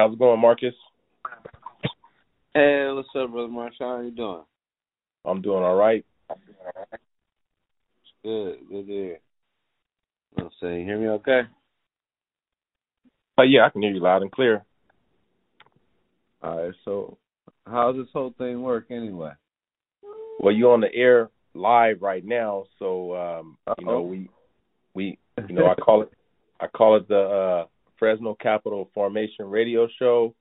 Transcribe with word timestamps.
How's 0.00 0.14
it 0.14 0.18
going, 0.18 0.40
Marcus? 0.40 0.72
Hey, 2.54 2.88
what's 2.90 3.10
up, 3.14 3.32
brother 3.32 3.48
Marshall? 3.48 3.86
How 3.86 3.96
are 3.96 4.02
you 4.02 4.10
doing? 4.10 4.44
I'm 5.26 5.42
doing 5.42 5.62
all 5.62 5.74
right. 5.74 6.06
Good, 8.24 8.60
good 8.70 8.86
to 8.86 8.92
hear. 8.92 9.18
I'm 10.38 10.48
saying, 10.58 10.80
you 10.80 10.84
hear 10.86 10.98
me 10.98 11.08
okay? 11.08 11.40
Uh, 13.38 13.42
yeah, 13.42 13.66
I 13.66 13.68
can 13.68 13.82
hear 13.82 13.90
you 13.90 14.00
loud 14.00 14.22
and 14.22 14.32
clear. 14.32 14.64
All 16.42 16.64
right, 16.64 16.74
so 16.86 17.18
how's 17.66 17.96
this 17.96 18.08
whole 18.14 18.32
thing 18.38 18.62
work 18.62 18.86
anyway? 18.88 19.32
Well, 20.38 20.54
you're 20.54 20.72
on 20.72 20.80
the 20.80 20.94
air 20.94 21.28
live 21.52 22.00
right 22.00 22.24
now, 22.24 22.64
so 22.78 23.14
um, 23.14 23.58
you 23.78 23.84
know 23.84 24.00
we 24.00 24.30
we 24.94 25.18
you 25.46 25.54
know 25.54 25.66
I 25.66 25.74
call 25.74 26.00
it 26.00 26.12
I 26.58 26.68
call 26.68 26.96
it 26.96 27.06
the 27.06 27.20
uh, 27.20 27.66
Fresno 28.00 28.34
Capital 28.34 28.90
Formation 28.92 29.44
Radio 29.48 29.86
Show. 30.00 30.34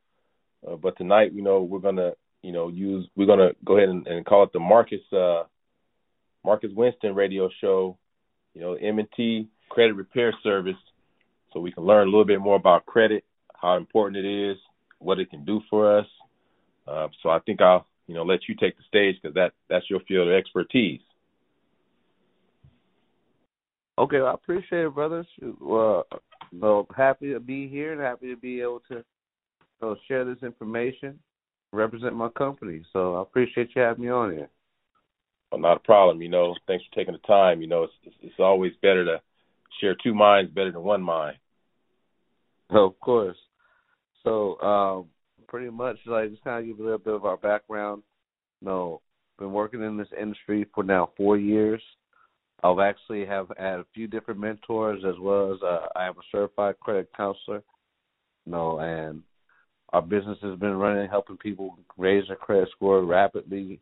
Uh, 0.68 0.78
but 0.78 0.98
tonight, 0.98 1.34
you 1.34 1.44
know, 1.44 1.62
we're 1.62 1.80
gonna 1.80 2.14
you 2.42 2.52
know 2.52 2.70
use 2.70 3.08
we're 3.16 3.28
gonna 3.28 3.52
go 3.64 3.78
ahead 3.78 3.90
and, 3.90 4.08
and 4.08 4.26
call 4.26 4.44
it 4.44 4.54
the 4.54 4.60
Marcus 4.60 5.02
uh, 5.14 5.44
Marcus 6.44 6.72
Winston 6.74 7.14
Radio 7.14 7.50
Show. 7.62 7.98
You 8.56 8.62
know, 8.62 8.74
M&T 8.74 9.48
Credit 9.70 9.94
Repair 9.94 10.34
Service, 10.42 10.76
so 11.54 11.60
we 11.60 11.72
can 11.72 11.84
learn 11.84 12.08
a 12.08 12.10
little 12.10 12.26
bit 12.26 12.42
more 12.42 12.56
about 12.56 12.88
credit, 12.88 13.24
how 13.56 13.78
important 13.78 14.26
it 14.26 14.50
is, 14.50 14.58
what 14.98 15.20
it 15.20 15.30
can 15.30 15.46
do 15.46 15.62
for 15.70 16.00
us. 16.00 16.08
Uh, 16.88 17.08
so 17.22 17.30
I 17.30 17.40
think 17.40 17.62
I'll 17.62 17.86
you 18.08 18.16
know 18.16 18.24
let 18.24 18.50
you 18.50 18.56
take 18.56 18.76
the 18.76 18.84
stage 18.88 19.18
because 19.22 19.36
that 19.36 19.54
that's 19.70 19.90
your 19.90 20.00
field 20.08 20.30
of 20.30 20.34
expertise. 20.34 21.02
Okay, 24.00 24.22
well, 24.22 24.28
I 24.28 24.34
appreciate 24.34 24.86
it, 24.86 24.96
brother. 24.96 25.26
Well, 25.60 26.08
well, 26.52 26.88
happy 26.96 27.34
to 27.34 27.40
be 27.40 27.68
here 27.68 27.94
and 27.94 28.02
happy 28.02 28.28
to 28.34 28.38
be 28.38 28.62
able 28.62 28.82
to 28.90 29.04
share 30.08 30.26
this 30.26 30.44
information, 30.44 31.20
represent 31.72 32.16
my 32.16 32.30
company. 32.30 32.84
So 32.92 33.16
I 33.16 33.22
appreciate 33.22 33.70
you 33.76 33.82
having 33.82 34.04
me 34.04 34.10
on 34.10 34.32
here. 34.32 34.50
Well, 35.52 35.62
not 35.62 35.78
a 35.78 35.82
problem. 35.82 36.22
You 36.22 36.30
know, 36.30 36.56
thanks 36.68 36.84
for 36.86 36.96
taking 36.96 37.14
the 37.14 37.28
time. 37.28 37.62
You 37.62 37.68
know, 37.68 37.84
it's 37.84 37.94
it's, 38.04 38.16
it's 38.22 38.40
always 38.40 38.74
better 38.82 39.06
to 39.06 39.22
share 39.80 39.96
two 40.04 40.14
minds 40.14 40.52
better 40.52 40.72
than 40.72 40.84
one 40.84 41.02
mind. 41.02 41.38
Of 42.70 43.00
course. 43.00 43.38
So, 44.24 44.60
um, 44.60 45.06
pretty 45.48 45.72
much, 45.72 45.98
like, 46.06 46.30
just 46.30 46.44
kind 46.44 46.60
of 46.60 46.68
give 46.68 46.80
a 46.80 46.84
little 46.84 47.00
bit 47.00 47.16
of 47.16 47.26
our 47.26 47.38
background. 47.38 48.04
You 48.62 48.68
know, 48.68 49.02
been 49.40 49.54
working 49.54 49.82
in 49.82 49.98
this 49.98 50.10
industry 50.20 50.68
for 50.76 50.84
now 50.84 51.12
four 51.18 51.38
years. 51.38 51.82
I've 52.64 52.80
actually 52.80 53.26
have 53.26 53.48
had 53.58 53.80
a 53.80 53.86
few 53.94 54.08
different 54.08 54.40
mentors 54.40 55.04
as 55.08 55.16
well 55.20 55.54
as 55.54 55.60
uh, 55.64 55.88
I 55.96 56.08
am 56.08 56.14
a 56.14 56.22
certified 56.32 56.80
credit 56.80 57.10
counselor. 57.16 57.64
You 58.46 58.52
know, 58.52 58.80
and 58.80 59.24
our 59.94 60.02
business 60.02 60.38
has 60.42 60.60
been 60.60 60.76
running, 60.76 61.10
helping 61.10 61.38
people 61.38 61.78
raise 61.98 62.28
their 62.28 62.36
credit 62.36 62.70
score 62.76 63.04
rapidly. 63.04 63.80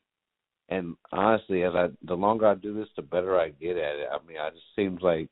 And 0.70 0.96
honestly, 1.12 1.64
as 1.64 1.74
I 1.76 1.88
the 2.06 2.14
longer 2.14 2.48
I 2.48 2.56
do 2.56 2.74
this, 2.74 2.90
the 2.96 3.02
better 3.02 3.40
I 3.40 3.50
get 3.50 3.78
at 3.78 3.96
it. 3.96 4.08
I 4.12 4.26
mean, 4.28 4.38
I 4.38 4.50
just 4.50 4.66
seems 4.76 5.02
like 5.02 5.30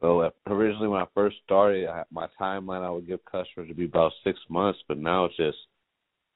well, 0.00 0.30
originally 0.46 0.88
when 0.88 1.00
I 1.00 1.06
first 1.14 1.36
started, 1.44 1.88
I, 1.88 2.04
my 2.10 2.28
timeline 2.40 2.84
I 2.84 2.90
would 2.90 3.06
give 3.06 3.24
customers 3.24 3.68
to 3.68 3.74
be 3.74 3.86
about 3.86 4.12
six 4.22 4.38
months, 4.48 4.78
but 4.86 4.98
now 4.98 5.24
it's 5.24 5.36
just 5.36 5.58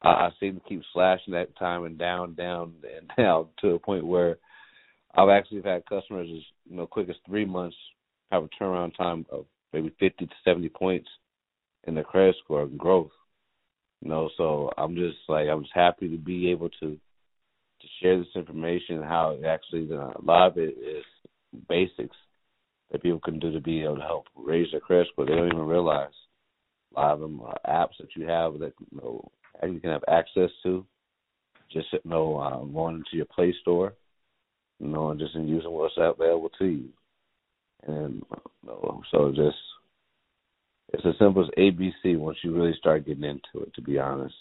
I, 0.02 0.08
I 0.08 0.30
seem 0.40 0.54
to 0.54 0.68
keep 0.68 0.82
slashing 0.92 1.34
that 1.34 1.56
time 1.58 1.84
and 1.84 1.98
down, 1.98 2.34
down, 2.34 2.74
and 2.96 3.10
down 3.16 3.46
to 3.60 3.70
a 3.70 3.78
point 3.78 4.06
where 4.06 4.38
I've 5.14 5.28
actually 5.28 5.62
had 5.62 5.86
customers 5.86 6.28
as 6.30 6.42
you 6.68 6.76
know 6.76 6.86
quick 6.86 7.08
as 7.08 7.16
three 7.26 7.44
months 7.44 7.76
have 8.30 8.44
a 8.44 8.48
turnaround 8.48 8.96
time 8.96 9.26
of 9.30 9.46
maybe 9.72 9.94
fifty 10.00 10.26
to 10.26 10.34
seventy 10.44 10.68
points 10.68 11.08
in 11.84 11.94
their 11.94 12.04
credit 12.04 12.36
score 12.42 12.62
and 12.62 12.78
growth. 12.78 13.10
You 14.00 14.08
know, 14.08 14.30
so 14.36 14.70
I'm 14.78 14.94
just 14.94 15.18
like 15.28 15.48
I'm 15.48 15.62
just 15.62 15.74
happy 15.74 16.08
to 16.08 16.18
be 16.18 16.50
able 16.50 16.70
to 16.80 16.98
to 17.80 17.88
share 18.00 18.18
this 18.18 18.28
information 18.34 18.96
and 18.96 19.04
how 19.04 19.30
it 19.30 19.44
actually 19.44 19.88
uh, 19.92 20.12
a 20.16 20.22
lot 20.22 20.48
of 20.48 20.58
it 20.58 20.76
is 20.78 21.04
basics 21.68 22.16
that 22.90 23.02
people 23.02 23.20
can 23.20 23.38
do 23.38 23.52
to 23.52 23.60
be 23.60 23.82
able 23.82 23.96
to 23.96 24.02
help 24.02 24.26
raise 24.36 24.70
their 24.70 24.80
credit 24.80 25.08
score. 25.12 25.26
They 25.26 25.34
don't 25.34 25.48
even 25.48 25.66
realize 25.66 26.12
a 26.94 27.00
lot 27.00 27.12
of 27.12 27.20
them 27.20 27.40
are 27.40 27.58
apps 27.68 27.98
that 28.00 28.14
you 28.16 28.26
have 28.26 28.58
that 28.60 28.72
you 28.78 28.98
know 28.98 29.30
you 29.62 29.80
can 29.80 29.90
have 29.90 30.04
access 30.08 30.50
to. 30.62 30.86
Just 31.70 31.92
you 31.92 32.00
know, 32.04 32.36
uh, 32.36 32.64
going 32.64 32.96
into 32.96 33.16
your 33.16 33.26
Play 33.26 33.54
Store, 33.62 33.94
you 34.82 34.88
know, 34.88 35.10
and 35.10 35.20
just 35.20 35.36
in 35.36 35.46
using 35.46 35.70
what's 35.70 35.94
available 35.96 36.50
to 36.58 36.64
you. 36.66 36.88
And 37.86 38.22
you 38.62 38.66
know, 38.66 39.02
so 39.10 39.30
just 39.30 39.56
it's 40.92 41.06
as 41.06 41.14
simple 41.18 41.42
as 41.42 41.50
ABC 41.56 42.18
once 42.18 42.38
you 42.42 42.54
really 42.54 42.74
start 42.78 43.06
getting 43.06 43.24
into 43.24 43.64
it. 43.64 43.72
To 43.74 43.80
be 43.80 43.98
honest. 43.98 44.34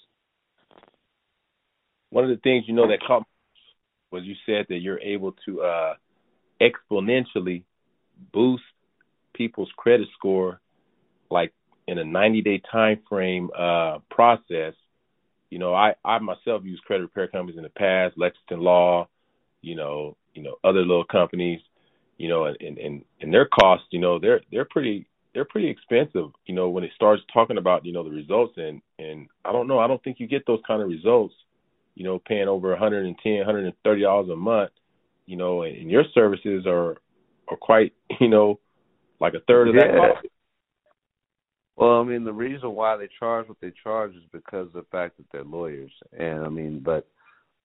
One 2.10 2.26
of 2.26 2.30
the 2.30 2.42
things 2.42 2.66
you 2.68 2.74
know 2.74 2.90
that 2.90 3.00
caught 3.08 3.24
was 4.12 4.24
you 4.26 4.36
said 4.46 4.66
that 4.68 4.80
you're 4.80 5.00
able 5.00 5.34
to 5.46 5.62
uh, 5.62 5.94
exponentially 6.60 7.64
boost 8.34 8.64
people's 9.34 9.72
credit 9.78 10.08
score, 10.18 10.60
like 11.30 11.54
in 11.88 11.98
a 11.98 12.04
90 12.04 12.42
day 12.42 12.62
time 12.72 13.00
frame 13.08 13.50
uh, 13.58 14.00
process. 14.10 14.74
You 15.52 15.60
know, 15.60 15.74
I 15.74 15.94
I 16.04 16.18
myself 16.18 16.64
use 16.66 16.82
credit 16.86 17.04
repair 17.04 17.28
companies 17.28 17.58
in 17.58 17.64
the 17.64 17.70
past, 17.70 18.18
Lexington 18.18 18.60
Law, 18.60 19.08
you 19.62 19.76
know, 19.76 20.18
you 20.34 20.44
know 20.44 20.56
other 20.64 20.82
little 20.82 21.06
companies, 21.06 21.60
you 22.18 22.30
know, 22.30 22.46
and 22.46 22.78
and 22.78 23.04
and 23.22 23.34
their 23.34 23.48
costs, 23.48 23.88
you 23.92 24.00
know, 24.00 24.20
they're 24.20 24.42
they're 24.52 24.66
pretty 24.70 25.08
they're 25.34 25.46
pretty 25.46 25.70
expensive, 25.70 26.32
you 26.46 26.54
know, 26.54 26.70
when 26.70 26.84
it 26.84 26.92
starts 26.96 27.24
talking 27.34 27.58
about, 27.58 27.86
you 27.86 27.94
know, 27.94 28.04
the 28.04 28.10
results 28.10 28.54
and 28.58 28.82
and 29.00 29.28
I 29.46 29.52
don't 29.52 29.68
know, 29.68 29.80
I 29.80 29.88
don't 29.88 30.04
think 30.04 30.20
you 30.20 30.28
get 30.28 30.46
those 30.46 30.60
kind 30.68 30.82
of 30.82 30.90
results, 30.90 31.34
you 31.96 32.04
know, 32.04 32.20
paying 32.20 32.48
over 32.48 32.70
110, 32.70 33.34
130 33.38 34.02
dollars 34.02 34.30
a 34.30 34.36
month, 34.36 34.72
you 35.26 35.38
know, 35.38 35.64
and, 35.64 35.76
and 35.78 35.92
your 35.92 36.04
services 36.14 36.66
are 36.68 36.98
are 37.48 37.58
quite, 37.58 37.94
you 38.20 38.28
know, 38.30 38.60
like 39.20 39.34
a 39.34 39.40
third 39.48 39.70
of 39.70 39.76
that 39.76 39.92
Yeah. 39.94 40.14
cost. 40.14 40.28
Well, 41.78 42.00
I 42.00 42.04
mean, 42.04 42.26
the 42.26 42.34
reason 42.34 42.76
why 42.76 42.98
they 42.98 43.10
charge 43.18 43.48
what 43.48 43.60
they 43.60 43.72
charge 43.84 44.12
is 44.12 44.24
because 44.32 44.68
of 44.68 44.74
the 44.74 44.86
fact 44.92 45.18
that 45.18 45.26
they're 45.32 45.44
lawyers, 45.44 45.92
and 46.18 46.46
I 46.46 46.50
mean, 46.50 46.80
but 46.80 47.08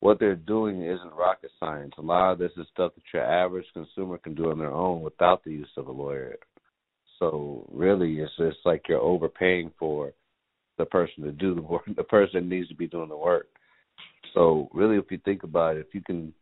what 0.01 0.21
they're 0.21 0.37
doing 0.37 0.83
isn't 0.83 1.13
rocket 1.15 1.51
science. 1.59 1.93
A 1.99 2.03
lot 2.03 2.33
of 2.33 2.39
this 2.39 2.53
is 2.57 2.67
stuff 2.73 2.93
that 2.95 3.03
your 3.13 3.25
average 3.25 3.67
consumer 3.73 4.19
can 4.19 4.35
do 4.35 4.51
on 4.51 4.59
their 4.59 4.73
own 4.73 5.03
without 5.03 5.43
the 5.45 5.51
use 5.51 5.71
of 5.77 5.89
a 5.89 5.93
lawyer. 5.93 6.37
So 7.19 7.67
really, 7.73 8.21
it's 8.21 8.33
just 8.37 8.59
like 8.65 8.83
you're 8.89 9.01
overpaying 9.01 9.73
for 9.79 10.13
the 10.79 10.85
person 10.85 11.25
to 11.25 11.33
do 11.33 11.55
the 11.55 11.63
work, 11.63 11.83
the 11.97 12.05
person 12.05 12.49
needs 12.49 12.69
to 12.69 12.75
be 12.75 12.87
doing 12.87 13.09
the 13.09 13.17
work. 13.17 13.47
So 14.35 14.69
really, 14.73 14.97
if 14.97 15.11
you 15.11 15.19
think 15.25 15.43
about 15.43 15.77
it, 15.77 15.87
if 15.89 15.95
you 15.95 16.03
can, 16.03 16.33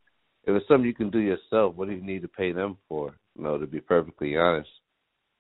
if 0.45 0.55
it's 0.55 0.67
something 0.67 0.87
you 0.87 0.95
can 0.95 1.11
do 1.11 1.21
yourself, 1.21 1.77
what 1.77 1.89
do 1.89 1.95
you 1.95 2.03
need 2.03 2.23
to 2.23 2.29
pay 2.29 2.53
them 2.53 2.77
for? 2.89 3.15
You 3.37 3.45
know, 3.45 3.59
to 3.59 3.67
be 3.67 3.81
perfectly 3.81 4.37
honest. 4.37 4.69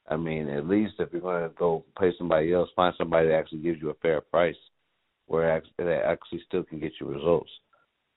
I 0.09 0.17
mean, 0.17 0.49
at 0.49 0.69
least 0.69 0.95
if 0.99 1.09
you're 1.13 1.21
going 1.23 1.49
to 1.49 1.55
go 1.57 1.85
pay 1.99 2.11
somebody 2.19 2.53
else, 2.53 2.69
find 2.77 2.95
somebody 2.99 3.29
that 3.29 3.37
actually 3.37 3.61
gives 3.61 3.81
you 3.81 3.91
a 3.91 3.95
fair 3.95 4.21
price, 4.21 4.57
where 5.27 5.63
that 5.79 6.03
actually 6.07 6.43
still 6.47 6.63
can 6.63 6.79
get 6.79 6.93
you 7.01 7.09
results. 7.09 7.51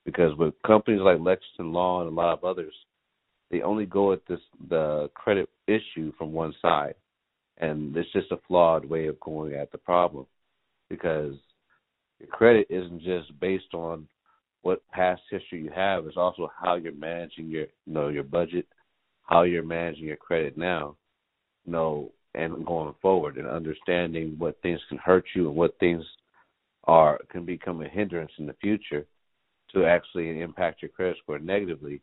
Because 0.08 0.34
with 0.38 0.54
companies 0.66 1.02
like 1.02 1.20
Lexington 1.20 1.74
Law 1.74 2.00
and 2.00 2.10
a 2.10 2.16
lot 2.16 2.32
of 2.32 2.46
others, 2.46 2.74
they 3.52 3.62
only 3.62 3.86
go 3.86 4.14
at 4.14 4.26
this 4.26 4.40
the 4.70 5.12
credit 5.14 5.50
issue 5.68 6.14
from 6.18 6.32
one 6.32 6.56
side, 6.62 6.96
and 7.58 7.96
it's 7.96 8.12
just 8.14 8.32
a 8.32 8.40
flawed 8.48 8.86
way 8.86 9.08
of 9.08 9.20
going 9.20 9.54
at 9.54 9.70
the 9.74 9.78
problem. 9.78 10.26
Because 10.90 11.34
your 12.20 12.30
credit 12.30 12.68
isn't 12.70 13.02
just 13.02 13.38
based 13.42 13.74
on 13.74 14.08
what 14.62 14.82
past 14.92 15.22
history 15.30 15.62
you 15.62 15.72
have; 15.76 16.08
it's 16.08 16.16
also 16.16 16.50
how 16.58 16.76
you're 16.76 16.94
managing 16.94 17.50
your 17.50 17.66
you 17.86 17.94
know 17.94 18.08
your 18.08 18.24
budget, 18.24 18.66
how 19.24 19.42
you're 19.44 19.62
managing 19.62 20.06
your 20.06 20.16
credit 20.16 20.58
now 20.58 20.96
know 21.66 22.14
and 22.34 22.66
going 22.66 22.96
forward 23.02 23.38
and 23.38 23.46
understanding 23.46 24.36
what 24.38 24.62
things 24.62 24.80
can 24.88 24.98
hurt 25.00 25.26
you 25.36 25.50
and 25.50 25.56
what 25.58 25.78
things 25.80 26.06
are 26.86 27.20
can 27.30 27.44
become 27.44 27.82
a 27.82 27.90
hindrance 27.90 28.32
in 28.38 28.46
the 28.46 28.56
future 28.62 29.06
to 29.74 29.86
actually 29.86 30.42
impact 30.42 30.82
your 30.82 30.90
credit 30.90 31.18
score 31.22 31.40
negatively 31.40 32.02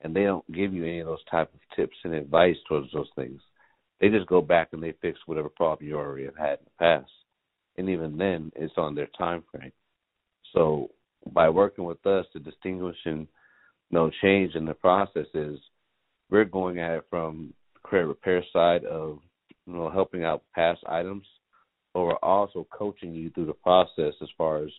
and 0.00 0.14
they 0.14 0.24
don't 0.24 0.50
give 0.52 0.74
you 0.74 0.84
any 0.84 1.00
of 1.00 1.06
those 1.06 1.24
type 1.30 1.52
of 1.54 1.76
tips 1.76 1.96
and 2.04 2.14
advice 2.14 2.56
towards 2.68 2.92
those 2.92 3.08
things. 3.16 3.40
They 4.00 4.08
just 4.08 4.26
go 4.26 4.42
back 4.42 4.68
and 4.72 4.82
they 4.82 4.94
fix 5.00 5.18
whatever 5.26 5.48
problem 5.48 5.88
you 5.88 5.96
already 5.96 6.26
have 6.26 6.36
had 6.36 6.58
in 6.58 6.64
the 6.64 6.70
past. 6.78 7.10
And 7.78 7.88
even 7.88 8.16
then 8.16 8.52
it's 8.54 8.74
on 8.76 8.94
their 8.94 9.08
time 9.18 9.42
frame. 9.50 9.72
So 10.52 10.90
by 11.32 11.48
working 11.48 11.84
with 11.84 12.04
us 12.06 12.26
to 12.32 12.38
distinguish 12.38 12.96
and 13.04 13.20
you 13.90 13.98
know 13.98 14.10
change 14.22 14.54
in 14.54 14.64
the 14.64 14.74
process 14.74 15.26
is 15.34 15.58
we're 16.30 16.44
going 16.44 16.78
at 16.78 16.98
it 16.98 17.04
from 17.08 17.52
the 17.74 17.80
credit 17.80 18.06
repair 18.06 18.44
side 18.52 18.84
of 18.84 19.18
you 19.66 19.74
know 19.74 19.90
helping 19.90 20.24
out 20.24 20.42
past 20.54 20.80
items, 20.86 21.26
we're 21.94 22.14
also 22.16 22.66
coaching 22.70 23.14
you 23.14 23.30
through 23.30 23.46
the 23.46 23.52
process 23.54 24.14
as 24.22 24.28
far 24.36 24.62
as 24.62 24.70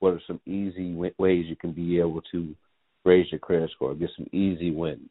what 0.00 0.14
are 0.14 0.20
some 0.26 0.40
easy 0.46 0.94
ways 0.94 1.46
you 1.46 1.56
can 1.56 1.72
be 1.72 1.98
able 1.98 2.22
to 2.32 2.54
raise 3.04 3.30
your 3.30 3.40
credit 3.40 3.70
score, 3.74 3.94
get 3.94 4.10
some 4.16 4.26
easy 4.32 4.70
wins, 4.70 5.10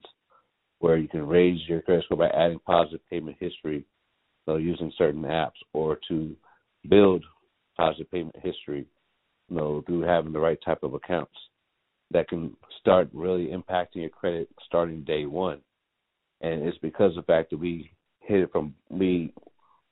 where 0.80 0.98
you 0.98 1.08
can 1.08 1.26
raise 1.26 1.60
your 1.68 1.82
credit 1.82 2.06
score 2.06 2.18
by 2.18 2.30
adding 2.30 2.60
positive 2.66 3.02
payment 3.10 3.38
history, 3.40 3.86
so 4.46 4.58
using 4.58 4.92
certain 4.98 5.24
apps, 5.24 5.52
or 5.74 5.98
to 6.08 6.36
build 6.90 7.24
positive 7.78 8.12
payment 8.12 8.36
history, 8.44 8.86
you 9.50 9.56
know, 9.56 9.82
through 9.86 10.02
having 10.02 10.34
the 10.34 10.40
right 10.40 10.60
type 10.64 10.84
of 10.84 10.94
accounts 10.94 11.34
that 12.12 12.28
can 12.28 12.56
start 12.80 13.10
really 13.14 13.48
impacting 13.48 13.96
your 13.96 14.10
credit 14.10 14.48
starting 14.66 15.04
day 15.04 15.26
one. 15.26 15.60
And 16.42 16.64
it's 16.64 16.78
because 16.80 17.18
of 17.18 17.26
the 17.26 17.32
fact 17.34 17.50
that 17.50 17.58
we 17.58 17.92
hit 18.20 18.42
it 18.42 18.52
from 18.52 18.76
we 18.90 19.34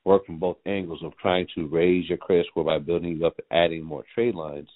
work 0.06 0.26
from 0.26 0.38
both 0.38 0.58
angles 0.66 1.02
of 1.04 1.18
trying 1.18 1.48
to 1.56 1.68
raise 1.68 2.08
your 2.10 2.18
credit 2.18 2.46
score 2.50 2.64
by 2.64 2.78
building 2.78 3.24
up 3.24 3.36
adding 3.52 3.84
more 3.84 4.04
trade 4.14 4.36
lines, 4.36 4.68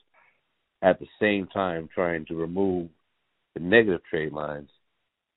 at 0.81 0.99
the 0.99 1.07
same 1.19 1.47
time 1.47 1.89
trying 1.93 2.25
to 2.25 2.35
remove 2.35 2.89
the 3.53 3.59
negative 3.61 4.01
trade 4.09 4.33
lines. 4.33 4.69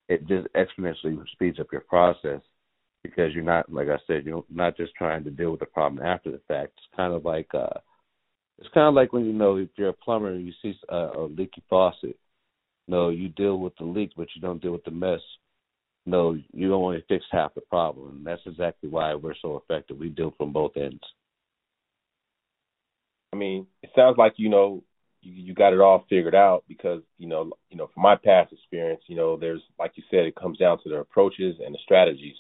It 0.09 0.27
just 0.27 0.49
exponentially 0.55 1.17
speeds 1.33 1.61
up 1.61 1.73
your 1.73 1.83
process 1.83 2.41
because 3.03 3.33
you're 3.33 3.45
not, 3.45 3.73
like 3.73 3.89
I 3.89 3.99
said, 4.07 4.25
you're 4.25 4.45
not 4.51 4.77
just 4.77 4.93
trying 4.95 5.25
to 5.25 5.31
deal 5.31 5.53
with 5.53 5.61
the 5.61 5.67
problem 5.67 6.05
after 6.05 6.31
the 6.31 6.41
fact. 6.49 6.73
It's 6.77 6.97
kind 6.97 7.15
of 7.15 7.25
like 7.25 7.49
uh, 7.55 7.79
it's 8.59 8.69
kind 8.75 8.89
of 8.89 8.95
like 8.95 9.13
when 9.13 9.25
you 9.25 9.33
know 9.33 9.57
if 9.57 9.69
you're 9.77 9.89
a 9.89 9.95
plumber 9.95 10.33
and 10.33 10.47
you 10.47 10.53
see 10.61 10.75
a, 10.89 10.97
a 10.97 11.25
leaky 11.27 11.63
faucet. 11.71 12.19
No, 12.87 13.09
you 13.09 13.29
deal 13.29 13.59
with 13.59 13.77
the 13.79 13.85
leak, 13.85 14.13
but 14.17 14.27
you 14.35 14.43
don't 14.43 14.61
deal 14.61 14.73
with 14.73 14.85
the 14.85 14.91
mess. 14.91 15.21
No, 16.07 16.37
you 16.53 16.75
only 16.75 17.05
fix 17.09 17.25
half 17.31 17.55
the 17.55 17.61
problem. 17.61 18.17
And 18.17 18.27
that's 18.27 18.43
exactly 18.47 18.89
why 18.89 19.15
we're 19.15 19.35
so 19.41 19.57
effective. 19.59 19.99
We 19.99 20.09
deal 20.09 20.35
from 20.37 20.53
both 20.53 20.77
ends. 20.77 21.01
I 23.33 23.37
mean, 23.37 23.67
it 23.83 23.91
sounds 23.95 24.19
like 24.19 24.35
you 24.37 24.49
know 24.49 24.83
you, 25.23 25.33
you 25.33 25.55
got 25.55 25.73
it 25.73 25.81
all 25.81 26.05
figured 26.09 26.35
out 26.35 26.65
because 26.69 27.03
you 27.19 27.29
know 27.29 27.53
you 27.71 27.77
know 27.77 27.89
from 27.93 28.03
my 28.03 28.17
past 28.17 28.53
experience, 28.53 29.03
you 29.07 29.17
know, 29.17 29.37
there's 29.37 29.63
like 29.79 29.93
you 29.95 30.03
said, 30.11 30.27
it 30.27 30.37
comes 30.37 30.59
down 30.59 30.79
to 30.83 30.89
the 30.89 30.97
approaches 30.97 31.57
and 31.65 31.75
the 31.75 31.79
strategies 31.85 32.37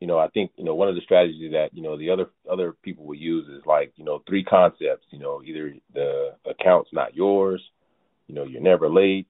you 0.00 0.06
know, 0.06 0.18
I 0.18 0.28
think 0.28 0.52
you 0.56 0.64
know 0.64 0.74
one 0.74 0.88
of 0.88 0.94
the 0.94 1.00
strategies 1.00 1.52
that 1.52 1.70
you 1.72 1.82
know 1.82 1.98
the 1.98 2.10
other 2.10 2.26
other 2.50 2.72
people 2.82 3.04
will 3.04 3.16
use 3.16 3.48
is 3.48 3.66
like 3.66 3.92
you 3.96 4.04
know 4.04 4.22
three 4.28 4.44
concepts. 4.44 5.06
You 5.10 5.18
know, 5.18 5.42
either 5.44 5.74
the 5.92 6.36
account's 6.48 6.90
not 6.92 7.16
yours, 7.16 7.60
you 8.28 8.34
know, 8.34 8.44
you're 8.44 8.62
never 8.62 8.88
late, 8.88 9.26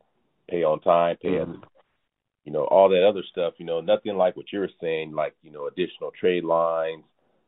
pay 0.49 0.65
on 0.65 0.81
time, 0.81 1.17
pay 1.23 1.31
mm-hmm. 1.31 1.53
at, 1.53 1.69
you 2.45 2.53
know, 2.53 2.65
all 2.65 2.91
that 2.91 3.07
other 3.07 3.23
stuff. 3.31 3.55
You 3.57 3.65
know, 3.65 3.81
nothing 3.81 4.17
like 4.17 4.37
what 4.37 4.53
you're 4.53 4.69
saying, 4.81 5.13
like 5.13 5.35
you 5.43 5.51
know, 5.51 5.69
additional 5.69 6.11
trade 6.19 6.45
lines, 6.45 7.05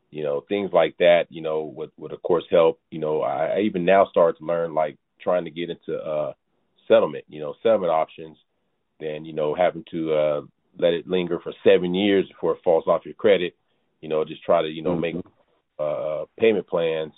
you 0.09 0.23
know, 0.23 0.43
things 0.49 0.71
like 0.73 0.97
that. 0.97 1.25
You 1.29 1.41
know, 1.41 1.71
would 1.75 1.91
would 1.97 2.13
of 2.13 2.23
course 2.23 2.45
help. 2.49 2.79
You 2.89 2.99
know, 2.99 3.21
I, 3.21 3.57
I 3.57 3.59
even 3.61 3.85
now 3.85 4.07
start 4.09 4.39
to 4.39 4.45
learn 4.45 4.73
like 4.73 4.97
trying 5.21 5.45
to 5.45 5.51
get 5.51 5.69
into 5.69 5.95
uh 5.97 6.33
settlement. 6.87 7.25
You 7.27 7.39
know, 7.41 7.55
settlement 7.63 7.91
options. 7.91 8.37
Then 8.99 9.25
you 9.25 9.33
know 9.33 9.55
having 9.55 9.85
to 9.91 10.13
uh 10.13 10.41
let 10.77 10.93
it 10.93 11.07
linger 11.07 11.39
for 11.39 11.53
seven 11.63 11.93
years 11.93 12.27
before 12.27 12.53
it 12.53 12.63
falls 12.63 12.85
off 12.87 13.05
your 13.05 13.13
credit. 13.13 13.55
You 14.01 14.09
know, 14.09 14.23
just 14.25 14.43
try 14.43 14.61
to 14.61 14.67
you 14.67 14.81
know 14.81 14.91
mm-hmm. 14.91 15.17
make 15.17 15.25
uh, 15.79 16.25
payment 16.39 16.67
plans. 16.67 17.13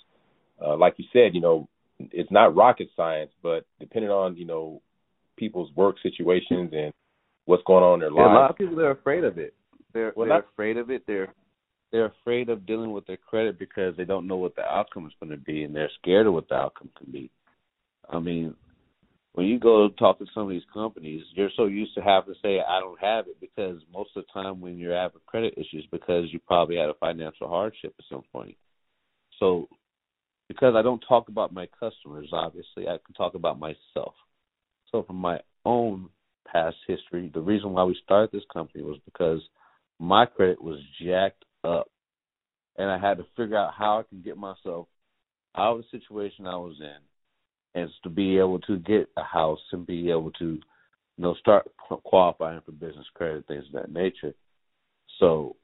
Uh, 0.64 0.76
like 0.76 0.94
you 0.98 1.04
said, 1.12 1.34
you 1.34 1.40
know, 1.40 1.68
it's 1.98 2.30
not 2.30 2.54
rocket 2.54 2.88
science, 2.96 3.30
but 3.42 3.64
depending 3.80 4.10
on 4.10 4.36
you 4.36 4.44
know 4.44 4.82
people's 5.36 5.70
work 5.74 5.96
situations 6.02 6.70
and 6.72 6.92
what's 7.46 7.62
going 7.66 7.84
on 7.84 7.94
in 7.94 8.00
their 8.00 8.10
yeah, 8.10 8.26
lives. 8.26 8.30
A 8.30 8.40
lot 8.40 8.50
of 8.50 8.56
people 8.56 8.80
are 8.80 8.90
afraid 8.92 9.24
of 9.24 9.38
it. 9.38 9.54
They're 9.92 10.12
well, 10.16 10.26
they're 10.26 10.36
not, 10.36 10.46
afraid 10.52 10.76
of 10.76 10.90
it. 10.90 11.04
They're 11.06 11.32
they're 11.92 12.06
afraid 12.06 12.48
of 12.48 12.66
dealing 12.66 12.92
with 12.92 13.06
their 13.06 13.16
credit 13.16 13.58
because 13.58 13.96
they 13.96 14.04
don't 14.04 14.26
know 14.26 14.36
what 14.36 14.56
the 14.56 14.64
outcome 14.64 15.06
is 15.06 15.12
going 15.20 15.30
to 15.30 15.36
be, 15.36 15.62
and 15.62 15.74
they're 15.74 15.90
scared 16.00 16.26
of 16.26 16.34
what 16.34 16.48
the 16.48 16.56
outcome 16.56 16.90
can 16.98 17.12
be. 17.12 17.30
I 18.10 18.18
mean, 18.18 18.54
when 19.34 19.46
you 19.46 19.58
go 19.58 19.88
talk 19.88 20.18
to 20.20 20.26
some 20.32 20.44
of 20.44 20.50
these 20.50 20.62
companies, 20.72 21.24
you're 21.34 21.50
so 21.56 21.66
used 21.66 21.94
to 21.94 22.00
having 22.00 22.34
to 22.34 22.40
say 22.40 22.60
I 22.60 22.78
don't 22.78 23.00
have 23.00 23.26
it 23.26 23.40
because 23.40 23.80
most 23.92 24.10
of 24.16 24.24
the 24.24 24.40
time 24.40 24.60
when 24.60 24.78
you're 24.78 24.96
having 24.96 25.20
credit 25.26 25.54
issues 25.56 25.86
because 25.90 26.26
you 26.32 26.38
probably 26.38 26.76
had 26.76 26.88
a 26.88 26.94
financial 26.94 27.48
hardship 27.48 27.94
at 27.98 28.04
some 28.08 28.22
point. 28.32 28.56
So 29.40 29.68
because 30.48 30.74
I 30.76 30.82
don't 30.82 31.02
talk 31.08 31.28
about 31.28 31.52
my 31.52 31.66
customers, 31.80 32.28
obviously, 32.32 32.86
I 32.86 32.98
can 33.04 33.14
talk 33.16 33.34
about 33.34 33.58
myself. 33.58 34.14
So 34.92 35.02
from 35.02 35.16
my 35.16 35.40
own 35.64 36.10
past 36.46 36.76
history, 36.86 37.30
the 37.34 37.40
reason 37.40 37.72
why 37.72 37.82
we 37.82 37.98
started 38.04 38.30
this 38.32 38.46
company 38.52 38.84
was 38.84 39.00
because 39.04 39.40
my 39.98 40.26
credit 40.26 40.62
was 40.62 40.78
jacked 41.04 41.44
up. 41.64 41.88
And 42.76 42.90
I 42.90 42.98
had 42.98 43.18
to 43.18 43.26
figure 43.36 43.56
out 43.56 43.72
how 43.76 44.00
I 44.00 44.02
can 44.08 44.22
get 44.22 44.36
myself 44.36 44.86
out 45.56 45.76
of 45.76 45.78
the 45.78 45.98
situation 45.98 46.46
I 46.46 46.56
was 46.56 46.76
in 46.80 46.96
and 47.74 47.90
to 48.02 48.08
be 48.08 48.38
able 48.38 48.60
to 48.60 48.78
get 48.78 49.08
a 49.16 49.22
house 49.22 49.60
and 49.72 49.86
be 49.86 50.10
able 50.10 50.30
to, 50.32 50.44
you 50.46 50.60
know, 51.18 51.34
start 51.34 51.70
qualifying 52.04 52.60
for 52.64 52.72
business 52.72 53.06
credit, 53.14 53.46
things 53.46 53.64
of 53.66 53.72
that 53.72 53.92
nature. 53.92 54.34
So, 55.18 55.56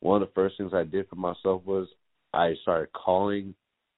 one 0.00 0.22
of 0.22 0.28
the 0.28 0.34
first 0.34 0.56
things 0.56 0.72
I 0.74 0.84
did 0.84 1.08
for 1.08 1.16
myself 1.16 1.62
was 1.64 1.88
I 2.32 2.54
started 2.62 2.92
calling 2.92 3.54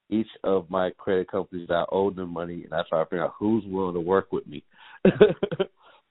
each 0.08 0.28
of 0.44 0.68
my 0.70 0.90
credit 0.90 1.30
companies 1.30 1.68
that 1.68 1.74
I 1.74 1.84
owed 1.92 2.16
them 2.16 2.30
money, 2.30 2.64
and 2.64 2.72
I 2.72 2.84
started 2.84 3.06
figuring 3.06 3.28
out 3.28 3.34
who's 3.38 3.64
willing 3.66 3.94
to 3.94 4.00
work 4.00 4.32
with 4.32 4.46
me 4.46 4.64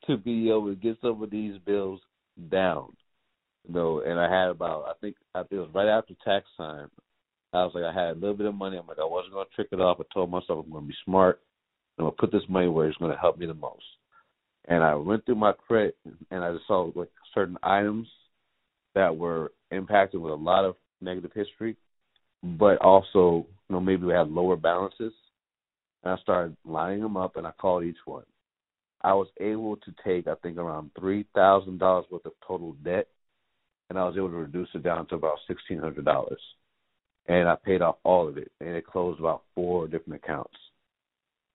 to 0.08 0.18
be 0.18 0.50
able 0.50 0.70
to 0.70 0.76
get 0.76 0.98
some 1.02 1.22
of 1.22 1.30
these 1.30 1.58
bills 1.66 2.00
down. 2.50 2.96
You 3.68 3.74
know, 3.74 4.02
and 4.06 4.20
I 4.20 4.32
had 4.32 4.50
about 4.50 4.86
I 4.88 4.94
think 5.02 5.16
I 5.36 5.40
think 5.40 5.54
it 5.54 5.60
was 5.60 5.70
right 5.74 5.88
after 5.88 6.14
tax 6.24 6.46
time. 6.58 6.90
I 7.52 7.64
was 7.64 7.72
like, 7.74 7.84
I 7.84 7.94
had 7.94 8.16
a 8.16 8.20
little 8.20 8.36
bit 8.36 8.46
of 8.46 8.54
money. 8.54 8.78
I'm 8.78 8.86
like, 8.86 9.00
I 9.00 9.06
wasn't 9.06 9.34
to 9.34 9.56
trick 9.56 9.70
it 9.72 9.82
off. 9.82 10.00
I 10.00 10.04
told 10.14 10.30
myself 10.30 10.66
I'm 10.66 10.72
to 10.84 10.88
be 10.88 10.94
smart. 11.04 11.42
I'm 11.98 12.06
to 12.06 12.12
put 12.12 12.32
this 12.32 12.44
money 12.48 12.68
where 12.68 12.88
it's 12.88 12.98
to 13.00 13.18
help 13.20 13.38
me 13.38 13.48
the 13.48 13.54
most. 13.54 13.84
And 14.68 14.84
I 14.84 14.94
went 14.96 15.26
through 15.26 15.36
my 15.36 15.54
credit 15.54 15.98
and 16.30 16.44
I 16.44 16.54
just 16.54 16.68
saw 16.68 16.92
like 16.94 17.10
certain 17.34 17.58
items 17.64 18.08
that 18.94 19.16
were 19.16 19.52
impacted 19.72 20.22
with 20.22 20.32
a 20.32 20.36
lot 20.36 20.64
of 20.64 20.76
negative 21.02 21.32
history, 21.34 21.76
but 22.44 22.78
also, 22.78 23.48
you 23.68 23.76
know, 23.76 23.80
maybe 23.80 24.06
we 24.06 24.14
had 24.14 24.30
lower 24.30 24.56
balances. 24.56 25.14
And 26.04 26.14
I 26.14 26.18
started 26.18 26.56
lining 26.66 27.02
them 27.02 27.18
up 27.18 27.36
and 27.36 27.48
I 27.48 27.52
called 27.52 27.84
each 27.84 27.98
one. 28.06 28.24
I 29.02 29.14
was 29.14 29.28
able 29.40 29.78
to 29.78 29.94
take, 30.06 30.28
I 30.28 30.36
think, 30.36 30.58
around 30.58 30.92
three 31.00 31.26
thousand 31.34 31.80
dollars 31.80 32.06
worth 32.12 32.26
of 32.26 32.34
total 32.46 32.74
debt, 32.84 33.08
and 33.90 33.98
I 33.98 34.04
was 34.04 34.16
able 34.18 34.30
to 34.30 34.36
reduce 34.36 34.68
it 34.74 34.84
down 34.84 35.08
to 35.08 35.16
about 35.16 35.38
sixteen 35.48 35.80
hundred 35.80 36.04
dollars 36.04 36.42
and 37.30 37.48
I 37.48 37.56
paid 37.56 37.84
off 37.84 37.98
all 38.04 38.28
of 38.28 38.38
it, 38.38 38.52
and 38.60 38.70
it 38.70 38.86
closed 38.86 39.20
about 39.20 39.44
four 39.54 39.88
different 39.88 40.22
accounts. 40.22 40.58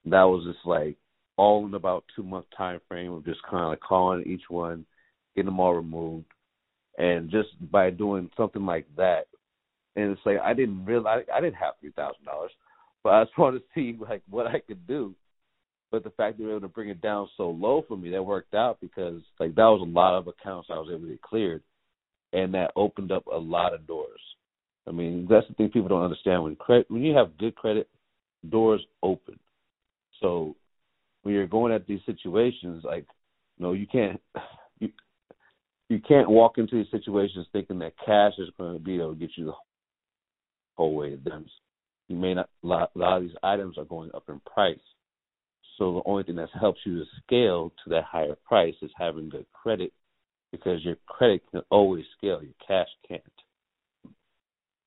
That 0.06 0.22
was 0.22 0.44
just 0.46 0.64
like 0.64 0.96
all 1.36 1.66
in 1.66 1.74
about 1.74 2.04
two 2.14 2.22
month 2.22 2.46
time 2.56 2.80
frame 2.88 3.12
of 3.12 3.24
just 3.24 3.42
kind 3.42 3.64
of 3.64 3.70
like 3.70 3.80
calling 3.80 4.22
each 4.24 4.44
one, 4.48 4.86
getting 5.34 5.46
them 5.46 5.58
all 5.58 5.74
removed, 5.74 6.26
and 6.96 7.28
just 7.28 7.48
by 7.72 7.90
doing 7.90 8.30
something 8.36 8.64
like 8.64 8.86
that, 8.96 9.26
and 9.96 10.12
it's 10.12 10.20
like 10.24 10.38
I 10.42 10.54
didn't 10.54 10.84
realize 10.84 11.24
I 11.34 11.40
didn't 11.40 11.56
have 11.56 11.74
three 11.80 11.90
thousand 11.90 12.24
dollars, 12.24 12.52
but 13.02 13.10
I 13.10 13.24
just 13.24 13.36
wanted 13.38 13.58
to 13.58 13.64
see 13.74 13.98
like 14.00 14.22
what 14.30 14.46
I 14.46 14.60
could 14.60 14.86
do. 14.86 15.14
But 15.90 16.04
the 16.04 16.10
fact 16.10 16.38
we 16.38 16.46
were 16.46 16.52
able 16.52 16.62
to 16.62 16.68
bring 16.68 16.88
it 16.88 17.00
down 17.00 17.28
so 17.36 17.50
low 17.50 17.84
for 17.86 17.96
me, 17.96 18.10
that 18.10 18.22
worked 18.22 18.54
out 18.54 18.78
because 18.80 19.20
like 19.40 19.56
that 19.56 19.62
was 19.62 19.80
a 19.80 19.90
lot 19.90 20.16
of 20.16 20.28
accounts 20.28 20.68
I 20.70 20.74
was 20.78 20.88
able 20.88 21.02
to 21.02 21.10
get 21.10 21.22
cleared, 21.22 21.62
and 22.32 22.54
that 22.54 22.70
opened 22.76 23.10
up 23.10 23.26
a 23.26 23.36
lot 23.36 23.74
of 23.74 23.88
doors. 23.88 24.20
I 24.86 24.92
mean, 24.92 25.26
that's 25.28 25.46
the 25.48 25.54
thing 25.54 25.70
people 25.70 25.88
don't 25.88 26.04
understand. 26.04 26.42
When 26.42 26.56
credit, 26.56 26.90
when 26.90 27.02
you 27.02 27.14
have 27.14 27.38
good 27.38 27.54
credit, 27.54 27.88
doors 28.48 28.84
open. 29.02 29.38
So 30.20 30.56
when 31.22 31.34
you're 31.34 31.46
going 31.46 31.72
at 31.72 31.86
these 31.86 32.00
situations, 32.06 32.84
like, 32.84 33.06
know, 33.58 33.72
you 33.72 33.86
can't 33.86 34.20
you 34.78 34.90
you 35.88 36.00
can't 36.00 36.28
walk 36.28 36.58
into 36.58 36.76
these 36.76 36.90
situations 36.90 37.46
thinking 37.52 37.78
that 37.80 37.94
cash 38.04 38.32
is 38.38 38.48
going 38.58 38.74
to 38.74 38.82
be 38.82 38.96
able 38.96 39.14
to 39.14 39.20
get 39.20 39.30
you 39.36 39.46
the 39.46 39.52
whole 40.76 40.94
way 40.94 41.14
them. 41.16 41.46
You 42.08 42.16
may 42.16 42.34
not. 42.34 42.50
A 42.62 42.66
lot, 42.66 42.90
a 42.94 42.98
lot 42.98 43.16
of 43.18 43.22
these 43.22 43.36
items 43.42 43.78
are 43.78 43.84
going 43.84 44.10
up 44.14 44.24
in 44.28 44.40
price. 44.40 44.78
So 45.78 45.94
the 45.94 46.10
only 46.10 46.22
thing 46.22 46.36
that 46.36 46.50
helps 46.58 46.80
you 46.84 46.98
to 46.98 47.04
scale 47.24 47.72
to 47.82 47.90
that 47.90 48.04
higher 48.04 48.36
price 48.46 48.74
is 48.82 48.90
having 48.96 49.28
good 49.28 49.46
credit, 49.52 49.92
because 50.52 50.84
your 50.84 50.96
credit 51.06 51.42
can 51.50 51.62
always 51.70 52.04
scale. 52.16 52.40
Your 52.42 52.52
cash 52.66 52.88
can't 53.08 53.22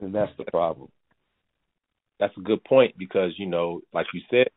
and 0.08 0.16
that's 0.16 0.32
the 0.38 0.46
problem. 0.46 0.88
That's 2.20 2.36
a 2.38 2.42
good 2.42 2.64
point 2.64 2.98
because 2.98 3.34
you 3.38 3.46
know, 3.46 3.82
like 3.94 4.08
you 4.14 4.22
said, 4.32 4.48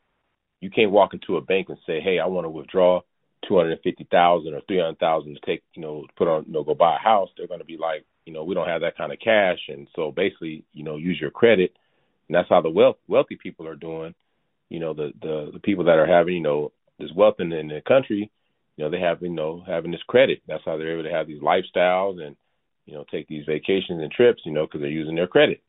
you 0.60 0.70
can't 0.70 0.92
walk 0.92 1.12
into 1.12 1.36
a 1.36 1.40
bank 1.40 1.68
and 1.68 1.78
say, 1.86 2.00
"Hey, 2.00 2.18
I 2.20 2.26
want 2.26 2.44
to 2.44 2.50
withdraw 2.50 3.00
two 3.46 3.56
hundred 3.56 3.72
and 3.72 3.80
fifty 3.82 4.06
thousand 4.10 4.54
or 4.54 4.60
three 4.66 4.78
hundred 4.78 5.00
thousand 5.00 5.34
to 5.34 5.40
take, 5.44 5.62
you 5.74 5.82
know, 5.82 6.06
put 6.16 6.28
on, 6.28 6.44
you 6.46 6.52
know, 6.52 6.62
go 6.62 6.74
buy 6.74 6.96
a 6.96 6.98
house." 6.98 7.28
They're 7.36 7.48
going 7.48 7.60
to 7.60 7.66
be 7.66 7.76
like, 7.76 8.04
you 8.24 8.32
know, 8.32 8.44
we 8.44 8.54
don't 8.54 8.68
have 8.68 8.82
that 8.82 8.96
kind 8.96 9.12
of 9.12 9.18
cash, 9.18 9.58
and 9.68 9.88
so 9.96 10.12
basically, 10.12 10.64
you 10.72 10.84
know, 10.84 10.96
use 10.96 11.18
your 11.20 11.32
credit, 11.32 11.72
and 12.28 12.34
that's 12.34 12.48
how 12.48 12.60
the 12.60 12.70
wealth 12.70 12.96
wealthy 13.08 13.36
people 13.36 13.66
are 13.66 13.76
doing. 13.76 14.14
You 14.68 14.78
know, 14.78 14.94
the 14.94 15.12
the 15.20 15.50
the 15.52 15.60
people 15.60 15.84
that 15.84 15.98
are 15.98 16.06
having, 16.06 16.34
you 16.34 16.42
know, 16.42 16.72
this 17.00 17.10
wealth 17.14 17.40
in, 17.40 17.52
in 17.52 17.68
the 17.68 17.82
country, 17.86 18.30
you 18.76 18.84
know, 18.84 18.90
they 18.90 19.00
have, 19.00 19.20
you 19.20 19.30
know, 19.30 19.64
having 19.66 19.90
this 19.90 20.02
credit. 20.06 20.42
That's 20.46 20.62
how 20.64 20.76
they're 20.76 20.92
able 20.92 21.08
to 21.08 21.14
have 21.14 21.26
these 21.26 21.42
lifestyles 21.42 22.24
and 22.24 22.36
you 22.90 22.96
know, 22.96 23.04
take 23.10 23.28
these 23.28 23.44
vacations 23.46 24.02
and 24.02 24.10
trips, 24.10 24.42
you 24.44 24.52
know, 24.52 24.66
because 24.66 24.80
they're 24.80 24.90
using 24.90 25.14
their 25.14 25.26
credit. 25.26 25.62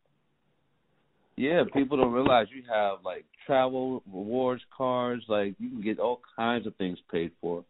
Yeah, 1.37 1.63
people 1.73 1.97
don't 1.97 2.11
realize 2.11 2.47
you 2.53 2.63
have 2.71 2.99
like 3.05 3.25
travel 3.45 4.03
rewards 4.11 4.61
cards, 4.75 5.23
like 5.27 5.55
you 5.59 5.69
can 5.69 5.81
get 5.81 5.99
all 5.99 6.21
kinds 6.35 6.67
of 6.67 6.75
things 6.75 6.97
paid 7.11 7.31
for. 7.39 7.63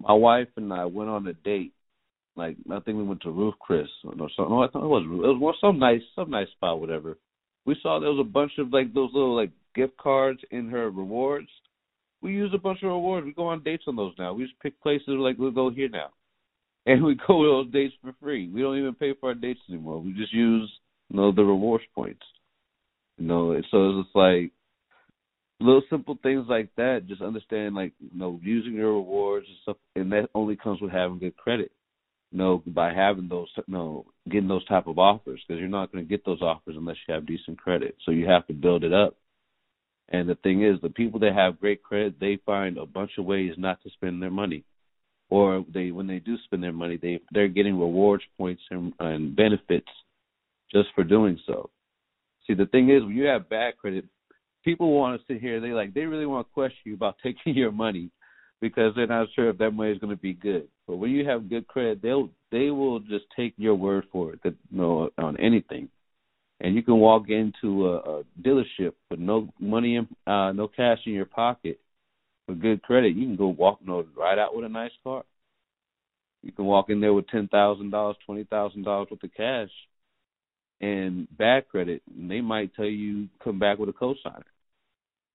My 0.00 0.14
wife 0.14 0.48
and 0.56 0.72
I 0.72 0.84
went 0.84 1.10
on 1.10 1.26
a 1.26 1.32
date. 1.32 1.72
Like 2.36 2.56
I 2.70 2.80
think 2.80 2.96
we 2.96 3.04
went 3.04 3.22
to 3.22 3.30
Ruth's 3.30 3.58
Chris 3.60 3.88
or 4.04 4.12
something. 4.12 4.48
No, 4.48 4.62
I 4.62 4.68
thought 4.68 4.84
it 4.84 4.88
was 4.88 5.04
it 5.04 5.40
was 5.40 5.56
some 5.60 5.78
nice 5.78 6.00
some 6.14 6.30
nice 6.30 6.48
spot, 6.56 6.80
whatever. 6.80 7.18
We 7.66 7.76
saw 7.82 7.98
there 7.98 8.10
was 8.10 8.24
a 8.26 8.30
bunch 8.30 8.52
of 8.58 8.72
like 8.72 8.94
those 8.94 9.10
little 9.12 9.36
like 9.36 9.50
gift 9.74 9.96
cards 9.96 10.40
in 10.50 10.68
her 10.70 10.90
rewards. 10.90 11.48
We 12.22 12.32
use 12.32 12.52
a 12.54 12.58
bunch 12.58 12.82
of 12.82 12.90
rewards. 12.90 13.24
We 13.24 13.32
go 13.32 13.48
on 13.48 13.62
dates 13.62 13.84
on 13.86 13.96
those 13.96 14.14
now. 14.18 14.32
We 14.32 14.44
just 14.44 14.60
pick 14.60 14.80
places 14.82 15.08
like 15.08 15.36
we'll 15.38 15.50
go 15.50 15.70
here 15.70 15.88
now, 15.88 16.10
and 16.86 17.04
we 17.04 17.14
go 17.26 17.42
to 17.42 17.48
those 17.48 17.72
dates 17.72 17.94
for 18.02 18.14
free. 18.20 18.48
We 18.48 18.62
don't 18.62 18.78
even 18.78 18.94
pay 18.94 19.14
for 19.18 19.30
our 19.30 19.34
dates 19.34 19.60
anymore. 19.68 20.00
We 20.00 20.12
just 20.12 20.32
use 20.32 20.70
you 21.08 21.16
know 21.16 21.32
the 21.32 21.44
rewards 21.44 21.84
points. 21.94 22.22
You 23.18 23.26
know, 23.26 23.60
so 23.70 23.88
it's 23.90 24.06
just 24.06 24.16
like 24.16 24.52
little 25.60 25.82
simple 25.90 26.18
things 26.22 26.46
like 26.48 26.70
that. 26.76 27.06
Just 27.06 27.22
understand 27.22 27.74
like 27.74 27.92
you 27.98 28.18
know 28.18 28.40
using 28.42 28.74
your 28.74 28.94
rewards 28.94 29.46
and 29.46 29.56
stuff, 29.62 29.76
and 29.94 30.10
that 30.12 30.30
only 30.34 30.56
comes 30.56 30.80
with 30.80 30.92
having 30.92 31.18
good 31.18 31.36
credit. 31.36 31.70
You 32.32 32.38
know, 32.38 32.62
by 32.64 32.94
having 32.94 33.28
those, 33.28 33.48
you 33.56 33.64
know, 33.66 34.06
getting 34.30 34.48
those 34.48 34.64
type 34.66 34.86
of 34.86 35.00
offers 35.00 35.40
because 35.46 35.58
you're 35.58 35.68
not 35.68 35.90
going 35.90 36.04
to 36.04 36.08
get 36.08 36.24
those 36.24 36.40
offers 36.40 36.76
unless 36.78 36.96
you 37.06 37.12
have 37.12 37.26
decent 37.26 37.58
credit. 37.58 37.96
So 38.06 38.12
you 38.12 38.26
have 38.28 38.46
to 38.46 38.52
build 38.52 38.84
it 38.84 38.92
up. 38.92 39.16
And 40.10 40.28
the 40.28 40.36
thing 40.36 40.64
is, 40.64 40.80
the 40.80 40.90
people 40.90 41.18
that 41.20 41.34
have 41.34 41.60
great 41.60 41.82
credit, 41.82 42.20
they 42.20 42.38
find 42.46 42.78
a 42.78 42.86
bunch 42.86 43.12
of 43.18 43.24
ways 43.24 43.54
not 43.56 43.82
to 43.82 43.90
spend 43.90 44.22
their 44.22 44.30
money, 44.30 44.64
or 45.30 45.64
they 45.72 45.90
when 45.90 46.06
they 46.06 46.18
do 46.18 46.36
spend 46.44 46.62
their 46.62 46.72
money, 46.72 46.98
they 47.00 47.20
they're 47.32 47.48
getting 47.48 47.78
rewards 47.78 48.24
points 48.36 48.62
and, 48.70 48.92
and 49.00 49.34
benefits 49.34 49.88
just 50.72 50.88
for 50.94 51.04
doing 51.04 51.38
so. 51.46 51.70
See, 52.46 52.54
the 52.54 52.66
thing 52.66 52.90
is, 52.90 53.02
when 53.02 53.16
you 53.16 53.24
have 53.26 53.48
bad 53.48 53.76
credit, 53.76 54.04
people 54.64 54.92
want 54.92 55.20
to 55.20 55.32
sit 55.32 55.40
here. 55.40 55.60
They 55.60 55.72
like 55.72 55.94
they 55.94 56.02
really 56.02 56.26
want 56.26 56.46
to 56.46 56.52
question 56.52 56.80
you 56.84 56.94
about 56.94 57.16
taking 57.22 57.54
your 57.54 57.72
money 57.72 58.10
because 58.60 58.92
they're 58.94 59.06
not 59.06 59.28
sure 59.34 59.48
if 59.48 59.58
that 59.58 59.70
money 59.70 59.92
is 59.92 59.98
going 59.98 60.14
to 60.14 60.20
be 60.20 60.34
good. 60.34 60.68
But 60.86 60.96
when 60.96 61.10
you 61.10 61.26
have 61.26 61.48
good 61.48 61.66
credit, 61.66 62.02
they'll 62.02 62.28
they 62.50 62.70
will 62.70 63.00
just 63.00 63.24
take 63.36 63.54
your 63.56 63.74
word 63.74 64.04
for 64.12 64.32
it 64.32 64.40
that 64.42 64.54
you 64.70 64.78
know 64.78 65.10
on 65.18 65.36
anything 65.38 65.88
and 66.60 66.74
you 66.74 66.82
can 66.82 66.98
walk 66.98 67.28
into 67.28 67.88
a, 67.88 67.96
a 67.96 68.22
dealership 68.42 68.92
with 69.10 69.18
no 69.18 69.48
money 69.58 69.96
in 69.96 70.08
uh 70.26 70.52
no 70.52 70.68
cash 70.68 70.98
in 71.06 71.12
your 71.12 71.24
pocket 71.26 71.80
with 72.50 72.60
good 72.60 72.82
credit 72.82 73.16
you 73.16 73.26
can 73.26 73.36
go 73.36 73.48
walk 73.48 73.78
you 73.80 73.86
know, 73.86 74.04
right 74.16 74.38
out 74.38 74.54
with 74.54 74.64
a 74.64 74.68
nice 74.68 74.90
car. 75.04 75.24
You 76.42 76.52
can 76.52 76.64
walk 76.64 76.90
in 76.90 77.00
there 77.00 77.14
with 77.14 77.28
ten 77.28 77.48
thousand 77.48 77.90
dollars 77.90 78.16
twenty 78.26 78.44
thousand 78.44 78.82
dollars 78.82 79.08
worth 79.10 79.22
of 79.22 79.34
cash 79.34 79.70
and 80.80 81.28
bad 81.36 81.68
credit 81.68 82.02
and 82.14 82.30
they 82.30 82.40
might 82.40 82.74
tell 82.74 82.86
you 82.86 83.28
come 83.42 83.58
back 83.58 83.78
with 83.78 83.88
a 83.88 83.92
cosigner. 83.92 84.42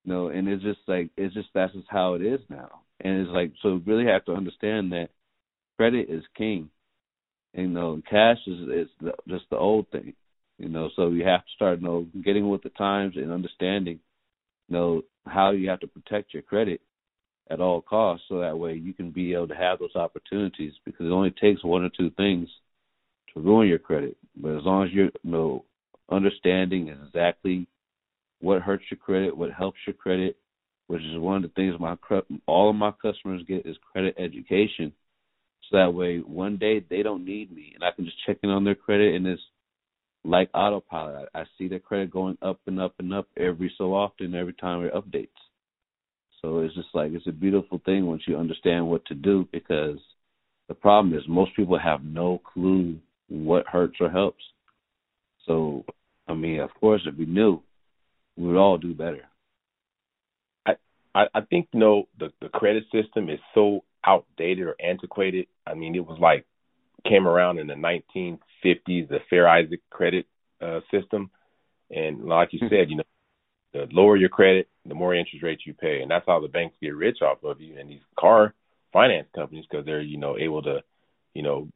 You 0.03 0.13
know 0.13 0.27
and 0.27 0.48
it's 0.48 0.63
just 0.63 0.79
like 0.88 1.10
it's 1.17 1.34
just 1.34 1.50
that's 1.53 1.74
just 1.74 1.88
how 1.89 2.15
it 2.15 2.22
is 2.22 2.41
now. 2.50 2.81
And 3.00 3.22
it's 3.22 3.31
like 3.31 3.53
so 3.62 3.81
really 3.86 4.05
have 4.05 4.25
to 4.25 4.34
understand 4.34 4.91
that 4.91 5.10
credit 5.77 6.10
is 6.10 6.24
king. 6.38 6.69
And, 7.53 7.67
you 7.67 7.74
know 7.74 8.01
cash 8.10 8.39
is 8.45 8.60
is 8.67 8.88
the, 9.00 9.13
just 9.27 9.45
the 9.50 9.57
old 9.57 9.89
thing. 9.91 10.13
You 10.57 10.69
know, 10.69 10.89
so 10.95 11.10
you 11.10 11.25
have 11.25 11.41
to 11.41 11.51
start, 11.53 11.79
you 11.79 11.86
know, 11.86 12.07
getting 12.24 12.48
with 12.48 12.63
the 12.63 12.69
times 12.69 13.15
and 13.17 13.29
understanding, 13.29 14.00
you 14.69 14.75
know, 14.75 15.01
how 15.25 15.51
you 15.51 15.69
have 15.69 15.81
to 15.81 15.88
protect 15.88 16.34
your 16.34 16.43
credit 16.43 16.79
at 17.50 17.62
all 17.62 17.82
costs, 17.82 18.25
so 18.28 18.40
that 18.40 18.58
way 18.58 18.74
you 18.74 18.94
can 18.94 19.12
be 19.12 19.34
able 19.34 19.48
to 19.48 19.56
have 19.56 19.80
those 19.80 19.96
opportunities. 19.96 20.74
Because 20.84 21.06
it 21.06 21.12
only 21.12 21.32
takes 21.32 21.64
one 21.64 21.84
or 21.84 21.90
two 21.90 22.10
things 22.12 22.50
to 23.34 23.40
ruin 23.40 23.68
your 23.68 23.80
credit. 23.80 24.18
But 24.36 24.58
as 24.58 24.64
long 24.64 24.86
as 24.86 24.92
you're, 24.92 25.12
you 25.24 25.32
know, 25.32 25.66
understanding 26.10 26.90
exactly 26.90 27.68
what 28.42 28.62
hurts 28.62 28.84
your 28.90 28.98
credit, 28.98 29.36
what 29.36 29.52
helps 29.52 29.78
your 29.86 29.94
credit, 29.94 30.38
which 30.88 31.02
is 31.02 31.18
one 31.18 31.38
of 31.38 31.42
the 31.44 31.50
things 31.50 31.80
my 31.80 31.96
all 32.48 32.70
of 32.70 32.75
my 32.75 32.92
customers 33.02 33.44
get 33.48 33.66
is 33.66 33.78
credit 33.92 34.16
education. 34.18 34.92
So 35.70 35.78
that 35.78 35.94
way, 35.94 36.20
one 36.20 36.58
day 36.58 36.84
they 36.88 37.02
don't 37.02 37.25
need 37.25 37.52
me, 37.52 37.72
and 37.74 37.84
I 37.84 37.92
can 37.92 38.06
just 38.06 38.18
check 38.25 38.38
in 38.44 38.52
on 38.52 38.64
their 38.64 38.75
credit, 38.75 39.16
and 39.16 39.25
it's 39.25 39.42
like 40.24 40.50
autopilot. 40.54 41.30
I, 41.34 41.42
I 41.42 41.44
see 41.58 41.68
the 41.68 41.80
credit 41.80 42.12
going 42.12 42.38
up 42.42 42.60
and 42.68 42.80
up 42.80 42.94
and 43.00 43.14
up 43.14 43.28
every 43.38 43.74
so 43.78 43.96
often, 43.96 44.36
every 44.36 44.54
time 44.54 44.86
it 44.86 44.94
updates. 44.94 45.30
So 46.46 46.60
it's 46.60 46.75
just 46.75 46.90
like 46.94 47.12
it's 47.12 47.25
a 47.25 47.32
beautiful 47.32 47.82
thing 47.86 48.06
once 48.06 48.22
you 48.28 48.38
understand 48.38 48.88
what 48.88 49.04
to 49.08 49.16
do 49.16 49.48
because 49.52 49.98
the 50.68 50.75
problem 50.75 51.18
is 51.18 51.24
most 51.28 51.56
people 51.56 51.80
have 51.80 52.04
no 52.04 52.40
clue 52.54 53.00
what 53.30 53.66
hurts 53.66 53.96
or 54.00 54.12
helps. 54.12 54.44
So 55.48 55.86
I 56.28 56.36
mean, 56.36 56.60
of 56.60 56.70
course, 56.80 57.02
if 57.08 57.18
we 57.18 57.25
knew, 57.25 57.64
we 58.38 58.46
would 58.46 58.58
all 58.58 58.78
do 58.78 58.94
better. 58.94 59.24
I 60.68 60.75
I 61.34 61.42
think 61.50 61.68
you 61.74 61.80
know 61.80 62.08
the 62.20 62.32
the 62.40 62.50
credit 62.50 62.84
system 62.92 63.28
is 63.28 63.40
so 63.56 63.84
outdated 64.06 64.68
or 64.68 64.75
antiquated. 64.80 65.48
I 65.66 65.74
mean, 65.74 65.96
it 65.96 66.06
was 66.06 66.20
like 66.20 66.46
came 67.08 67.28
around 67.28 67.58
in 67.58 67.66
the 67.66 67.74
1950s, 67.74 69.10
the 69.10 69.20
Fair 69.32 69.48
Isaac 69.48 69.80
credit 69.90 70.28
uh, 70.62 70.82
system, 70.92 71.32
and 71.90 72.25
like 72.25 72.54
you 72.54 72.60
said, 72.70 72.92
you 72.92 72.98
know, 72.98 73.04
the 73.75 73.88
lower 73.91 74.15
your 74.15 74.29
credit, 74.29 74.70
the 74.86 74.96
more 74.96 75.13
interest 75.13 75.44
rates 75.44 75.63
you 75.65 75.74
pay, 75.74 76.01
and 76.01 76.10
that's 76.10 76.25
how 76.25 76.39
the 76.39 76.48
banks 76.48 76.75
get 76.82 76.96
rich 76.96 77.17
off 77.22 77.44
of 77.44 77.60
you. 77.60 77.77
And 77.77 77.89
these 77.89 78.01
car 78.17 78.53
finance 78.94 79.27
companies, 79.36 79.65
because 79.70 79.86
they're 79.86 80.01
you 80.01 80.17
know 80.17 80.38
able 80.38 80.62
to, 80.63 80.82
you 81.34 81.44
know, 81.44 81.67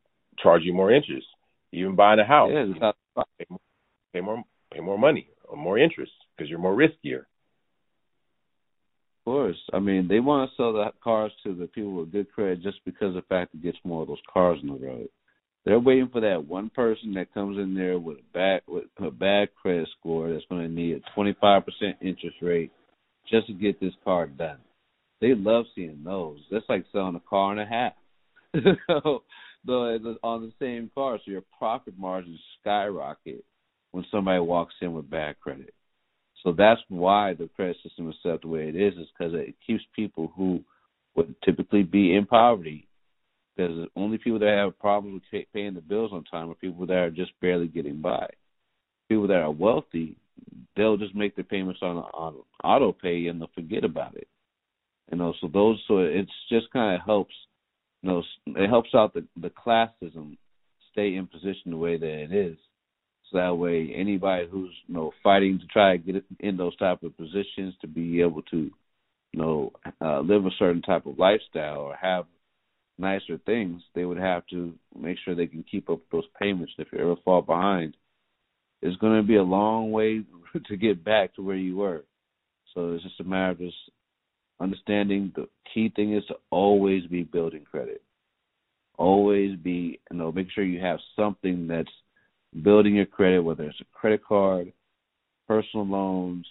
charge 0.41 0.61
you 0.63 0.73
more 0.73 0.91
interest, 0.91 1.27
even 1.73 1.95
buying 1.95 2.19
a 2.19 2.25
house, 2.25 2.51
yeah, 2.53 2.63
you 2.63 2.79
know, 2.79 2.93
pay, 3.37 3.45
more, 3.49 3.59
pay 4.13 4.21
more 4.21 4.43
pay 4.73 4.79
more 4.79 4.97
money 4.97 5.29
or 5.43 5.57
more 5.57 5.77
interest 5.77 6.11
because 6.35 6.49
you're 6.49 6.59
more 6.59 6.75
riskier. 6.75 7.25
Of 9.19 9.25
course, 9.25 9.57
I 9.73 9.79
mean 9.79 10.07
they 10.07 10.21
want 10.21 10.49
to 10.49 10.55
sell 10.55 10.73
the 10.73 10.91
cars 11.03 11.33
to 11.43 11.53
the 11.53 11.67
people 11.67 11.93
with 11.93 12.11
good 12.11 12.31
credit 12.31 12.63
just 12.63 12.79
because 12.85 13.09
of 13.09 13.15
the 13.15 13.21
fact 13.23 13.53
it 13.53 13.61
gets 13.61 13.77
more 13.83 14.03
of 14.03 14.07
those 14.07 14.21
cars 14.31 14.59
on 14.61 14.79
the 14.79 14.87
road. 14.87 15.09
They're 15.65 15.79
waiting 15.79 16.09
for 16.11 16.21
that 16.21 16.45
one 16.47 16.69
person 16.69 17.13
that 17.13 17.33
comes 17.33 17.57
in 17.57 17.75
there 17.75 17.99
with 17.99 18.17
a 18.17 18.33
bad 18.33 18.61
with 18.67 18.85
a 18.99 19.11
bad 19.11 19.49
credit 19.61 19.87
score 19.99 20.31
that's 20.31 20.45
going 20.49 20.63
to 20.63 20.73
need 20.73 20.95
a 20.95 21.19
25% 21.19 21.61
interest 22.01 22.37
rate 22.41 22.71
just 23.29 23.47
to 23.47 23.53
get 23.53 23.79
this 23.79 23.93
car 24.03 24.27
done. 24.27 24.57
They 25.21 25.35
love 25.35 25.65
seeing 25.75 26.01
those. 26.03 26.39
That's 26.49 26.65
like 26.69 26.85
selling 26.91 27.15
a 27.15 27.29
car 27.29 27.51
and 27.51 27.61
a 27.61 27.65
half. 27.65 27.93
so, 28.87 29.23
on 30.23 30.41
the 30.41 30.53
same 30.59 30.89
car, 30.95 31.17
so 31.17 31.31
your 31.31 31.43
profit 31.57 31.93
margins 31.97 32.39
skyrocket 32.61 33.43
when 33.91 34.05
somebody 34.09 34.39
walks 34.39 34.73
in 34.81 34.93
with 34.93 35.09
bad 35.09 35.39
credit. 35.39 35.73
So 36.43 36.53
that's 36.53 36.81
why 36.87 37.33
the 37.33 37.49
credit 37.55 37.77
system 37.83 38.09
is 38.09 38.15
set 38.23 38.41
the 38.41 38.47
way 38.47 38.69
it 38.69 38.75
is, 38.75 38.93
is 38.93 39.07
because 39.17 39.33
it 39.33 39.55
keeps 39.65 39.83
people 39.93 40.31
who 40.35 40.61
would 41.15 41.35
typically 41.43 41.83
be 41.83 42.15
in 42.15 42.25
poverty 42.25 42.87
because 43.59 43.75
the 43.75 43.87
only 43.99 44.17
people 44.17 44.39
that 44.39 44.57
have 44.57 44.79
problems 44.79 45.21
with 45.33 45.45
paying 45.53 45.73
the 45.73 45.81
bills 45.81 46.11
on 46.13 46.23
time 46.23 46.49
are 46.49 46.55
people 46.55 46.85
that 46.85 46.93
are 46.93 47.11
just 47.11 47.31
barely 47.41 47.67
getting 47.67 48.01
by. 48.01 48.27
People 49.09 49.27
that 49.27 49.37
are 49.37 49.51
wealthy, 49.51 50.15
they'll 50.77 50.97
just 50.97 51.15
make 51.15 51.35
their 51.35 51.43
payments 51.43 51.81
on 51.81 51.97
on 51.97 52.35
auto 52.63 52.93
pay 52.93 53.27
and 53.27 53.41
they'll 53.41 53.49
forget 53.53 53.83
about 53.83 54.15
it. 54.15 54.27
You 55.11 55.17
know, 55.17 55.33
so 55.41 55.49
those 55.51 55.81
so 55.87 55.97
it's 55.99 56.31
just 56.49 56.71
kind 56.71 56.95
of 56.95 57.05
helps. 57.05 57.33
You 58.01 58.09
know, 58.09 58.23
it 58.55 58.69
helps 58.69 58.95
out 58.95 59.13
the 59.13 59.25
the 59.35 59.49
classism 59.49 60.37
stay 60.91 61.15
in 61.15 61.27
position 61.27 61.71
the 61.71 61.77
way 61.77 61.97
that 61.97 62.07
it 62.07 62.31
is. 62.31 62.57
So 63.29 63.39
that 63.39 63.55
way, 63.55 63.91
anybody 63.93 64.47
who's 64.49 64.73
you 64.87 64.93
know 64.93 65.11
fighting 65.21 65.59
to 65.59 65.67
try 65.67 65.97
to 65.97 66.13
get 66.13 66.23
in 66.39 66.55
those 66.55 66.77
type 66.77 67.03
of 67.03 67.17
positions 67.17 67.73
to 67.81 67.87
be 67.87 68.21
able 68.21 68.41
to, 68.43 68.71
you 69.33 69.41
know, 69.41 69.73
uh, 69.99 70.21
live 70.21 70.45
a 70.45 70.51
certain 70.57 70.81
type 70.81 71.05
of 71.05 71.19
lifestyle 71.19 71.79
or 71.79 71.95
have 71.95 72.25
nicer 72.99 73.39
things, 73.45 73.81
they 73.95 74.05
would 74.05 74.17
have 74.17 74.45
to 74.47 74.73
make 74.97 75.17
sure 75.23 75.33
they 75.35 75.47
can 75.47 75.63
keep 75.69 75.89
up 75.89 75.99
those 76.11 76.25
payments. 76.39 76.73
If 76.77 76.89
you 76.91 76.99
ever 76.99 77.15
fall 77.23 77.41
behind, 77.41 77.95
it's 78.81 78.97
going 78.97 79.21
to 79.21 79.27
be 79.27 79.35
a 79.35 79.43
long 79.43 79.91
way 79.91 80.23
to 80.67 80.77
get 80.77 81.03
back 81.03 81.35
to 81.35 81.41
where 81.41 81.55
you 81.55 81.77
were. 81.77 82.03
So 82.73 82.93
it's 82.93 83.03
just 83.03 83.19
a 83.19 83.23
matter 83.23 83.51
of 83.51 83.59
just 83.59 83.77
understanding 84.59 85.31
the 85.35 85.47
key 85.73 85.91
thing 85.95 86.13
is 86.15 86.25
to 86.27 86.35
always 86.51 87.05
be 87.07 87.23
building 87.23 87.65
credit. 87.69 88.01
Always 88.97 89.55
be, 89.57 89.99
you 90.11 90.17
know, 90.17 90.31
make 90.31 90.51
sure 90.51 90.63
you 90.63 90.81
have 90.81 90.99
something 91.15 91.67
that's 91.67 91.89
building 92.63 92.95
your 92.95 93.05
credit, 93.05 93.39
whether 93.41 93.63
it's 93.63 93.79
a 93.79 93.97
credit 93.97 94.23
card, 94.23 94.73
personal 95.47 95.87
loans, 95.87 96.45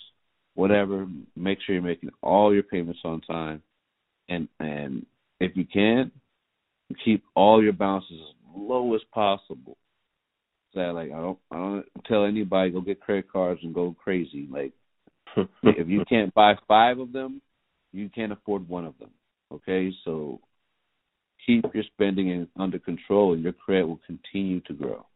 whatever. 0.54 1.06
Make 1.36 1.58
sure 1.60 1.74
you're 1.74 1.84
making 1.84 2.10
all 2.22 2.54
your 2.54 2.62
payments 2.62 3.00
on 3.04 3.20
time, 3.20 3.62
and 4.28 4.48
and 4.58 5.04
if 5.40 5.56
you 5.56 5.66
can, 5.66 6.10
keep 7.04 7.24
all 7.34 7.62
your 7.62 7.72
balances 7.72 8.18
as 8.20 8.34
low 8.56 8.94
as 8.94 9.02
possible. 9.12 9.76
So 10.74 10.80
like 10.80 11.10
I 11.10 11.20
don't 11.20 11.38
I 11.50 11.56
don't 11.56 11.86
tell 12.06 12.24
anybody 12.24 12.70
go 12.70 12.80
get 12.80 13.00
credit 13.00 13.30
cards 13.30 13.60
and 13.62 13.74
go 13.74 13.94
crazy. 14.02 14.48
Like 14.50 14.72
if 15.62 15.88
you 15.88 16.04
can't 16.08 16.32
buy 16.34 16.54
five 16.66 16.98
of 16.98 17.12
them, 17.12 17.40
you 17.92 18.08
can't 18.08 18.32
afford 18.32 18.68
one 18.68 18.84
of 18.84 18.98
them. 18.98 19.10
Okay, 19.52 19.92
so 20.04 20.40
keep 21.46 21.64
your 21.72 21.84
spending 21.94 22.28
in, 22.28 22.48
under 22.58 22.78
control, 22.78 23.32
and 23.32 23.42
your 23.42 23.52
credit 23.52 23.86
will 23.86 24.00
continue 24.06 24.60
to 24.60 24.74
grow. 24.74 25.06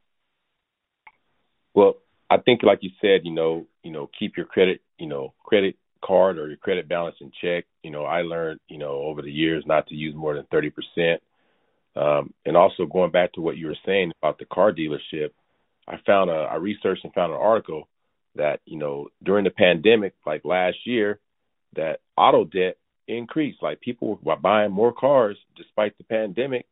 Well, 1.75 1.97
I 2.31 2.39
think, 2.39 2.63
like 2.63 2.79
you 2.81 2.91
said, 3.01 3.21
you 3.25 3.33
know, 3.33 3.67
you 3.83 3.93
know, 3.93 4.09
keep 4.19 4.39
your 4.39 4.47
credit, 4.47 4.81
you 4.99 5.07
know, 5.07 5.35
credit 5.45 5.77
card 6.03 6.39
or 6.39 6.49
your 6.49 6.57
credit 6.57 6.89
balance 6.89 7.17
in 7.21 7.31
check. 7.43 7.67
You 7.83 7.91
know, 7.91 8.05
I 8.05 8.23
learned, 8.23 8.61
you 8.69 8.79
know, 8.79 9.03
over 9.03 9.21
the 9.21 9.31
years 9.31 9.65
not 9.67 9.87
to 9.89 9.95
use 9.95 10.15
more 10.15 10.35
than 10.35 10.47
thirty 10.51 10.71
percent 10.71 11.23
um, 11.97 12.33
and 12.45 12.57
also 12.57 12.87
going 12.87 13.11
back 13.11 13.33
to 13.35 13.41
what 13.41 13.57
you 13.57 13.67
were 13.67 13.77
saying 13.85 14.13
about 14.23 14.39
the 14.39 14.45
car 14.45 14.73
dealership, 14.73 15.31
I 15.87 15.97
found 16.07 16.31
a 16.31 16.35
I 16.35 16.57
researched 16.57 17.05
and 17.05 17.13
found 17.13 17.33
an 17.33 17.39
article 17.39 17.89
that 18.37 18.61
you 18.65 18.79
know 18.79 19.09
during 19.23 19.45
the 19.45 19.51
pandemic, 19.51 20.15
like 20.27 20.45
last 20.45 20.79
year, 20.87 21.19
that 21.77 22.01
auto 22.17 22.45
debt 22.45 22.77
increased. 23.07 23.63
Like 23.63 23.81
people 23.81 24.19
were 24.23 24.37
buying 24.37 24.73
more 24.73 24.93
cars 24.93 25.37
despite 25.57 25.97
the 25.99 26.05
pandemic, 26.05 26.67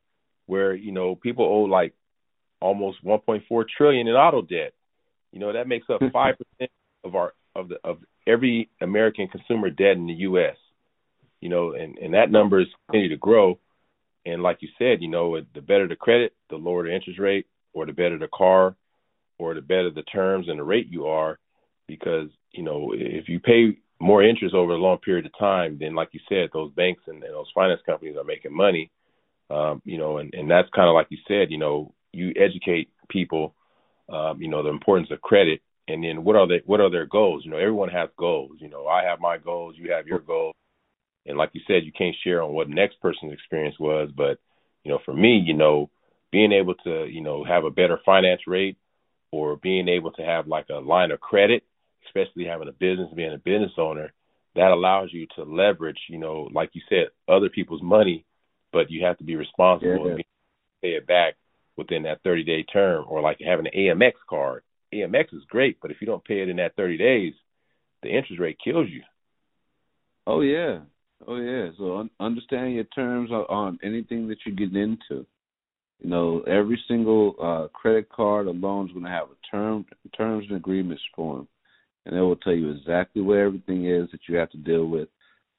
where 0.47 0.75
you 0.75 0.93
know 0.93 1.15
people 1.15 1.45
owe 1.45 1.69
like 1.69 1.95
almost 2.61 3.05
1.4 3.05 3.65
trillion 3.77 4.07
in 4.07 4.15
auto 4.15 4.43
debt. 4.43 4.73
You 5.33 5.41
know 5.41 5.53
that 5.53 5.69
makes 5.69 5.89
up 5.91 6.00
five 6.12 6.37
percent 6.39 6.71
of 7.05 7.15
our 7.15 7.35
of 7.55 7.69
the 7.69 7.77
of 7.85 7.99
every 8.27 8.71
American 8.81 9.29
consumer 9.29 9.71
debt 9.71 9.97
in 9.97 10.07
the 10.07 10.15
U.S. 10.15 10.57
You 11.41 11.49
know, 11.49 11.73
and 11.73 11.99
and 11.99 12.15
that 12.15 12.31
number 12.31 12.61
is 12.61 12.69
continue 12.87 13.11
to 13.11 13.17
grow. 13.17 13.59
And 14.27 14.43
like 14.43 14.59
you 14.61 14.69
said, 14.79 15.00
you 15.00 15.09
know, 15.09 15.41
the 15.55 15.61
better 15.61 15.89
the 15.89 15.97
credit, 15.97 16.35
the 16.50 16.57
lower 16.57 16.85
the 16.85 16.95
interest 16.95 17.19
rate, 17.19 17.47
or 17.73 17.87
the 17.87 17.93
better 17.93 18.19
the 18.19 18.29
car, 18.29 18.77
or 19.39 19.55
the 19.55 19.62
better 19.62 19.91
the 19.91 20.03
terms 20.03 20.49
and 20.49 20.59
the 20.59 20.65
rate 20.65 20.89
you 20.91 21.07
are, 21.07 21.39
because 21.87 22.29
you 22.53 22.62
know 22.62 22.93
if 22.95 23.29
you 23.29 23.41
pay 23.41 23.79
more 24.00 24.23
interest 24.23 24.55
over 24.55 24.73
a 24.73 24.77
long 24.77 24.99
period 24.99 25.27
of 25.27 25.39
time, 25.39 25.79
then 25.79 25.95
like 25.95 26.09
you 26.12 26.21
said, 26.29 26.50
those 26.53 26.73
banks 26.73 27.03
and, 27.07 27.23
and 27.23 27.35
those 27.35 27.50
finance 27.55 27.81
companies 27.85 28.17
are 28.17 28.25
making 28.25 28.55
money. 28.55 28.91
Um, 29.50 29.83
you 29.85 29.99
know, 29.99 30.19
and, 30.19 30.33
and 30.33 30.50
that's 30.50 30.69
kind 30.75 30.89
of 30.89 30.95
like 30.95 31.09
you 31.11 31.19
said, 31.27 31.50
you 31.50 31.59
know, 31.59 31.93
you 32.12 32.33
educate 32.37 32.89
people, 33.09 33.55
um, 34.09 34.41
you 34.41 34.49
know, 34.49 34.62
the 34.62 34.69
importance 34.69 35.11
of 35.11 35.21
credit 35.21 35.61
and 35.91 36.05
then 36.05 36.25
what 36.25 36.37
are 36.37 36.47
they 36.47 36.62
what 36.67 36.81
are 36.81 36.91
their 36.91 37.07
goals? 37.07 37.43
You 37.45 37.50
know, 37.50 37.57
everyone 37.57 37.89
has 37.91 38.09
goals. 38.17 38.57
You 38.59 38.69
know, 38.69 38.87
I 38.87 39.05
have 39.05 39.21
my 39.21 39.39
goals, 39.39 39.75
you 39.77 39.93
have 39.93 40.07
your 40.07 40.21
goals. 40.21 40.55
And 41.27 41.37
like 41.37 41.50
you 41.53 41.61
said, 41.67 41.85
you 41.85 41.93
can't 41.93 42.17
share 42.25 42.43
on 42.43 42.53
what 42.53 42.69
next 42.69 43.00
person's 43.00 43.33
experience 43.33 43.77
was, 43.79 44.11
but 44.17 44.39
you 44.85 44.91
know, 44.91 44.99
for 45.05 45.15
me, 45.15 45.43
you 45.45 45.55
know, 45.55 45.91
being 46.33 46.53
able 46.53 46.75
to, 46.75 47.07
you 47.07 47.21
know, 47.21 47.45
have 47.45 47.65
a 47.65 47.71
better 47.71 47.99
finance 48.05 48.43
rate 48.47 48.79
or 49.31 49.57
being 49.57 49.89
able 49.89 50.12
to 50.12 50.23
have 50.23 50.47
like 50.47 50.67
a 50.71 50.79
line 50.79 51.11
of 51.11 51.21
credit, 51.21 51.62
especially 52.07 52.45
having 52.45 52.69
a 52.69 52.73
business, 52.73 53.09
being 53.15 53.33
a 53.33 53.39
business 53.39 53.73
owner, 53.79 54.12
that 54.57 54.71
allows 54.71 55.11
you 55.12 55.27
to 55.37 55.45
leverage, 55.45 55.99
you 56.09 56.19
know, 56.19 56.49
like 56.53 56.71
you 56.73 56.83
said, 56.89 57.09
other 57.29 57.49
people's 57.49 57.83
money, 57.83 58.25
but 58.73 58.91
you 58.91 59.05
have 59.05 59.19
to 59.19 59.25
be 59.25 59.37
responsible 59.37 60.07
yeah. 60.07 60.12
and 60.12 60.25
pay 60.83 60.91
it 60.91 61.07
back 61.07 61.35
within 61.77 62.03
that 62.05 62.23
30 62.23 62.45
day 62.45 62.62
term 62.62 63.05
or 63.09 63.21
like 63.21 63.39
having 63.45 63.67
an 63.67 63.73
Amex 63.77 64.12
card. 64.29 64.62
Amex 64.93 65.33
is 65.33 65.45
great, 65.49 65.79
but 65.81 65.91
if 65.91 65.99
you 66.00 66.07
don't 66.07 66.25
pay 66.25 66.41
it 66.41 66.49
in 66.49 66.57
that 66.57 66.75
30 66.77 66.99
days, 66.99 67.35
the 68.03 68.09
interest 68.09 68.41
rate 68.41 68.59
kills 68.62 68.89
you. 68.91 69.03
Oh 70.27 70.41
yeah. 70.41 70.81
Oh 71.27 71.37
yeah. 71.37 71.71
So 71.79 71.99
un- 71.99 72.11
understand 72.19 72.75
your 72.75 72.85
terms 72.85 73.31
on 73.31 73.79
anything 73.83 74.29
that 74.29 74.39
you 74.47 74.53
get 74.53 74.75
into. 74.75 75.27
You 76.00 76.09
know, 76.09 76.41
every 76.43 76.83
single 76.89 77.35
uh, 77.43 77.69
credit 77.77 78.09
card 78.09 78.47
or 78.47 78.55
loan 78.55 78.87
is 78.87 78.93
going 78.93 79.05
to 79.05 79.11
have 79.11 79.29
a 79.29 79.50
term 79.50 79.85
terms 80.17 80.47
and 80.49 80.57
agreements 80.57 81.03
form, 81.15 81.47
and 82.07 82.17
it 82.17 82.21
will 82.21 82.37
tell 82.37 82.55
you 82.55 82.71
exactly 82.71 83.21
where 83.21 83.45
everything 83.45 83.85
is 83.87 84.11
that 84.11 84.21
you 84.27 84.37
have 84.37 84.50
to 84.50 84.57
deal 84.57 84.87
with, 84.87 85.09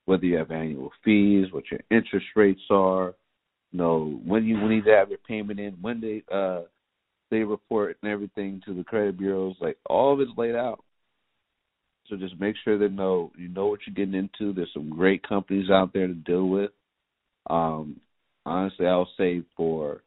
whether 0.06 0.26
you 0.26 0.36
have 0.38 0.50
annual 0.50 0.92
fees, 1.06 1.52
what 1.52 1.66
your 1.70 1.80
interest 1.92 2.26
rates 2.36 2.62
are, 2.72 3.14
you 3.72 3.78
know, 3.78 4.20
when 4.26 4.46
you 4.46 4.68
need 4.68 4.86
to 4.86 4.92
have 4.92 5.10
your 5.10 5.20
payment 5.20 5.60
in, 5.60 5.74
when 5.82 6.02
they 6.02 6.24
uh 6.34 6.62
they 7.30 7.44
report 7.44 7.98
and 8.02 8.12
everything 8.12 8.62
to 8.66 8.74
the 8.74 8.84
credit 8.84 9.18
bureaus, 9.18 9.56
like 9.62 9.78
all 9.86 10.14
of 10.14 10.20
it's 10.20 10.32
laid 10.38 10.56
out. 10.56 10.84
So 12.10 12.18
just 12.18 12.40
make 12.40 12.56
sure 12.64 12.78
that 12.78 12.92
know 12.92 13.32
you 13.38 13.48
know 13.48 13.68
what 13.68 13.80
you're 13.86 13.94
getting 13.94 14.20
into. 14.20 14.54
There's 14.54 14.74
some 14.74 14.90
great 14.90 15.28
companies 15.28 15.70
out 15.70 15.94
there 15.94 16.08
to 16.08 16.14
deal 16.14 16.48
with. 16.48 16.72
Um, 17.50 18.00
honestly, 18.46 18.88
I'll 18.88 19.10
say 19.18 19.44
for 19.56 20.02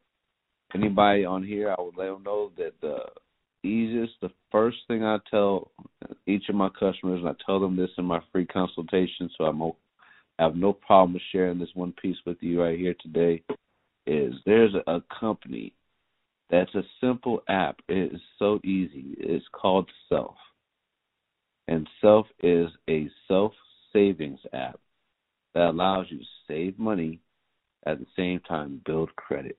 anybody 0.74 1.24
on 1.24 1.42
here, 1.42 1.74
I 1.76 1.80
would 1.80 1.96
let 1.96 2.06
them 2.06 2.22
know 2.22 2.50
that 2.58 2.72
the 2.80 2.98
easiest, 3.66 4.12
the 4.20 4.30
first 4.52 4.78
thing 4.88 5.04
I 5.04 5.18
tell 5.30 5.70
each 6.26 6.48
of 6.48 6.54
my 6.54 6.68
customers, 6.68 7.20
and 7.20 7.28
I 7.28 7.34
tell 7.46 7.60
them 7.60 7.76
this 7.76 7.90
in 7.96 8.04
my 8.04 8.20
free 8.32 8.46
consultation, 8.46 9.30
so 9.36 9.44
I'm 9.44 9.62
I 9.62 10.42
have 10.42 10.56
no 10.56 10.72
problem 10.72 11.18
sharing 11.30 11.58
this 11.58 11.68
one 11.74 11.92
piece 11.92 12.16
with 12.26 12.38
you 12.40 12.62
right 12.62 12.78
here 12.78 12.94
today. 13.00 13.42
Is 14.06 14.34
there's 14.44 14.74
a, 14.74 14.96
a 14.96 15.02
company 15.18 15.72
that's 16.50 16.74
a 16.74 16.82
simple 17.00 17.42
app. 17.48 17.76
It 17.88 18.12
is 18.12 18.20
so 18.38 18.60
easy. 18.64 19.14
It's 19.18 19.46
called 19.52 19.88
Self. 20.08 20.34
And 21.68 21.88
Self 22.00 22.26
is 22.42 22.68
a 22.88 23.08
self 23.26 23.52
savings 23.92 24.40
app 24.52 24.78
that 25.54 25.70
allows 25.70 26.06
you 26.10 26.18
to 26.18 26.24
save 26.48 26.78
money 26.78 27.20
at 27.86 27.98
the 27.98 28.06
same 28.16 28.40
time 28.40 28.80
build 28.84 29.14
credit. 29.16 29.58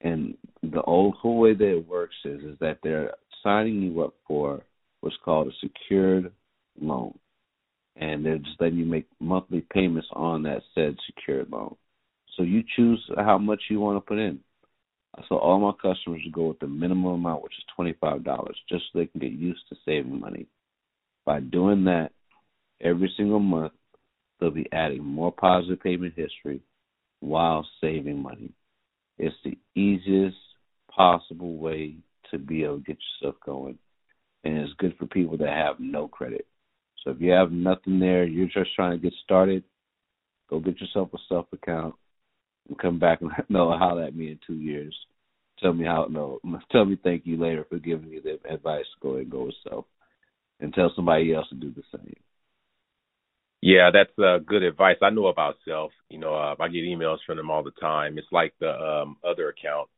And 0.00 0.36
the 0.62 0.82
old 0.82 1.14
whole 1.14 1.38
way 1.38 1.54
that 1.54 1.76
it 1.78 1.88
works 1.88 2.14
is 2.24 2.42
is 2.42 2.58
that 2.60 2.78
they're 2.82 3.12
signing 3.42 3.82
you 3.82 4.02
up 4.02 4.14
for 4.26 4.62
what's 5.00 5.16
called 5.24 5.48
a 5.48 5.50
secured 5.60 6.32
loan. 6.80 7.18
And 7.96 8.24
they're 8.24 8.38
just 8.38 8.60
letting 8.60 8.78
you 8.78 8.86
make 8.86 9.06
monthly 9.20 9.64
payments 9.72 10.08
on 10.12 10.42
that 10.42 10.62
said 10.74 10.96
secured 11.06 11.50
loan. 11.50 11.76
So 12.36 12.42
you 12.42 12.62
choose 12.76 13.02
how 13.16 13.38
much 13.38 13.62
you 13.70 13.80
want 13.80 13.96
to 13.96 14.00
put 14.00 14.18
in. 14.18 14.40
So 15.28 15.36
all 15.36 15.60
my 15.60 15.72
customers 15.80 16.22
go 16.32 16.48
with 16.48 16.58
the 16.58 16.66
minimum 16.66 17.12
amount, 17.14 17.42
which 17.42 17.56
is 17.56 17.64
twenty 17.76 17.94
five 18.00 18.24
dollars, 18.24 18.56
just 18.68 18.84
so 18.92 18.98
they 18.98 19.06
can 19.06 19.20
get 19.20 19.32
used 19.32 19.60
to 19.68 19.76
saving 19.84 20.18
money. 20.18 20.46
By 21.24 21.40
doing 21.40 21.84
that, 21.84 22.10
every 22.80 23.12
single 23.16 23.40
month 23.40 23.72
they'll 24.38 24.50
be 24.50 24.68
adding 24.72 25.04
more 25.04 25.32
positive 25.32 25.80
payment 25.80 26.14
history 26.16 26.60
while 27.20 27.66
saving 27.80 28.20
money. 28.20 28.52
It's 29.18 29.36
the 29.44 29.56
easiest 29.74 30.36
possible 30.90 31.56
way 31.56 31.96
to 32.30 32.38
be 32.38 32.64
able 32.64 32.78
to 32.78 32.84
get 32.84 32.98
yourself 33.20 33.36
going, 33.44 33.78
and 34.44 34.58
it's 34.58 34.72
good 34.78 34.96
for 34.98 35.06
people 35.06 35.36
that 35.38 35.48
have 35.48 35.78
no 35.78 36.08
credit. 36.08 36.46
So 37.02 37.10
if 37.10 37.20
you 37.20 37.30
have 37.30 37.52
nothing 37.52 38.00
there, 38.00 38.24
you're 38.24 38.46
just 38.46 38.74
trying 38.74 38.92
to 38.92 38.98
get 38.98 39.14
started, 39.22 39.62
go 40.48 40.58
get 40.60 40.80
yourself 40.80 41.10
a 41.14 41.18
self 41.28 41.46
account 41.52 41.94
and 42.68 42.78
come 42.78 42.98
back 42.98 43.20
and 43.20 43.30
know 43.48 43.76
how 43.78 43.94
that 43.96 44.16
me 44.16 44.30
in 44.30 44.38
two 44.46 44.54
years. 44.54 44.96
Tell 45.60 45.72
me 45.72 45.84
how 45.84 46.06
no 46.10 46.40
tell 46.72 46.84
me 46.84 46.98
thank 47.02 47.26
you 47.26 47.36
later 47.36 47.64
for 47.68 47.78
giving 47.78 48.10
me 48.10 48.20
the 48.22 48.38
advice 48.52 48.84
to 48.84 49.08
go 49.08 49.16
and 49.16 49.30
go 49.30 49.44
with 49.44 49.54
self. 49.68 49.84
And 50.60 50.72
tell 50.72 50.92
somebody 50.94 51.34
else 51.34 51.48
to 51.48 51.56
do 51.56 51.72
the 51.74 51.82
same. 51.96 52.14
Yeah, 53.60 53.90
that's 53.92 54.16
uh, 54.18 54.38
good 54.38 54.62
advice. 54.62 54.96
I 55.02 55.10
know 55.10 55.26
about 55.26 55.56
self. 55.66 55.92
You 56.10 56.18
know, 56.18 56.34
uh, 56.34 56.54
I 56.60 56.68
get 56.68 56.84
emails 56.84 57.18
from 57.26 57.38
them 57.38 57.50
all 57.50 57.62
the 57.62 57.72
time. 57.80 58.18
It's 58.18 58.26
like 58.30 58.52
the 58.60 58.70
um, 58.70 59.16
other 59.26 59.48
account 59.48 59.88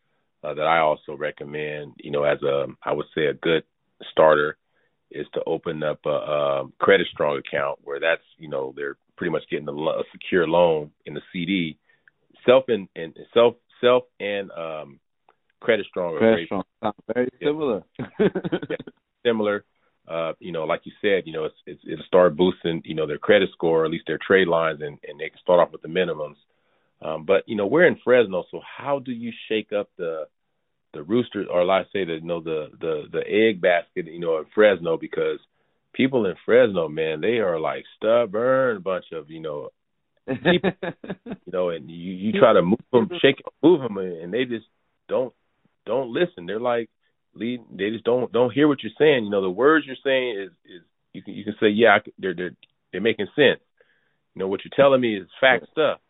uh, 0.43 0.55
that 0.55 0.67
I 0.67 0.79
also 0.79 1.17
recommend. 1.17 1.95
You 1.99 2.13
know, 2.13 2.25
as 2.25 2.43
a 2.43 2.67
I 2.83 2.93
would 2.93 3.07
say 3.15 3.27
a 3.27 3.35
good 3.35 3.65
starter 4.11 4.57
is 5.11 5.27
to 5.35 5.43
open 5.47 5.83
up 5.83 6.01
a, 6.05 6.11
a 6.11 6.65
credit 6.79 7.07
strong 7.13 7.39
account 7.39 7.81
where 7.83 8.01
that's 8.01 8.23
you 8.39 8.49
know 8.49 8.73
they're 8.77 8.97
pretty 9.17 9.31
much 9.31 9.43
getting 9.51 9.69
a, 9.69 9.73
a 9.73 10.03
secure 10.13 10.47
loan 10.47 10.91
in 11.05 11.15
the 11.15 11.21
CD 11.33 11.79
self 12.45 12.65
and, 12.69 12.89
and 12.97 13.17
self 13.35 13.55
self 13.81 14.05
and 14.21 14.51
um 14.53 15.01
credit 15.61 15.87
strong 15.89 16.17
credit 16.17 16.47
strong 16.47 16.65
very 17.13 17.29
similar 17.43 17.83
yeah, 18.19 18.77
similar 19.25 19.65
uh 20.09 20.33
you 20.39 20.53
know 20.53 20.65
like 20.65 20.81
you 20.85 20.93
said 21.01 21.23
you 21.27 21.33
know 21.33 21.45
it's, 21.45 21.57
it's 21.67 21.81
it'll 21.91 22.05
start 22.05 22.37
boosting 22.37 22.83
you 22.85 22.95
know 22.95 23.07
their 23.07 23.19
credit 23.19 23.49
score 23.53 23.83
or 23.83 23.85
at 23.85 23.91
least 23.91 24.05
their 24.07 24.19
trade 24.25 24.49
lines 24.49 24.81
and 24.81 24.99
and 25.09 25.19
they 25.19 25.29
can 25.29 25.39
start 25.41 25.61
off 25.61 25.73
with 25.73 25.83
the 25.83 25.89
minimums 25.89 26.37
um 27.03 27.25
but 27.25 27.43
you 27.47 27.57
know 27.57 27.67
we're 27.67 27.87
in 27.87 27.99
Fresno 28.03 28.45
so 28.51 28.61
how 28.77 28.99
do 28.99 29.13
you 29.13 29.33
shake 29.49 29.73
up 29.73 29.89
the 29.97 30.25
the 30.93 31.03
rooster 31.03 31.45
or 31.51 31.65
like 31.65 31.87
I 31.87 31.93
say 31.93 32.05
the 32.05 32.15
you 32.15 32.21
know 32.27 32.41
the 32.41 32.69
the 32.81 33.05
the 33.13 33.23
egg 33.27 33.61
basket 33.61 34.07
you 34.07 34.21
know 34.21 34.39
in 34.39 34.45
Fresno 34.55 34.97
because 34.97 35.39
people 35.93 36.27
in 36.27 36.35
Fresno 36.45 36.89
man 36.89 37.21
they 37.21 37.39
are 37.39 37.59
like 37.59 37.85
stubborn 37.97 38.83
bunch 38.83 39.07
of 39.13 39.31
you 39.31 39.41
know 39.41 39.71
people, 40.27 40.71
you 41.27 41.53
know, 41.53 41.71
and 41.71 41.91
you 41.91 42.13
you 42.13 42.33
try 42.33 42.53
to 42.53 42.63
move 42.63 42.79
them, 42.93 43.09
shake, 43.21 43.43
move 43.63 43.81
them, 43.81 43.99
and 43.99 44.33
they 44.33 44.45
just 44.45 44.67
don't 45.09 45.33
don't 45.85 46.13
listen. 46.13 46.47
They're 46.47 46.61
like 46.61 46.91
lead. 47.37 47.61
They 47.71 47.91
just 47.91 48.05
don't 48.05 48.33
don't 48.33 48.53
hear 48.53 48.69
what 48.69 48.83
you're 48.83 48.93
saying. 48.99 49.25
You 49.25 49.31
know, 49.31 49.43
the 49.43 49.51
words 49.51 49.87
you're 49.87 49.97
saying 50.05 50.41
is 50.41 50.51
is 50.65 50.83
you 51.13 51.23
can 51.23 51.35
you 51.35 51.45
can 51.45 51.57
say 51.61 51.69
yeah, 51.69 51.97
I, 51.97 52.11
they're 52.19 52.35
they're 52.35 52.57
they're 52.93 53.01
making 53.01 53.27
sense. 53.37 53.61
You 54.35 54.41
know 54.41 54.49
what 54.49 54.61
you're 54.65 54.77
telling 54.77 55.01
me 55.01 55.17
is 55.17 55.29
fact 55.41 55.67
stuff, 55.71 56.01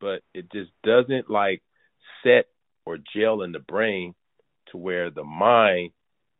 but 0.00 0.22
it 0.34 0.50
just 0.52 0.70
doesn't 0.82 1.30
like 1.30 1.62
set 2.22 2.46
or 2.84 2.98
gel 3.16 3.42
in 3.42 3.52
the 3.52 3.58
brain 3.58 4.14
to 4.70 4.76
where 4.76 5.10
the 5.10 5.24
mind 5.24 5.92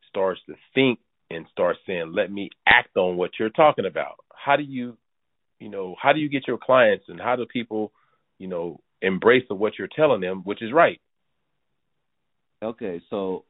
starts 0.09 0.39
to 0.47 0.55
think 0.73 0.99
and 1.31 1.45
starts 1.51 1.79
saying, 1.87 2.11
"Let 2.13 2.31
me 2.31 2.49
act 2.67 2.95
on 2.95 3.17
what 3.17 3.31
you're 3.39 3.49
talking 3.49 3.85
about." 3.85 4.17
How 4.33 4.55
do 4.55 4.63
you 4.63 4.97
you 5.59 5.69
know, 5.69 5.95
how 6.01 6.13
do 6.13 6.19
you 6.19 6.29
get 6.29 6.47
your 6.47 6.57
clients 6.57 7.05
and 7.07 7.19
how 7.19 7.35
do 7.35 7.45
people, 7.45 7.91
you 8.37 8.47
know, 8.47 8.79
embrace 9.01 9.45
of 9.49 9.57
what 9.57 9.73
you're 9.77 9.87
telling 9.87 10.21
them, 10.21 10.41
which 10.43 10.61
is 10.61 10.73
right? 10.73 10.99
Okay, 12.63 13.01
so 13.09 13.45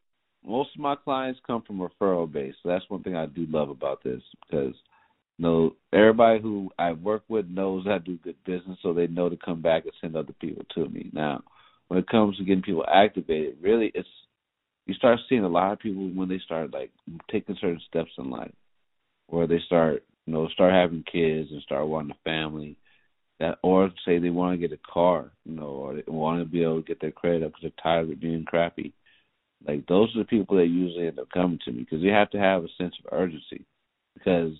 most 0.47 0.71
of 0.75 0.81
my 0.81 0.95
clients 0.95 1.39
come 1.47 1.63
from 1.63 1.79
referral 1.79 2.31
base. 2.31 2.55
So 2.63 2.69
that's 2.69 2.89
one 2.89 3.03
thing 3.03 3.15
I 3.15 3.27
do 3.27 3.47
love 3.49 3.69
about 3.69 4.03
this 4.03 4.21
because 4.41 4.75
you 5.37 5.45
know 5.45 5.75
everybody 5.93 6.41
who 6.41 6.71
I 6.79 6.93
work 6.93 7.23
with 7.29 7.47
knows 7.49 7.87
I 7.87 7.99
do 7.99 8.17
good 8.17 8.37
business, 8.45 8.79
so 8.83 8.93
they 8.93 9.07
know 9.07 9.29
to 9.29 9.37
come 9.37 9.61
back 9.61 9.83
and 9.85 9.93
send 10.01 10.15
other 10.15 10.33
people 10.41 10.65
to 10.75 10.89
me. 10.89 11.09
Now, 11.13 11.43
when 11.89 11.99
it 11.99 12.07
comes 12.09 12.37
to 12.37 12.45
getting 12.45 12.63
people 12.63 12.85
activated, 12.91 13.57
really 13.61 13.91
it's 13.95 14.09
you 14.87 14.93
start 14.95 15.19
seeing 15.29 15.43
a 15.43 15.49
lot 15.49 15.73
of 15.73 15.79
people 15.79 16.09
when 16.09 16.29
they 16.29 16.39
start 16.39 16.73
like 16.73 16.91
taking 17.31 17.57
certain 17.61 17.81
steps 17.89 18.11
in 18.17 18.29
life. 18.31 18.53
where 19.27 19.47
they 19.47 19.59
start 19.65 20.03
you 20.25 20.33
know 20.33 20.47
start 20.49 20.73
having 20.73 21.03
kids 21.11 21.51
and 21.51 21.61
start 21.63 21.87
wanting 21.87 22.11
a 22.11 22.23
family 22.29 22.77
that 23.39 23.57
or 23.63 23.91
say 24.05 24.19
they 24.19 24.29
want 24.29 24.59
to 24.59 24.67
get 24.67 24.77
a 24.77 24.91
car 24.91 25.31
you 25.45 25.55
know 25.55 25.67
or 25.67 25.95
they 25.95 26.03
want 26.07 26.39
to 26.41 26.45
be 26.45 26.63
able 26.63 26.81
to 26.81 26.87
get 26.87 27.01
their 27.01 27.11
credit 27.11 27.43
up 27.43 27.51
because 27.51 27.63
they're 27.63 27.83
tired 27.83 28.09
of 28.09 28.19
being 28.19 28.45
crappy 28.45 28.93
like 29.67 29.85
those 29.87 30.15
are 30.15 30.19
the 30.19 30.25
people 30.25 30.57
that 30.57 30.67
usually 30.67 31.07
end 31.07 31.19
up 31.19 31.29
coming 31.31 31.59
to 31.65 31.71
me 31.71 31.79
because 31.79 32.01
you 32.01 32.11
have 32.11 32.29
to 32.31 32.39
have 32.39 32.63
a 32.63 32.67
sense 32.77 32.95
of 32.99 33.13
urgency 33.17 33.65
because 34.13 34.53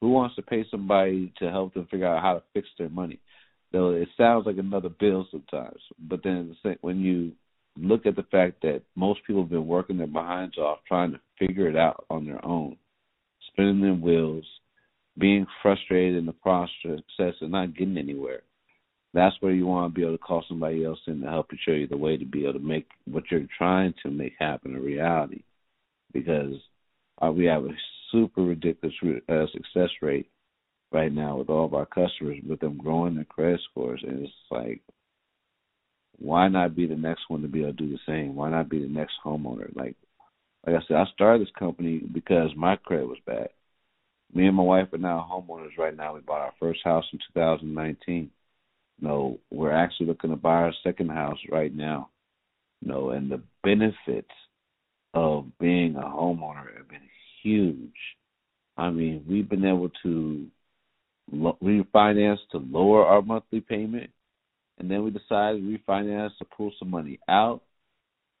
who 0.00 0.10
wants 0.10 0.36
to 0.36 0.42
pay 0.42 0.64
somebody 0.70 1.32
to 1.38 1.50
help 1.50 1.74
them 1.74 1.86
figure 1.90 2.06
out 2.06 2.22
how 2.22 2.34
to 2.34 2.42
fix 2.52 2.68
their 2.78 2.88
money 2.88 3.20
though 3.72 3.90
it 3.90 4.08
sounds 4.16 4.46
like 4.46 4.58
another 4.58 4.88
bill 4.88 5.26
sometimes 5.30 5.80
but 6.08 6.22
then 6.22 6.56
when 6.80 7.00
you 7.00 7.32
look 7.78 8.06
at 8.06 8.16
the 8.16 8.22
fact 8.24 8.62
that 8.62 8.82
most 8.94 9.20
people 9.26 9.42
have 9.42 9.50
been 9.50 9.66
working 9.66 9.98
their 9.98 10.06
behinds 10.06 10.56
off 10.58 10.78
trying 10.86 11.12
to 11.12 11.20
figure 11.38 11.68
it 11.68 11.76
out 11.76 12.04
on 12.10 12.24
their 12.24 12.44
own 12.44 12.76
spinning 13.48 13.80
their 13.80 13.94
wheels 13.94 14.44
being 15.18 15.46
frustrated 15.62 16.16
in 16.16 16.26
the 16.26 16.32
process 16.32 17.00
and 17.18 17.50
not 17.50 17.74
getting 17.74 17.96
anywhere. 17.96 18.42
That's 19.16 19.34
where 19.40 19.52
you 19.52 19.66
want 19.66 19.92
to 19.92 19.98
be 19.98 20.02
able 20.02 20.18
to 20.18 20.22
call 20.22 20.44
somebody 20.46 20.84
else 20.84 20.98
in 21.06 21.22
to 21.22 21.26
help 21.26 21.46
you 21.50 21.58
show 21.64 21.72
you 21.72 21.86
the 21.86 21.96
way 21.96 22.18
to 22.18 22.24
be 22.26 22.42
able 22.42 22.52
to 22.52 22.58
make 22.58 22.86
what 23.06 23.24
you're 23.30 23.46
trying 23.56 23.94
to 24.02 24.10
make 24.10 24.34
happen 24.38 24.76
a 24.76 24.80
reality. 24.80 25.42
Because 26.12 26.54
uh, 27.22 27.32
we 27.32 27.46
have 27.46 27.64
a 27.64 27.70
super 28.12 28.42
ridiculous 28.42 28.94
uh, 29.28 29.46
success 29.52 29.88
rate 30.02 30.28
right 30.92 31.10
now 31.12 31.38
with 31.38 31.48
all 31.48 31.64
of 31.64 31.72
our 31.72 31.86
customers, 31.86 32.36
with 32.46 32.60
them 32.60 32.76
growing 32.76 33.14
their 33.14 33.24
credit 33.24 33.60
scores, 33.70 34.04
and 34.06 34.24
it's 34.24 34.32
like, 34.50 34.82
why 36.18 36.48
not 36.48 36.76
be 36.76 36.86
the 36.86 36.94
next 36.94 37.22
one 37.28 37.42
to 37.42 37.48
be 37.48 37.62
able 37.62 37.72
to 37.72 37.76
do 37.76 37.90
the 37.90 37.98
same? 38.06 38.34
Why 38.34 38.50
not 38.50 38.68
be 38.68 38.80
the 38.80 38.88
next 38.88 39.14
homeowner? 39.24 39.74
Like, 39.74 39.96
like 40.66 40.76
I 40.76 40.86
said, 40.86 40.96
I 40.96 41.04
started 41.14 41.42
this 41.42 41.54
company 41.58 41.98
because 42.12 42.50
my 42.54 42.76
credit 42.76 43.08
was 43.08 43.18
bad 43.26 43.48
me 44.34 44.46
and 44.46 44.56
my 44.56 44.62
wife 44.62 44.92
are 44.92 44.98
now 44.98 45.26
homeowners 45.30 45.76
right 45.78 45.96
now. 45.96 46.14
We 46.14 46.20
bought 46.20 46.42
our 46.42 46.54
first 46.58 46.80
house 46.84 47.04
in 47.12 47.18
2019. 47.34 48.30
No, 49.00 49.38
we're 49.50 49.72
actually 49.72 50.06
looking 50.06 50.30
to 50.30 50.36
buy 50.36 50.62
our 50.62 50.74
second 50.82 51.10
house 51.10 51.38
right 51.50 51.74
now. 51.74 52.10
no, 52.82 53.10
and 53.10 53.30
the 53.30 53.42
benefits 53.62 54.30
of 55.14 55.46
being 55.58 55.96
a 55.96 56.00
homeowner 56.00 56.76
have 56.76 56.88
been 56.88 57.08
huge. 57.42 57.94
I 58.76 58.90
mean, 58.90 59.24
we've 59.28 59.48
been 59.48 59.64
able 59.64 59.90
to 60.02 60.46
refinance 61.32 62.38
to 62.52 62.58
lower 62.58 63.04
our 63.04 63.22
monthly 63.22 63.60
payment, 63.60 64.10
and 64.78 64.90
then 64.90 65.02
we 65.02 65.10
decided 65.10 65.60
to 65.60 65.78
refinance 65.78 66.36
to 66.38 66.44
pull 66.44 66.72
some 66.78 66.90
money 66.90 67.18
out 67.28 67.62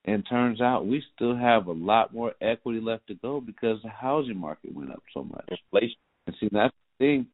and 0.06 0.24
turns 0.28 0.60
out 0.60 0.86
we 0.86 1.02
still 1.14 1.36
have 1.36 1.66
a 1.66 1.72
lot 1.72 2.14
more 2.14 2.32
equity 2.40 2.80
left 2.80 3.06
to 3.08 3.14
go 3.14 3.40
because 3.40 3.78
the 3.82 3.88
housing 3.88 4.38
market 4.38 4.74
went 4.74 4.92
up 4.92 5.02
so 5.12 5.24
much. 5.24 5.48
Inflation. 5.48 5.96
And 6.26 6.36
see 6.40 6.48
that's 6.52 6.74
the 6.98 7.04
thing. 7.04 7.26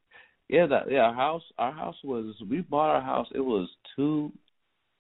Yeah, 0.53 0.67
that 0.67 0.91
yeah, 0.91 1.01
our 1.01 1.15
house 1.15 1.43
our 1.59 1.73
house 1.73 1.97
was 2.05 2.35
we 2.49 2.61
bought 2.61 2.95
our 2.95 3.01
house, 3.03 3.27
it 3.35 3.41
was 3.41 3.69
two 3.97 4.31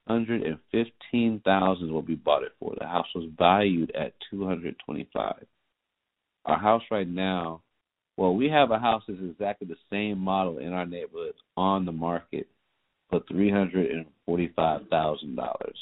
hundred 0.08 0.42
and 0.42 0.58
fifteen 0.72 1.40
thousand 1.44 1.92
what 1.92 2.08
we 2.08 2.14
bought 2.16 2.42
it 2.42 2.52
for. 2.58 2.74
The 2.80 2.86
house 2.86 3.06
was 3.14 3.30
valued 3.38 3.92
at 3.94 4.14
two 4.30 4.46
hundred 4.46 4.74
twenty 4.84 5.08
five. 5.12 5.46
Our 6.46 6.58
house 6.58 6.82
right 6.90 7.06
now 7.06 7.62
well, 8.16 8.34
we 8.34 8.48
have 8.48 8.70
a 8.70 8.78
house 8.78 9.02
that's 9.08 9.20
exactly 9.20 9.66
the 9.66 9.76
same 9.90 10.18
model 10.18 10.58
in 10.58 10.72
our 10.72 10.86
neighborhood 10.86 11.34
on 11.56 11.84
the 11.86 11.92
market 11.92 12.46
for 13.10 13.20
three 13.28 13.50
hundred 13.50 13.90
and 13.90 14.06
forty 14.26 14.52
five 14.54 14.82
thousand 14.90 15.36
dollars 15.36 15.78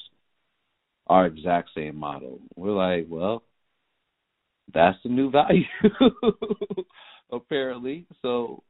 our 1.07 1.27
exact 1.27 1.71
same 1.77 1.97
model. 1.97 2.41
We're 2.57 2.71
like, 2.71 3.07
well, 3.09 3.43
that's 4.73 4.97
the 5.03 5.09
new 5.09 5.31
value, 5.31 5.65
apparently. 7.33 8.07
So 8.23 8.63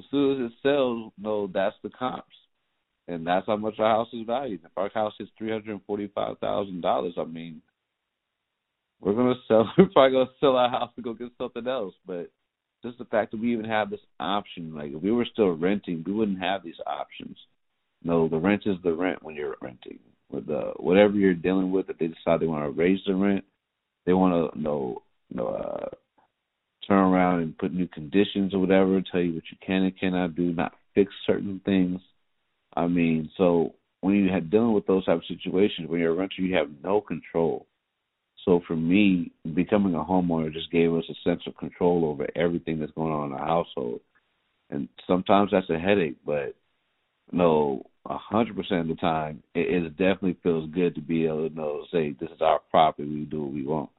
as 0.00 0.10
soon 0.10 0.44
as 0.44 0.50
it 0.50 0.56
sells, 0.62 1.12
no, 1.18 1.46
that's 1.52 1.76
the 1.82 1.90
comps, 1.90 2.26
and 3.08 3.26
that's 3.26 3.46
how 3.46 3.56
much 3.56 3.78
our 3.78 3.90
house 3.90 4.08
is 4.12 4.26
valued. 4.26 4.60
If 4.64 4.70
our 4.76 4.90
house 4.90 5.14
is 5.20 5.28
three 5.36 5.50
hundred 5.50 5.80
forty-five 5.86 6.38
thousand 6.38 6.80
dollars, 6.80 7.14
I 7.18 7.24
mean, 7.24 7.62
we're 9.00 9.14
gonna 9.14 9.34
sell. 9.48 9.70
We're 9.76 9.88
probably 9.92 10.12
gonna 10.18 10.30
sell 10.40 10.56
our 10.56 10.70
house 10.70 10.90
to 10.96 11.02
go 11.02 11.14
get 11.14 11.30
something 11.38 11.66
else. 11.66 11.94
But 12.06 12.30
just 12.82 12.98
the 12.98 13.04
fact 13.04 13.32
that 13.32 13.40
we 13.40 13.52
even 13.52 13.66
have 13.66 13.90
this 13.90 14.00
option, 14.18 14.74
like 14.74 14.92
if 14.92 15.02
we 15.02 15.12
were 15.12 15.26
still 15.30 15.50
renting, 15.50 16.02
we 16.06 16.12
wouldn't 16.12 16.40
have 16.40 16.62
these 16.64 16.80
options. 16.86 17.36
No, 18.02 18.28
the 18.28 18.38
rent 18.38 18.62
is 18.66 18.76
the 18.82 18.94
rent 18.94 19.22
when 19.22 19.34
you're 19.34 19.56
renting 19.60 19.98
with 20.30 20.48
uh, 20.48 20.72
whatever 20.76 21.14
you're 21.14 21.34
dealing 21.34 21.70
with. 21.70 21.90
If 21.90 21.98
they 21.98 22.06
decide 22.06 22.40
they 22.40 22.46
want 22.46 22.64
to 22.64 22.80
raise 22.80 23.00
the 23.06 23.14
rent, 23.14 23.44
they 24.06 24.12
want 24.14 24.52
to 24.52 24.58
know, 24.58 25.02
know 25.32 25.48
uh, 25.48 25.88
turn 26.86 26.98
around 26.98 27.40
and 27.40 27.58
put 27.58 27.72
new 27.72 27.86
conditions 27.88 28.54
or 28.54 28.58
whatever, 28.60 29.00
tell 29.02 29.20
you 29.20 29.34
what 29.34 29.44
you 29.50 29.56
can 29.64 29.82
and 29.82 29.98
cannot 29.98 30.34
do, 30.34 30.52
not 30.52 30.74
fix 30.94 31.12
certain 31.26 31.60
things. 31.64 32.00
I 32.74 32.86
mean, 32.86 33.30
so 33.36 33.74
when 34.00 34.14
you 34.16 34.30
had 34.30 34.50
dealing 34.50 34.72
with 34.72 34.86
those 34.86 35.04
type 35.04 35.18
of 35.18 35.26
situations, 35.26 35.88
when 35.88 36.00
you're 36.00 36.12
a 36.12 36.16
renter, 36.16 36.42
you 36.42 36.54
have 36.56 36.68
no 36.82 37.00
control. 37.00 37.66
So 38.44 38.60
for 38.66 38.76
me, 38.76 39.32
becoming 39.54 39.94
a 39.94 39.98
homeowner 39.98 40.52
just 40.52 40.70
gave 40.70 40.94
us 40.94 41.04
a 41.10 41.28
sense 41.28 41.42
of 41.46 41.56
control 41.56 42.06
over 42.06 42.26
everything 42.34 42.78
that's 42.78 42.92
going 42.92 43.12
on 43.12 43.30
in 43.30 43.32
the 43.32 43.44
household. 43.44 44.00
And 44.70 44.88
sometimes 45.06 45.50
that's 45.52 45.68
a 45.68 45.78
headache, 45.78 46.16
but 46.24 46.54
no, 47.32 47.84
a 48.06 48.16
hundred 48.16 48.56
percent 48.56 48.80
of 48.82 48.88
the 48.88 48.94
time, 48.94 49.42
it, 49.54 49.84
it 49.84 49.90
definitely 49.90 50.38
feels 50.42 50.70
good 50.70 50.94
to 50.94 51.00
be 51.00 51.26
able 51.26 51.48
to 51.48 51.54
know, 51.54 51.84
say, 51.92 52.14
this 52.18 52.30
is 52.30 52.40
our 52.40 52.60
property, 52.70 53.08
we 53.08 53.24
do 53.24 53.42
what 53.42 53.52
we 53.52 53.66
want. 53.66 53.90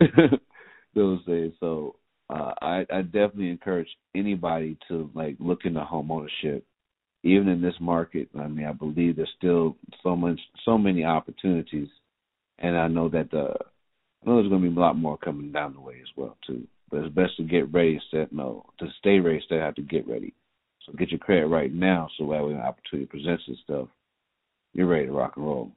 Those 0.94 1.24
days, 1.24 1.52
so 1.60 1.96
uh, 2.32 2.54
I, 2.62 2.86
I 2.90 3.02
definitely 3.02 3.50
encourage 3.50 3.88
anybody 4.14 4.78
to 4.88 5.10
like 5.14 5.36
look 5.38 5.60
into 5.64 5.80
home 5.80 6.10
ownership, 6.10 6.64
even 7.22 7.48
in 7.48 7.60
this 7.60 7.74
market. 7.78 8.28
I 8.38 8.46
mean, 8.46 8.66
I 8.66 8.72
believe 8.72 9.16
there's 9.16 9.28
still 9.36 9.76
so 10.02 10.16
much, 10.16 10.40
so 10.64 10.78
many 10.78 11.04
opportunities, 11.04 11.88
and 12.58 12.76
I 12.76 12.88
know 12.88 13.08
that 13.10 13.30
the, 13.30 13.54
I 14.22 14.26
know 14.26 14.36
there's 14.36 14.48
going 14.48 14.62
to 14.62 14.70
be 14.70 14.74
a 14.74 14.80
lot 14.80 14.96
more 14.96 15.18
coming 15.18 15.52
down 15.52 15.74
the 15.74 15.80
way 15.80 15.98
as 16.00 16.08
well 16.16 16.38
too. 16.46 16.66
But 16.90 17.00
it's 17.00 17.14
best 17.14 17.36
to 17.36 17.42
get 17.42 17.72
ready, 17.72 18.00
set 18.10 18.32
no, 18.32 18.64
to 18.78 18.86
stay 18.98 19.18
ready, 19.18 19.36
instead 19.36 19.60
have 19.60 19.74
to 19.74 19.82
get 19.82 20.08
ready. 20.08 20.32
So 20.86 20.92
get 20.92 21.10
your 21.10 21.18
credit 21.18 21.46
right 21.46 21.72
now 21.72 22.08
so 22.16 22.24
that 22.30 22.42
when 22.42 22.56
an 22.56 22.60
opportunity 22.60 23.06
presents 23.06 23.44
itself, 23.46 23.88
you're 24.72 24.86
ready 24.86 25.06
to 25.06 25.12
rock 25.12 25.34
and 25.36 25.44
roll. 25.44 25.72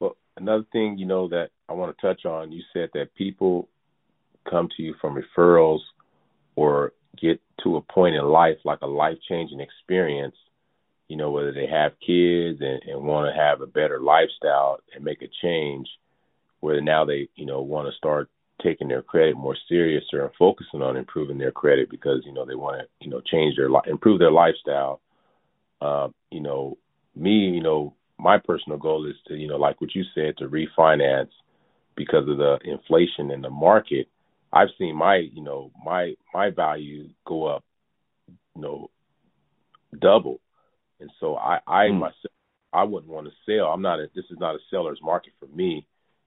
Well, 0.00 0.16
another 0.36 0.64
thing, 0.70 0.98
you 0.98 1.06
know, 1.06 1.28
that 1.28 1.48
I 1.68 1.72
want 1.72 1.96
to 1.96 2.06
touch 2.06 2.24
on, 2.24 2.52
you 2.52 2.62
said 2.72 2.90
that 2.94 3.14
people 3.14 3.68
come 4.48 4.68
to 4.76 4.82
you 4.82 4.94
from 5.00 5.20
referrals 5.20 5.80
or 6.56 6.92
get 7.20 7.40
to 7.62 7.76
a 7.76 7.82
point 7.82 8.14
in 8.14 8.24
life 8.24 8.56
like 8.64 8.80
a 8.82 8.86
life 8.86 9.18
changing 9.28 9.60
experience, 9.60 10.36
you 11.08 11.16
know, 11.16 11.30
whether 11.30 11.52
they 11.52 11.66
have 11.66 11.92
kids 12.04 12.60
and, 12.60 12.82
and 12.86 13.02
want 13.02 13.32
to 13.32 13.40
have 13.40 13.60
a 13.60 13.66
better 13.66 14.00
lifestyle 14.00 14.78
and 14.94 15.04
make 15.04 15.22
a 15.22 15.28
change, 15.42 15.88
whether 16.60 16.80
now 16.80 17.04
they, 17.04 17.28
you 17.34 17.46
know, 17.46 17.62
want 17.62 17.88
to 17.88 17.96
start 17.96 18.28
taking 18.62 18.88
their 18.88 19.02
credit 19.02 19.36
more 19.36 19.56
serious 19.68 20.04
or 20.12 20.32
focusing 20.38 20.82
on 20.82 20.96
improving 20.96 21.38
their 21.38 21.52
credit 21.52 21.90
because 21.90 22.22
you 22.24 22.32
know 22.32 22.44
they 22.44 22.54
want 22.54 22.80
to 22.80 22.86
you 23.00 23.10
know 23.10 23.20
change 23.20 23.56
their 23.56 23.70
li- 23.70 23.80
improve 23.86 24.18
their 24.18 24.30
lifestyle. 24.30 25.00
Uh, 25.80 26.08
you 26.30 26.40
know, 26.40 26.76
me, 27.14 27.30
you 27.30 27.62
know, 27.62 27.94
my 28.18 28.36
personal 28.36 28.78
goal 28.78 29.06
is 29.06 29.14
to 29.26 29.34
you 29.34 29.46
know 29.46 29.56
like 29.56 29.80
what 29.80 29.94
you 29.94 30.02
said 30.14 30.36
to 30.36 30.48
refinance 30.48 31.30
because 31.96 32.28
of 32.28 32.38
the 32.38 32.58
inflation 32.64 33.30
in 33.30 33.40
the 33.40 33.50
market. 33.50 34.08
I've 34.52 34.68
seen 34.78 34.96
my 34.96 35.16
you 35.16 35.42
know 35.42 35.70
my 35.84 36.14
my 36.34 36.50
value 36.50 37.08
go 37.26 37.46
up, 37.46 37.64
you 38.28 38.62
know, 38.62 38.90
double, 39.98 40.40
and 41.00 41.10
so 41.20 41.36
I 41.36 41.60
I 41.66 41.84
mm. 41.86 41.98
myself 41.98 42.32
I 42.72 42.84
wouldn't 42.84 43.12
want 43.12 43.26
to 43.26 43.32
sell. 43.46 43.66
I'm 43.66 43.82
not 43.82 44.00
a, 44.00 44.08
this 44.14 44.26
is 44.30 44.38
not 44.38 44.54
a 44.54 44.58
seller's 44.70 45.00
market 45.02 45.32
for 45.40 45.46
me. 45.46 45.86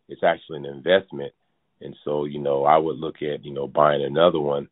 It's 0.09 0.23
actually 0.23 0.57
an 0.57 0.65
investment 0.65 1.33
and 1.81 1.95
so, 2.05 2.25
you 2.25 2.39
know, 2.39 2.63
I 2.63 2.77
would 2.77 2.97
look 2.97 3.17
at, 3.21 3.43
you 3.43 3.53
know, 3.53 3.67
buying 3.67 4.03
another 4.03 4.39
one 4.39 4.69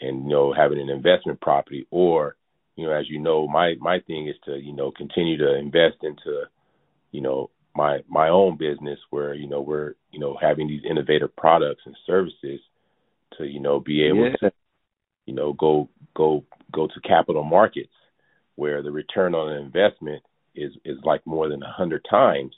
and, 0.00 0.24
you 0.24 0.28
know, 0.30 0.52
having 0.52 0.80
an 0.80 0.88
investment 0.88 1.40
property 1.40 1.86
or, 1.90 2.36
you 2.76 2.86
know, 2.86 2.92
as 2.92 3.08
you 3.08 3.18
know, 3.18 3.46
my 3.48 3.74
my 3.80 4.00
thing 4.00 4.28
is 4.28 4.36
to, 4.44 4.56
you 4.56 4.72
know, 4.72 4.90
continue 4.90 5.36
to 5.38 5.56
invest 5.56 5.96
into, 6.02 6.44
you 7.10 7.20
know, 7.20 7.50
my 7.74 8.00
my 8.08 8.28
own 8.28 8.56
business 8.56 8.98
where, 9.10 9.34
you 9.34 9.48
know, 9.48 9.60
we're, 9.60 9.94
you 10.10 10.20
know, 10.20 10.36
having 10.40 10.68
these 10.68 10.82
innovative 10.88 11.34
products 11.36 11.82
and 11.86 11.96
services 12.06 12.60
to, 13.38 13.44
you 13.44 13.60
know, 13.60 13.80
be 13.80 14.04
able 14.04 14.30
yeah. 14.30 14.36
to, 14.40 14.52
you 15.26 15.34
know, 15.34 15.52
go 15.52 15.88
go 16.14 16.44
go 16.72 16.86
to 16.86 17.08
capital 17.08 17.44
markets 17.44 17.92
where 18.56 18.82
the 18.82 18.90
return 18.90 19.34
on 19.34 19.52
investment 19.52 20.22
is 20.54 20.72
is 20.84 20.98
like 21.04 21.26
more 21.26 21.48
than 21.48 21.62
a 21.62 21.72
hundred 21.72 22.04
times. 22.08 22.54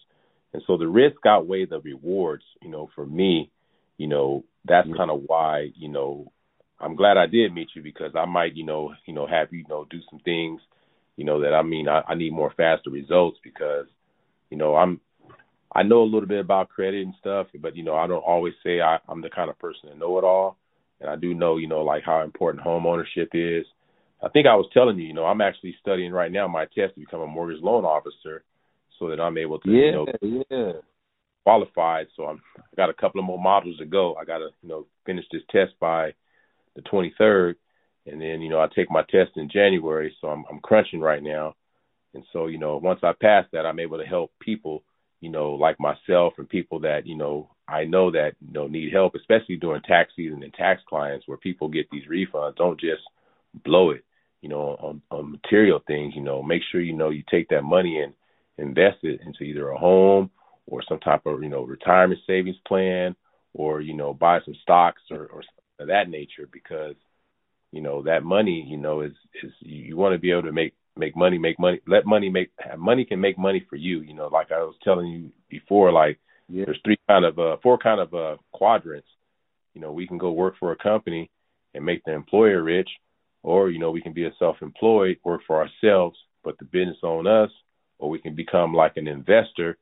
And 0.53 0.63
so 0.67 0.77
the 0.77 0.89
risk 0.89 1.17
outweigh 1.27 1.67
the 1.67 1.81
rewards, 1.81 2.45
you 2.63 2.71
know, 2.71 2.89
for 2.95 3.05
me 3.05 3.51
you 3.99 4.07
know, 4.07 4.45
that's 4.65 4.89
kind 4.97 5.11
of 5.11 5.23
why, 5.27 5.71
you 5.75 5.89
know, 5.89 6.33
I'm 6.79 6.97
glad 6.97 7.17
I 7.17 7.27
did 7.27 7.55
meet 7.55 7.69
you 7.75 7.83
because 7.83 8.13
I 8.15 8.27
might, 8.27 8.55
you 8.55 8.65
know, 8.65 8.93
you 9.07 9.15
know, 9.15 9.27
have 9.27 9.53
you, 9.53 9.61
you 9.61 9.65
know, 9.69 9.87
do 9.89 9.99
some 10.11 10.21
things, 10.21 10.61
you 11.17 11.25
know, 11.25 11.41
that 11.41 11.55
I 11.55 11.63
mean, 11.63 11.89
I, 11.89 12.03
I 12.07 12.15
need 12.15 12.33
more 12.33 12.53
faster 12.57 12.91
results 12.91 13.39
because, 13.43 13.87
you 14.51 14.59
know, 14.59 14.77
I'm, 14.77 15.01
I 15.75 15.83
know 15.83 16.03
a 16.03 16.05
little 16.05 16.29
bit 16.29 16.41
about 16.41 16.69
credit 16.69 17.05
and 17.05 17.15
stuff, 17.19 17.49
but 17.59 17.77
you 17.77 17.83
know, 17.83 17.97
I 17.97 18.07
don't 18.07 18.19
always 18.19 18.55
say 18.63 18.81
I, 18.81 18.99
I'm 19.09 19.23
the 19.23 19.31
kind 19.31 19.51
of 19.51 19.59
person 19.59 19.91
to 19.91 19.97
know 19.97 20.19
it 20.19 20.25
all. 20.25 20.59
And 21.01 21.11
I 21.11 21.17
do 21.17 21.35
know, 21.35 21.57
you 21.57 21.69
know, 21.69 21.83
like 21.83 22.03
how 22.05 22.23
important 22.23 22.63
home 22.63 22.87
ownership 22.87 23.31
is. 23.33 23.65
I 24.23 24.29
think 24.31 24.47
I 24.47 24.55
was 24.55 24.69
telling 24.73 24.99
you, 24.99 25.07
you 25.07 25.15
know, 25.15 25.27
I'm 25.27 25.41
actually 25.41 25.77
studying 25.81 26.13
right 26.13 26.33
now 26.33 26.49
my 26.49 26.65
test 26.65 26.95
to 26.95 27.01
become 27.01 27.21
a 27.21 27.27
mortgage 27.27 27.63
loan 27.63 27.85
officer, 27.85 28.45
so 28.99 29.09
that 29.09 29.21
I'm 29.21 29.37
able 29.37 29.61
to, 29.61 29.71
yeah, 29.71 30.05
you 30.23 30.43
know, 30.43 30.45
yeah. 30.51 30.73
qualified. 31.45 32.07
So 32.17 32.25
I'm 32.25 32.41
I 32.57 32.77
got 32.77 32.91
a 32.91 32.95
couple 32.95 33.21
of 33.21 33.27
more 33.27 33.39
modules 33.39 33.79
to 33.79 33.85
go. 33.85 34.15
I 34.15 34.25
got 34.25 34.39
to, 34.39 34.49
you 34.63 34.69
know, 34.69 34.87
finish 35.05 35.27
this 35.31 35.43
test 35.51 35.73
by 35.81 36.15
the 36.77 36.83
23rd, 36.83 37.55
and 38.07 38.21
then 38.21 38.41
you 38.41 38.49
know 38.49 38.61
I 38.61 38.69
take 38.75 38.91
my 38.91 39.03
test 39.03 39.33
in 39.37 39.51
January. 39.51 40.17
So 40.21 40.29
I'm 40.29 40.45
I'm 40.51 40.61
crunching 40.61 41.01
right 41.01 41.23
now, 41.23 41.55
and 42.15 42.25
so 42.33 42.47
you 42.47 42.59
know 42.59 42.79
once 42.79 43.01
I 43.03 43.13
pass 43.21 43.45
that, 43.53 43.67
I'm 43.67 43.81
able 43.81 43.99
to 43.99 44.05
help 44.05 44.33
people, 44.41 44.83
you 45.21 45.31
know, 45.31 45.53
like 45.53 45.79
myself 45.79 46.35
and 46.39 46.49
people 46.49 46.81
that 46.81 47.07
you 47.07 47.17
know 47.17 47.51
I 47.69 47.85
know 47.85 48.11
that 48.13 48.33
you 48.41 48.53
know 48.53 48.67
need 48.67 48.93
help, 48.93 49.15
especially 49.15 49.57
during 49.57 49.83
tax 49.83 50.13
season 50.17 50.43
and 50.43 50.55
tax 50.55 50.83
clients 50.89 51.27
where 51.27 51.39
people 51.39 51.69
get 51.69 51.89
these 51.91 52.05
refunds. 52.11 52.57
Don't 52.57 52.81
just 52.81 53.03
blow 53.65 53.91
it, 53.91 54.05
you 54.43 54.49
know, 54.49 54.77
on, 54.81 55.03
on 55.11 55.33
material 55.33 55.81
things. 55.87 56.15
You 56.15 56.23
know, 56.23 56.43
make 56.43 56.63
sure 56.71 56.81
you 56.81 56.93
know 56.95 57.11
you 57.11 57.23
take 57.31 57.49
that 57.49 57.63
money 57.65 58.01
and 58.01 58.13
invest 58.59 58.99
it 59.03 59.21
into 59.27 59.43
either 59.45 59.71
a 59.71 59.79
home 59.79 60.31
or 60.67 60.83
some 60.89 61.01
type 61.01 61.27
of 61.27 61.43
you 61.43 61.49
know 61.49 61.63
retirement 61.65 62.21
savings 62.27 62.57
plan, 62.67 63.17
or 63.55 63.81
you 63.81 63.95
know 63.95 64.15
buy 64.15 64.39
some 64.45 64.55
stocks 64.63 65.03
or, 65.11 65.27
or 65.27 65.43
of 65.79 65.89
that 65.89 66.09
nature 66.09 66.49
because 66.53 66.95
you 67.73 67.81
know 67.81 68.03
that 68.03 68.23
money 68.23 68.65
you 68.67 68.77
know 68.77 69.03
is 69.03 69.13
is 69.43 69.53
you 69.61 69.97
want 69.97 70.15
to 70.15 70.19
be 70.19 70.31
able 70.31 70.43
to 70.43 70.53
make 70.53 70.75
make 70.97 71.17
money 71.17 71.39
make 71.39 71.59
money 71.59 71.81
let 71.87 72.07
money 72.07 72.29
make 72.31 72.51
money 72.79 73.05
can 73.05 73.21
make 73.21 73.39
money 73.39 73.65
for 73.69 73.77
you 73.77 74.01
you 74.01 74.15
know 74.15 74.29
like 74.29 74.51
i 74.53 74.59
was 74.59 74.75
telling 74.83 75.07
you 75.07 75.31
before 75.51 75.93
like 75.93 76.19
yeah. 76.49 76.65
there's 76.65 76.81
three 76.85 76.99
kind 77.09 77.25
of 77.25 77.39
uh 77.39 77.57
four 77.63 77.79
kind 77.79 78.01
of 78.01 78.15
uh 78.15 78.37
quadrants 78.53 79.09
you 79.75 79.81
know 79.81 79.93
we 79.93 80.07
can 80.07 80.19
go 80.19 80.33
work 80.33 80.55
for 80.59 80.73
a 80.73 80.77
company 80.77 81.31
and 81.75 81.85
make 81.85 82.03
the 82.05 82.13
employer 82.13 82.63
rich 82.63 82.89
or 83.43 83.71
you 83.71 83.79
know 83.79 83.91
we 83.91 84.03
can 84.03 84.13
be 84.13 84.25
a 84.25 84.35
self-employed 84.39 85.19
work 85.25 85.41
for 85.47 85.57
ourselves 85.57 86.19
but 86.43 86.59
the 86.59 86.65
business 86.65 86.99
own 87.03 87.27
us 87.27 87.51
or 87.99 88.11
we 88.11 88.19
can 88.19 88.35
become 88.35 88.75
like 88.75 88.97
an 88.97 89.09
investor 89.09 89.77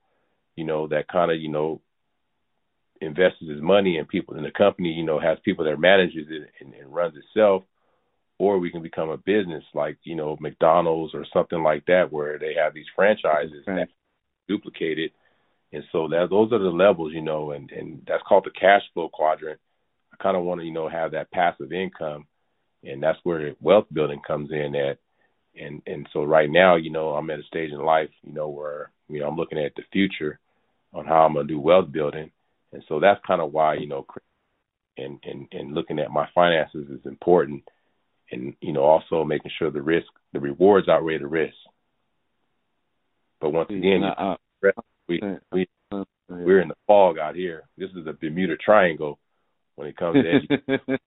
you 0.57 0.64
know 0.64 0.87
that 0.88 1.09
kind 1.09 1.31
of 1.31 1.38
you 1.38 1.48
know 1.48 1.81
invests 3.00 3.40
his 3.40 3.61
money 3.61 3.98
in 3.98 4.07
people 4.07 4.37
in 4.37 4.42
the 4.42 4.50
company, 4.50 4.90
you 4.90 5.05
know, 5.05 5.20
has 5.20 5.38
people 5.44 5.64
that 5.64 5.79
manages 5.79 6.27
it 6.31 6.50
and, 6.61 6.74
and 6.74 6.94
runs 6.94 7.14
itself, 7.16 7.62
or 8.38 8.59
we 8.59 8.70
can 8.70 8.83
become 8.83 9.11
a 9.11 9.16
business 9.16 9.64
like, 9.74 9.98
you 10.05 10.16
know, 10.16 10.37
McDonald's 10.40 11.14
or 11.14 11.27
something 11.33 11.62
like 11.62 11.85
that 11.87 12.12
where 12.12 12.38
they 12.38 12.55
have 12.55 12.74
these 12.74 12.87
franchises 12.96 13.64
right. 13.66 13.77
that 13.77 13.88
duplicated. 14.48 15.12
And 15.75 15.85
so 15.91 16.09
that 16.09 16.29
those 16.31 16.53
are 16.53 16.59
the 16.59 16.71
levels, 16.71 17.13
you 17.13 17.23
know, 17.23 17.51
and, 17.51 17.71
and 17.71 18.03
that's 18.07 18.23
called 18.29 18.45
the 18.45 18.59
cash 18.59 18.83
flow 18.93 19.09
quadrant. 19.09 19.61
I 20.13 20.23
kind 20.23 20.37
of 20.37 20.45
want 20.45 20.61
to, 20.61 20.67
you 20.67 20.73
know, 20.73 20.89
have 20.89 21.13
that 21.13 21.31
passive 21.33 21.73
income 21.73 22.27
and 22.85 23.03
that's 23.03 23.19
where 23.23 23.55
wealth 23.61 23.87
building 23.93 24.21
comes 24.27 24.51
in 24.53 24.75
at. 24.75 24.99
And 25.57 25.83
and 25.87 26.09
so 26.13 26.25
right 26.25 26.51
now, 26.51 26.77
you 26.77 26.91
know, 26.91 27.11
I'm 27.11 27.31
at 27.31 27.39
a 27.39 27.45
stage 27.45 27.71
in 27.71 27.79
life, 27.79 28.11
you 28.23 28.33
know, 28.33 28.49
where 28.49 28.91
you 29.09 29.21
know 29.21 29.29
I'm 29.29 29.37
looking 29.37 29.59
at 29.59 29.75
the 29.77 29.83
future 29.93 30.41
on 30.93 31.07
how 31.07 31.25
I'm 31.25 31.35
gonna 31.35 31.47
do 31.47 31.61
wealth 31.61 31.93
building, 31.93 32.31
and 32.73 32.83
so 32.89 32.99
that's 32.99 33.25
kind 33.25 33.41
of 33.41 33.53
why, 33.53 33.75
you 33.75 33.87
know, 33.87 34.05
and, 34.97 35.19
and, 35.25 35.47
and 35.53 35.75
looking 35.75 35.99
at 35.99 36.11
my 36.11 36.29
finances 36.35 36.89
is 36.89 37.05
important 37.07 37.63
and, 38.31 38.55
you 38.61 38.73
know, 38.73 38.83
also 38.83 39.25
making 39.25 39.51
sure 39.59 39.71
the 39.71 39.83
risk, 39.83 40.07
the 40.33 40.41
rewards 40.41 40.89
outweigh 40.89 41.19
the 41.19 41.27
risk. 41.27 41.55
But 43.41 43.51
once 43.51 43.71
again, 43.71 44.03
uh, 44.05 44.37
we, 45.09 45.21
we, 45.53 45.69
uh, 45.93 46.05
we're 46.29 46.61
in 46.61 46.69
the 46.69 46.75
fog 46.87 47.19
out 47.19 47.35
here. 47.35 47.64
This 47.77 47.90
is 47.90 48.05
the 48.05 48.12
Bermuda 48.12 48.57
Triangle 48.57 49.19
when 49.77 49.88
it 49.88 49.97
comes 49.97 50.17
to 50.23 50.31
education. 50.31 50.99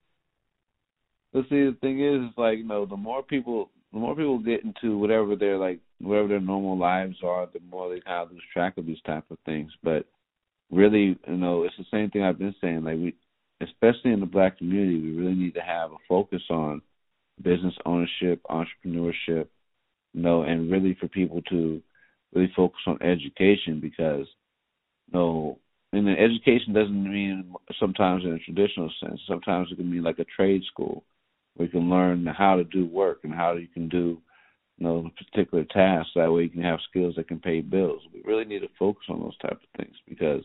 but 1.32 1.42
see, 1.44 1.64
the 1.64 1.76
thing 1.80 2.00
is, 2.00 2.28
it's 2.28 2.38
like 2.38 2.58
you 2.58 2.66
know, 2.66 2.86
the 2.86 2.96
more 2.96 3.22
people, 3.22 3.70
the 3.92 3.98
more 3.98 4.14
people 4.14 4.38
get 4.38 4.64
into 4.64 4.98
whatever 4.98 5.36
their 5.36 5.58
like, 5.58 5.80
whatever 6.00 6.28
their 6.28 6.40
normal 6.40 6.78
lives 6.78 7.16
are, 7.24 7.48
the 7.52 7.60
more 7.70 7.88
they 7.88 8.00
kind 8.00 8.22
of 8.22 8.32
lose 8.32 8.42
track 8.52 8.78
of 8.78 8.86
these 8.86 9.00
type 9.06 9.24
of 9.30 9.38
things. 9.44 9.72
But 9.82 10.06
really, 10.70 11.18
you 11.26 11.36
know, 11.36 11.64
it's 11.64 11.76
the 11.76 11.84
same 11.90 12.10
thing 12.10 12.22
I've 12.22 12.38
been 12.38 12.54
saying. 12.60 12.84
Like 12.84 12.96
we, 12.96 13.14
especially 13.60 14.12
in 14.12 14.20
the 14.20 14.26
black 14.26 14.58
community, 14.58 15.00
we 15.00 15.16
really 15.16 15.34
need 15.34 15.54
to 15.54 15.62
have 15.62 15.92
a 15.92 15.96
focus 16.08 16.42
on 16.50 16.82
business 17.42 17.74
ownership, 17.84 18.40
entrepreneurship, 18.50 19.46
you 20.12 20.22
know, 20.22 20.42
and 20.42 20.70
really 20.70 20.96
for 21.00 21.08
people 21.08 21.42
to 21.50 21.82
really 22.34 22.52
focus 22.54 22.80
on 22.86 23.02
education 23.02 23.80
because, 23.80 24.26
you 25.08 25.18
know, 25.18 25.58
and 25.92 26.06
then 26.06 26.16
education 26.16 26.74
doesn't 26.74 27.10
mean 27.10 27.54
sometimes 27.80 28.24
in 28.24 28.32
a 28.32 28.38
traditional 28.38 28.92
sense. 29.02 29.20
Sometimes 29.26 29.68
it 29.70 29.76
can 29.76 29.90
mean 29.90 30.02
like 30.02 30.18
a 30.18 30.24
trade 30.24 30.62
school 30.70 31.04
where 31.54 31.66
you 31.66 31.72
can 31.72 31.88
learn 31.88 32.26
how 32.26 32.56
to 32.56 32.64
do 32.64 32.86
work 32.86 33.20
and 33.24 33.34
how 33.34 33.54
you 33.54 33.68
can 33.68 33.88
do 33.88 34.20
you 34.76 34.86
know 34.86 35.10
particular 35.16 35.64
tasks. 35.64 36.12
That 36.14 36.32
way 36.32 36.42
you 36.42 36.50
can 36.50 36.62
have 36.62 36.78
skills 36.88 37.14
that 37.16 37.28
can 37.28 37.40
pay 37.40 37.60
bills. 37.60 38.02
We 38.12 38.22
really 38.24 38.44
need 38.44 38.60
to 38.60 38.68
focus 38.78 39.04
on 39.08 39.20
those 39.20 39.36
type 39.38 39.52
of 39.62 39.80
things 39.80 39.96
because 40.06 40.42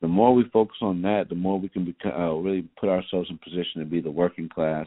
the 0.00 0.08
more 0.08 0.34
we 0.34 0.44
focus 0.52 0.76
on 0.82 1.02
that, 1.02 1.28
the 1.28 1.34
more 1.34 1.58
we 1.58 1.68
can 1.68 1.84
become, 1.84 2.12
uh, 2.12 2.34
really 2.34 2.68
put 2.78 2.88
ourselves 2.88 3.30
in 3.30 3.38
position 3.38 3.80
to 3.80 3.84
be 3.84 4.00
the 4.00 4.10
working 4.10 4.48
class, 4.48 4.86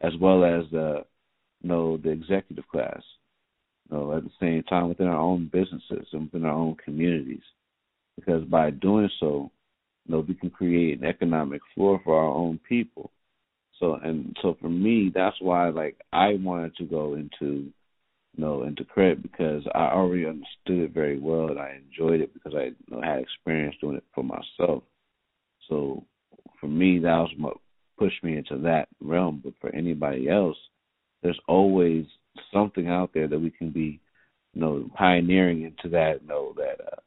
as 0.00 0.12
well 0.20 0.44
as 0.44 0.64
the, 0.72 1.04
you 1.62 1.68
know, 1.68 1.96
the 1.96 2.10
executive 2.10 2.66
class. 2.68 3.00
Know, 3.90 4.16
at 4.16 4.24
the 4.24 4.30
same 4.40 4.62
time 4.64 4.88
within 4.88 5.06
our 5.06 5.18
own 5.18 5.50
businesses 5.52 6.06
and 6.12 6.24
within 6.24 6.46
our 6.46 6.54
own 6.54 6.76
communities, 6.82 7.42
because 8.16 8.42
by 8.44 8.70
doing 8.70 9.10
so, 9.20 9.50
you 10.06 10.14
know, 10.14 10.20
we 10.26 10.34
can 10.34 10.50
create 10.50 10.98
an 10.98 11.04
economic 11.06 11.60
floor 11.74 12.00
for 12.02 12.18
our 12.18 12.34
own 12.34 12.58
people. 12.66 13.10
So, 13.78 13.94
and 14.02 14.36
so 14.40 14.56
for 14.60 14.68
me, 14.68 15.10
that's 15.14 15.36
why, 15.40 15.68
like, 15.68 15.96
I 16.12 16.34
wanted 16.34 16.76
to 16.76 16.84
go 16.84 17.14
into 17.14 17.72
you 18.34 18.44
know, 18.44 18.62
into 18.62 18.84
credit 18.84 19.22
because 19.22 19.62
I 19.74 19.90
already 19.90 20.26
understood 20.26 20.84
it 20.84 20.94
very 20.94 21.18
well 21.18 21.48
and 21.48 21.58
I 21.58 21.76
enjoyed 21.76 22.20
it 22.20 22.32
because 22.32 22.54
I 22.56 22.64
you 22.64 22.76
know, 22.90 23.02
had 23.02 23.18
experience 23.18 23.76
doing 23.80 23.96
it 23.96 24.04
for 24.14 24.24
myself. 24.24 24.84
So 25.68 26.04
for 26.60 26.66
me, 26.66 26.98
that 27.00 27.16
was 27.16 27.30
what 27.38 27.58
pushed 27.98 28.24
me 28.24 28.36
into 28.38 28.58
that 28.62 28.88
realm. 29.00 29.42
But 29.44 29.54
for 29.60 29.74
anybody 29.74 30.28
else, 30.30 30.56
there's 31.22 31.38
always 31.46 32.06
something 32.52 32.88
out 32.88 33.10
there 33.12 33.28
that 33.28 33.38
we 33.38 33.50
can 33.50 33.70
be, 33.70 34.00
you 34.54 34.60
know, 34.60 34.90
pioneering 34.96 35.62
into 35.62 35.88
that, 35.90 36.22
you 36.22 36.28
know, 36.28 36.54
that, 36.56 36.80
uh, 36.80 37.00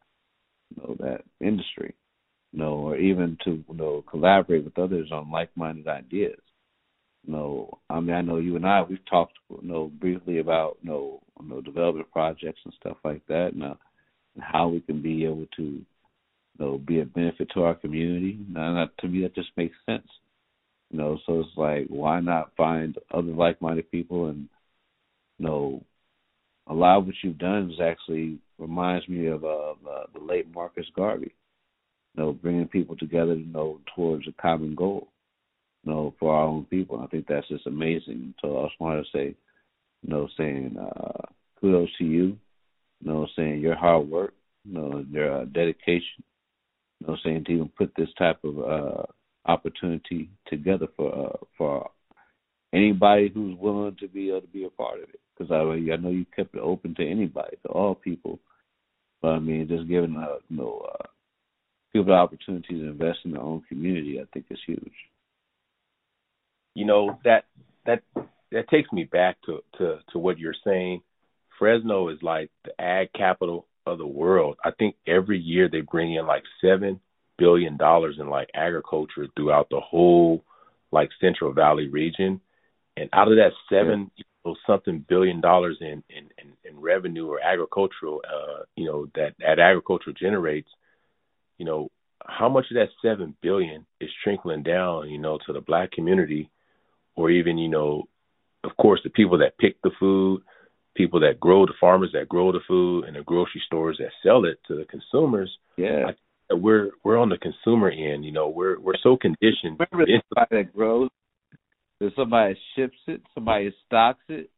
you 0.75 0.83
know, 0.83 0.95
that 0.99 1.21
industry, 1.39 1.93
you 2.51 2.59
know, 2.59 2.73
or 2.73 2.97
even 2.97 3.37
to, 3.43 3.63
you 3.67 3.75
know, 3.75 4.03
collaborate 4.09 4.63
with 4.63 4.77
others 4.77 5.09
on 5.11 5.31
like-minded 5.31 5.87
ideas. 5.87 6.39
You 7.25 7.33
know, 7.33 7.79
I 7.89 7.99
mean, 7.99 8.15
I 8.15 8.21
know 8.21 8.37
you 8.37 8.55
and 8.55 8.67
I 8.67 8.83
we've 8.83 9.03
talked, 9.09 9.33
you 9.49 9.59
know, 9.67 9.91
briefly 9.99 10.39
about 10.39 10.77
you 10.81 10.89
know, 10.89 11.21
you 11.41 11.49
know 11.49 11.61
development 11.61 12.11
projects 12.11 12.61
and 12.65 12.73
stuff 12.79 12.97
like 13.03 13.25
that, 13.27 13.53
and, 13.53 13.63
uh, 13.63 13.75
and 14.35 14.43
how 14.43 14.67
we 14.67 14.79
can 14.79 15.01
be 15.01 15.25
able 15.25 15.47
to, 15.57 15.63
you 15.63 15.85
know, 16.59 16.77
be 16.77 16.99
a 16.99 17.05
benefit 17.05 17.49
to 17.53 17.63
our 17.63 17.75
community. 17.75 18.39
And 18.45 18.55
that, 18.55 18.89
to 18.99 19.07
me, 19.07 19.21
that 19.23 19.33
just 19.33 19.49
makes 19.57 19.75
sense. 19.87 20.07
You 20.91 20.99
know, 20.99 21.17
so 21.25 21.39
it's 21.39 21.57
like, 21.57 21.87
why 21.87 22.19
not 22.19 22.55
find 22.55 22.95
other 23.11 23.33
like-minded 23.33 23.89
people 23.89 24.27
and, 24.27 24.47
you 25.37 25.45
know, 25.45 25.83
a 26.67 26.73
lot 26.73 26.97
of 26.97 27.05
what 27.05 27.15
you've 27.23 27.37
done 27.37 27.71
is 27.71 27.79
actually 27.79 28.39
reminds 28.57 29.07
me 29.07 29.27
of, 29.27 29.43
uh, 29.43 29.47
of 29.47 29.77
uh, 29.89 30.03
the 30.13 30.23
late 30.23 30.53
Marcus 30.53 30.87
Garvey. 30.95 31.33
You 32.15 32.23
know, 32.23 32.33
bringing 32.33 32.67
people 32.67 32.95
together, 32.95 33.33
you 33.33 33.51
know, 33.51 33.79
towards 33.93 34.27
a 34.27 34.41
common 34.41 34.73
goal 34.73 35.09
you 35.85 35.91
know, 35.91 36.13
for 36.19 36.35
our 36.35 36.45
own 36.45 36.65
people. 36.65 36.99
I 36.99 37.07
think 37.07 37.27
that's 37.27 37.47
just 37.47 37.67
amazing. 37.67 38.33
So 38.41 38.59
I 38.59 38.67
just 38.67 38.79
wanted 38.79 39.03
to 39.03 39.09
say, 39.13 39.35
you 40.01 40.09
know, 40.09 40.27
saying 40.37 40.77
uh, 40.79 41.21
kudos 41.59 41.89
to 41.97 42.03
you, 42.03 42.37
you 43.01 43.11
know, 43.11 43.27
saying 43.35 43.59
your 43.59 43.75
hard 43.75 44.09
work, 44.09 44.33
you 44.65 44.73
know, 44.73 45.05
your 45.09 45.41
uh, 45.41 45.45
dedication, 45.45 46.23
you 46.99 47.07
know, 47.07 47.17
saying 47.23 47.45
to 47.45 47.51
even 47.51 47.71
put 47.77 47.91
this 47.95 48.09
type 48.17 48.43
of 48.43 48.59
uh, 48.59 49.03
opportunity 49.45 50.29
together 50.47 50.87
for 50.97 51.27
uh, 51.27 51.45
for 51.57 51.89
anybody 52.73 53.29
who's 53.33 53.57
willing 53.59 53.95
to 53.99 54.07
be 54.07 54.29
able 54.29 54.41
to 54.41 54.47
be 54.47 54.65
a 54.65 54.69
part 54.69 54.97
of 55.01 55.09
it. 55.09 55.19
Because 55.37 55.51
I, 55.51 55.57
I 55.57 55.97
know 55.97 56.09
you 56.09 56.25
kept 56.35 56.55
it 56.55 56.61
open 56.61 56.95
to 56.95 57.09
anybody, 57.09 57.57
to 57.63 57.69
all 57.69 57.95
people. 57.95 58.39
But 59.21 59.29
I 59.29 59.39
mean, 59.39 59.67
just 59.67 59.87
giving 59.87 60.15
uh, 60.15 60.37
you 60.49 60.57
know 60.57 60.87
uh, 60.93 61.07
people 61.91 62.07
the 62.07 62.13
opportunity 62.13 62.79
to 62.79 62.89
invest 62.89 63.19
in 63.25 63.31
their 63.31 63.41
own 63.41 63.63
community, 63.67 64.19
I 64.19 64.25
think 64.33 64.45
is 64.49 64.59
huge 64.65 64.93
you 66.75 66.85
know 66.85 67.17
that 67.23 67.45
that 67.85 68.03
that 68.51 68.69
takes 68.69 68.91
me 68.91 69.05
back 69.05 69.37
to 69.45 69.63
to 69.79 69.99
to 70.11 70.19
what 70.19 70.37
you're 70.37 70.53
saying. 70.63 71.01
Fresno 71.57 72.09
is 72.09 72.19
like 72.21 72.51
the 72.65 72.79
ag 72.79 73.07
capital 73.13 73.65
of 73.87 73.97
the 73.97 74.05
world. 74.05 74.57
I 74.63 74.71
think 74.71 74.95
every 75.07 75.39
year 75.39 75.69
they 75.71 75.81
bring 75.81 76.13
in 76.13 76.27
like 76.27 76.43
seven 76.61 76.99
billion 77.37 77.77
dollars 77.77 78.17
in 78.19 78.29
like 78.29 78.49
agriculture 78.53 79.27
throughout 79.35 79.69
the 79.69 79.79
whole 79.79 80.43
like 80.91 81.09
Central 81.19 81.53
Valley 81.53 81.87
region, 81.87 82.41
and 82.97 83.09
out 83.13 83.29
of 83.29 83.37
that 83.37 83.53
seven 83.69 84.11
yeah. 84.15 84.23
Something 84.67 85.03
billion 85.07 85.41
dollars 85.41 85.77
in, 85.81 86.03
in 86.09 86.29
in 86.37 86.53
in 86.63 86.79
revenue 86.79 87.27
or 87.27 87.39
agricultural, 87.39 88.21
uh, 88.27 88.63
you 88.75 88.85
know 88.85 89.07
that 89.15 89.33
that 89.39 89.59
agriculture 89.59 90.13
generates, 90.17 90.69
you 91.57 91.65
know, 91.65 91.89
how 92.27 92.49
much 92.49 92.65
of 92.71 92.75
that 92.75 92.89
seven 93.01 93.35
billion 93.41 93.85
is 93.99 94.09
trickling 94.23 94.63
down, 94.63 95.09
you 95.09 95.17
know, 95.17 95.39
to 95.45 95.53
the 95.53 95.61
black 95.61 95.91
community, 95.91 96.49
or 97.15 97.29
even, 97.29 97.57
you 97.57 97.69
know, 97.69 98.03
of 98.63 98.75
course, 98.77 98.99
the 99.03 99.09
people 99.09 99.37
that 99.39 99.57
pick 99.57 99.81
the 99.81 99.91
food, 99.99 100.41
people 100.95 101.19
that 101.21 101.39
grow 101.39 101.65
the 101.65 101.73
farmers 101.79 102.11
that 102.13 102.29
grow 102.29 102.51
the 102.51 102.59
food, 102.67 103.05
and 103.05 103.15
the 103.15 103.23
grocery 103.23 103.61
stores 103.65 103.97
that 103.99 104.11
sell 104.23 104.45
it 104.45 104.59
to 104.67 104.75
the 104.75 104.85
consumers. 104.85 105.55
Yeah, 105.77 106.11
we're 106.51 106.91
we're 107.03 107.17
on 107.17 107.29
the 107.29 107.37
consumer 107.37 107.89
end. 107.89 108.25
You 108.25 108.31
know, 108.31 108.49
we're 108.49 108.79
we're 108.79 108.97
so 109.01 109.17
conditioned. 109.17 109.79
Remember, 109.79 110.05
somebody 110.33 110.63
that 110.63 110.73
grows, 110.73 111.09
there's 111.99 112.15
somebody 112.15 112.57
ships 112.75 112.97
it, 113.07 113.21
somebody 113.33 113.73
stocks 113.85 114.23
it, 114.29 114.49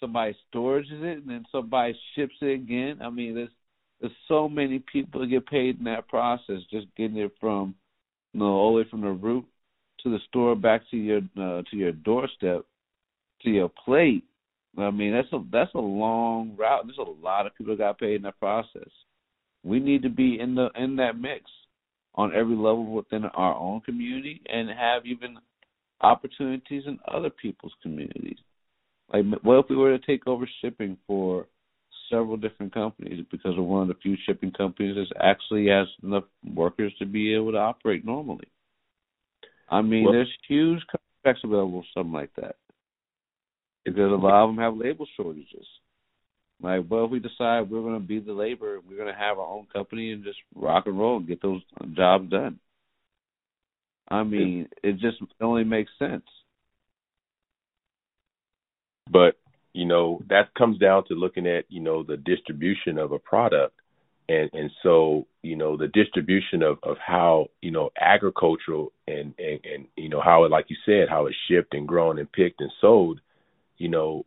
somebody 0.00 0.36
stores 0.48 0.86
it, 0.90 1.18
and 1.18 1.28
then 1.28 1.44
somebody 1.52 1.96
ships 2.14 2.34
it 2.40 2.54
again. 2.54 2.98
I 3.02 3.10
mean, 3.10 3.34
there's 3.34 3.50
there's 4.00 4.12
so 4.26 4.48
many 4.48 4.82
people 4.92 5.20
that 5.20 5.28
get 5.28 5.46
paid 5.46 5.78
in 5.78 5.84
that 5.84 6.08
process, 6.08 6.58
just 6.70 6.86
getting 6.96 7.18
it 7.18 7.32
from, 7.40 7.74
you 8.32 8.40
know, 8.40 8.46
all 8.46 8.72
the 8.72 8.80
way 8.82 8.88
from 8.90 9.02
the 9.02 9.10
root 9.10 9.44
to 10.02 10.10
the 10.10 10.18
store 10.28 10.56
back 10.56 10.82
to 10.90 10.96
your 10.96 11.20
uh, 11.38 11.62
to 11.70 11.76
your 11.76 11.92
doorstep 11.92 12.64
to 13.42 13.50
your 13.50 13.70
plate. 13.84 14.24
I 14.76 14.90
mean, 14.90 15.12
that's 15.12 15.32
a 15.32 15.44
that's 15.52 15.74
a 15.74 15.80
long 15.80 16.56
route. 16.56 16.86
There's 16.86 16.98
a 16.98 17.24
lot 17.24 17.46
of 17.46 17.54
people 17.54 17.74
that 17.74 17.82
got 17.82 17.98
paid 17.98 18.16
in 18.16 18.22
that 18.22 18.40
process. 18.40 18.88
We 19.62 19.78
need 19.78 20.02
to 20.02 20.10
be 20.10 20.40
in 20.40 20.54
the 20.54 20.70
in 20.76 20.96
that 20.96 21.18
mix 21.18 21.44
on 22.14 22.34
every 22.34 22.56
level 22.56 22.86
within 22.86 23.24
our 23.26 23.54
own 23.54 23.80
community 23.82 24.42
and 24.52 24.68
have 24.68 25.06
even 25.06 25.38
opportunities 26.02 26.84
in 26.86 26.98
other 27.06 27.30
people's 27.30 27.74
communities. 27.82 28.38
Like, 29.12 29.24
what 29.42 29.58
if 29.58 29.66
we 29.68 29.76
were 29.76 29.96
to 29.96 30.06
take 30.06 30.26
over 30.26 30.48
shipping 30.60 30.96
for 31.06 31.46
several 32.10 32.36
different 32.36 32.74
companies 32.74 33.24
because 33.30 33.56
we're 33.56 33.62
one 33.62 33.82
of 33.82 33.88
the 33.88 34.00
few 34.02 34.16
shipping 34.26 34.52
companies 34.52 34.96
that 34.96 35.24
actually 35.24 35.68
has 35.68 35.86
enough 36.02 36.24
workers 36.54 36.92
to 36.98 37.06
be 37.06 37.34
able 37.34 37.52
to 37.52 37.58
operate 37.58 38.04
normally? 38.04 38.48
I 39.68 39.80
mean, 39.80 40.04
well, 40.04 40.12
there's 40.12 40.32
huge 40.48 40.80
contracts 40.90 41.42
available, 41.44 41.84
something 41.94 42.12
like 42.12 42.34
that, 42.36 42.56
because 43.84 44.12
a 44.12 44.14
lot 44.14 44.44
of 44.44 44.50
them 44.50 44.58
have 44.58 44.76
labor 44.76 45.04
shortages. 45.16 45.66
Like, 46.62 46.84
well, 46.88 47.06
if 47.06 47.10
we 47.10 47.18
decide 47.18 47.70
we're 47.70 47.80
going 47.80 48.00
to 48.00 48.06
be 48.06 48.20
the 48.20 48.32
labor, 48.32 48.80
we're 48.88 48.96
going 48.96 49.12
to 49.12 49.18
have 49.18 49.38
our 49.38 49.46
own 49.46 49.66
company 49.72 50.12
and 50.12 50.22
just 50.22 50.38
rock 50.54 50.86
and 50.86 50.98
roll 50.98 51.16
and 51.16 51.26
get 51.26 51.42
those 51.42 51.62
jobs 51.94 52.30
done. 52.30 52.60
I 54.12 54.24
mean, 54.24 54.68
it 54.82 54.98
just 54.98 55.16
only 55.40 55.64
makes 55.64 55.90
sense. 55.98 56.26
But 59.10 59.36
you 59.72 59.86
know 59.86 60.22
that 60.28 60.54
comes 60.54 60.78
down 60.78 61.04
to 61.06 61.14
looking 61.14 61.46
at 61.46 61.64
you 61.68 61.80
know 61.80 62.02
the 62.02 62.18
distribution 62.18 62.98
of 62.98 63.12
a 63.12 63.18
product, 63.18 63.74
and 64.28 64.50
and 64.52 64.70
so 64.82 65.26
you 65.42 65.56
know 65.56 65.76
the 65.76 65.88
distribution 65.88 66.62
of 66.62 66.78
of 66.82 66.98
how 67.04 67.48
you 67.62 67.70
know 67.70 67.90
agricultural 67.98 68.92
and 69.08 69.34
and 69.38 69.60
and 69.64 69.86
you 69.96 70.10
know 70.10 70.20
how 70.20 70.44
it 70.44 70.50
like 70.50 70.66
you 70.68 70.76
said 70.84 71.08
how 71.08 71.26
it's 71.26 71.36
shipped 71.48 71.74
and 71.74 71.88
grown 71.88 72.18
and 72.18 72.30
picked 72.30 72.60
and 72.60 72.72
sold. 72.80 73.20
You 73.78 73.88
know, 73.88 74.26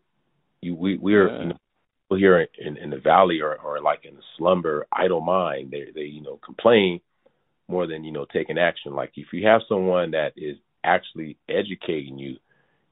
you 0.61 0.75
we 0.75 0.97
we're 0.97 1.29
yeah. 1.29 1.39
you 1.39 1.45
know, 1.49 2.17
here 2.17 2.47
in, 2.57 2.77
in 2.77 2.89
the 2.89 2.97
valley 2.97 3.41
or, 3.41 3.55
or 3.55 3.81
like 3.81 4.03
in 4.03 4.15
the 4.15 4.21
slumber 4.37 4.87
idle 4.91 5.21
mind 5.21 5.71
they 5.71 5.87
they 5.93 6.01
you 6.01 6.21
know 6.21 6.39
complain 6.43 6.99
more 7.67 7.87
than 7.87 8.03
you 8.03 8.11
know 8.11 8.25
taking 8.31 8.57
action 8.57 8.93
like 8.93 9.11
if 9.15 9.27
you 9.33 9.45
have 9.47 9.61
someone 9.67 10.11
that 10.11 10.33
is 10.35 10.57
actually 10.83 11.37
educating 11.49 12.17
you 12.17 12.37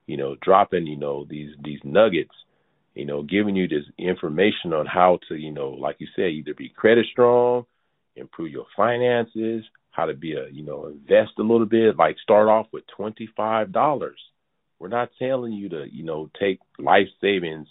you 0.08 0.18
know 0.18 0.36
dropping 0.42 0.88
you 0.88 0.98
know 0.98 1.26
these 1.30 1.52
these 1.64 1.80
nuggets 1.84 2.34
you 2.96 3.06
know 3.06 3.24
giving 3.24 3.56
you 3.56 3.68
this 3.68 3.86
information 3.98 4.74
on 4.74 4.86
how 4.86 5.20
to 5.28 5.36
you 5.36 5.52
know 5.52 5.70
like 5.70 5.96
you 6.00 6.08
said 6.16 6.26
either 6.26 6.54
be 6.54 6.70
credit 6.70 7.06
strong 7.12 7.66
improve 8.16 8.52
your 8.52 8.66
finances 8.76 9.64
how 9.92 10.06
to 10.06 10.14
be 10.14 10.34
a 10.34 10.48
you 10.52 10.64
know 10.64 10.88
invest 10.88 11.32
a 11.38 11.44
little 11.44 11.66
bit 11.66 11.98
like 11.98 12.18
start 12.22 12.48
off 12.48 12.68
with 12.74 12.84
twenty 12.96 13.30
five 13.38 13.72
dollars 13.72 14.20
we're 14.80 14.88
not 14.88 15.10
telling 15.20 15.54
you 15.54 15.70
to 15.70 15.86
you 15.92 16.04
know 16.04 16.30
take 16.40 16.60
life 16.80 17.08
savings 17.22 17.68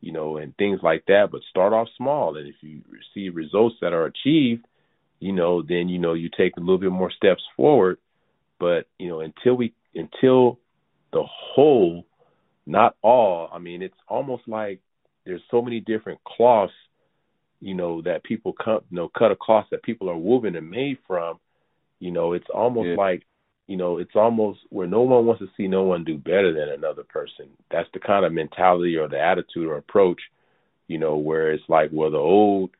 you 0.00 0.12
know, 0.12 0.36
and 0.36 0.56
things 0.56 0.80
like 0.82 1.04
that. 1.06 1.28
But 1.30 1.42
start 1.50 1.72
off 1.72 1.88
small, 1.96 2.36
and 2.36 2.46
if 2.46 2.56
you 2.60 2.82
see 3.14 3.28
results 3.30 3.76
that 3.80 3.92
are 3.92 4.06
achieved, 4.06 4.64
you 5.20 5.32
know, 5.32 5.62
then 5.62 5.88
you 5.88 5.98
know 5.98 6.14
you 6.14 6.28
take 6.36 6.56
a 6.56 6.60
little 6.60 6.78
bit 6.78 6.92
more 6.92 7.10
steps 7.10 7.42
forward. 7.56 7.98
But 8.58 8.86
you 8.98 9.08
know, 9.08 9.20
until 9.20 9.54
we 9.54 9.74
until 9.94 10.58
the 11.12 11.24
whole, 11.26 12.04
not 12.66 12.96
all. 13.02 13.48
I 13.52 13.58
mean, 13.58 13.82
it's 13.82 13.94
almost 14.08 14.42
like 14.46 14.80
there's 15.24 15.42
so 15.50 15.62
many 15.62 15.80
different 15.80 16.20
cloths, 16.24 16.72
you 17.60 17.74
know, 17.74 18.02
that 18.02 18.24
people 18.24 18.52
cut, 18.52 18.84
you 18.90 18.96
know, 18.96 19.10
cut 19.16 19.32
a 19.32 19.36
cloth 19.36 19.66
that 19.70 19.82
people 19.82 20.10
are 20.10 20.16
woven 20.16 20.56
and 20.56 20.70
made 20.70 20.98
from. 21.06 21.38
You 22.00 22.12
know, 22.12 22.32
it's 22.32 22.46
almost 22.54 22.90
yeah. 22.90 22.96
like 22.96 23.24
you 23.68 23.76
know, 23.76 23.98
it's 23.98 24.16
almost 24.16 24.60
where 24.70 24.86
no 24.86 25.02
one 25.02 25.26
wants 25.26 25.42
to 25.42 25.48
see 25.56 25.68
no 25.68 25.82
one 25.82 26.02
do 26.02 26.16
better 26.16 26.54
than 26.54 26.70
another 26.70 27.04
person. 27.04 27.50
That's 27.70 27.88
the 27.92 28.00
kind 28.00 28.24
of 28.24 28.32
mentality 28.32 28.96
or 28.96 29.08
the 29.08 29.20
attitude 29.20 29.68
or 29.68 29.76
approach, 29.76 30.20
you 30.88 30.98
know, 30.98 31.16
where 31.16 31.52
it's 31.52 31.68
like, 31.68 31.90
well, 31.92 32.10
the 32.10 32.16
old, 32.16 32.70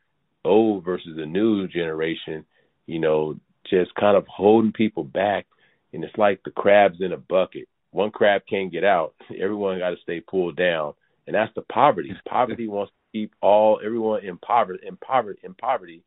old 0.49 0.85
versus 0.85 1.17
the 1.17 1.27
new 1.27 1.69
generation, 1.69 2.45
you 2.87 2.99
know, 2.99 3.39
just 3.71 3.95
kind 3.95 4.17
of 4.17 4.27
holding 4.27 4.73
people 4.73 5.05
back. 5.05 5.47
And 5.93 6.05
it's 6.05 6.17
like 6.17 6.41
the 6.45 6.51
crabs 6.51 7.01
in 7.01 7.13
a 7.13 7.17
bucket. 7.17 7.69
One 7.91 8.11
crab 8.11 8.43
can't 8.49 8.73
get 8.73 8.85
out. 8.85 9.15
Everyone 9.41 9.79
got 9.79 9.91
to 9.91 9.97
stay 10.03 10.21
pulled 10.21 10.57
down. 10.57 10.95
And 11.27 11.35
that's 11.35 11.55
the 11.55 11.63
poverty. 11.63 12.13
Poverty 12.29 12.69
wants 12.69 12.93
to 12.93 13.19
keep 13.19 13.33
all 13.41 13.81
everyone 13.85 14.25
in 14.25 14.39
poverty, 14.39 14.87
in 14.87 14.97
poverty, 14.97 15.41
in 15.43 15.55
poverty, 15.55 16.03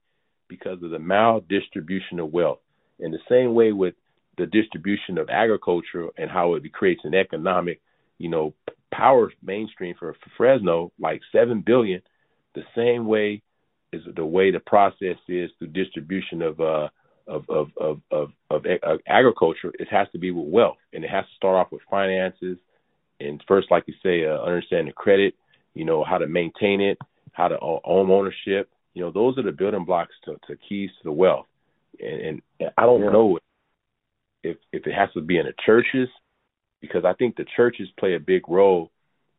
because 0.47 0.81
of 0.83 0.89
the 0.91 0.97
maldistribution 0.97 2.19
of 2.19 2.33
wealth. 2.33 2.59
In 2.99 3.11
the 3.11 3.19
same 3.29 3.53
way 3.53 3.71
with 3.71 3.95
the 4.37 4.45
distribution 4.45 5.17
of 5.17 5.29
agriculture 5.29 6.07
and 6.17 6.29
how 6.29 6.55
it 6.55 6.73
creates 6.73 7.01
an 7.03 7.13
economic, 7.13 7.81
you 8.17 8.29
know, 8.29 8.53
power 8.91 9.31
mainstream 9.43 9.95
for, 9.97 10.13
for 10.13 10.29
Fresno, 10.37 10.91
like 10.99 11.21
seven 11.31 11.63
billion, 11.65 12.01
the 12.55 12.63
same 12.75 13.05
way 13.05 13.41
is 13.93 14.01
the 14.15 14.25
way 14.25 14.51
the 14.51 14.59
process 14.59 15.17
is 15.27 15.49
through 15.57 15.67
distribution 15.67 16.41
of 16.41 16.59
uh 16.59 16.89
of 17.27 17.45
of 17.49 17.67
of 17.77 18.01
of, 18.11 18.31
of, 18.49 18.99
agriculture. 19.07 19.71
It 19.79 19.87
has 19.89 20.07
to 20.11 20.19
be 20.19 20.31
with 20.31 20.47
wealth, 20.47 20.77
and 20.93 21.03
it 21.03 21.09
has 21.09 21.25
to 21.25 21.35
start 21.35 21.55
off 21.55 21.71
with 21.71 21.81
finances. 21.89 22.57
And 23.19 23.43
first, 23.47 23.69
like 23.69 23.83
you 23.87 23.93
say, 24.01 24.25
uh, 24.25 24.41
understand 24.41 24.87
the 24.87 24.93
credit, 24.93 25.35
you 25.75 25.85
know, 25.85 26.03
how 26.03 26.17
to 26.17 26.27
maintain 26.27 26.81
it, 26.81 26.97
how 27.33 27.47
to 27.47 27.57
own 27.59 28.09
ownership. 28.09 28.69
You 28.93 29.03
know, 29.03 29.11
those 29.11 29.37
are 29.37 29.43
the 29.43 29.51
building 29.51 29.85
blocks 29.85 30.13
to, 30.25 30.37
to 30.47 30.57
keys 30.67 30.89
to 30.97 31.03
the 31.03 31.11
wealth. 31.11 31.45
And, 31.99 32.41
and 32.59 32.71
I 32.77 32.83
don't 32.83 33.01
yeah. 33.01 33.11
know 33.11 33.39
if 34.43 34.57
if 34.71 34.87
it 34.87 34.93
has 34.93 35.09
to 35.13 35.21
be 35.21 35.37
in 35.37 35.45
the 35.45 35.53
churches, 35.65 36.09
because 36.81 37.05
I 37.05 37.13
think 37.13 37.35
the 37.35 37.45
churches 37.55 37.87
play 37.99 38.15
a 38.15 38.19
big 38.19 38.49
role 38.49 38.91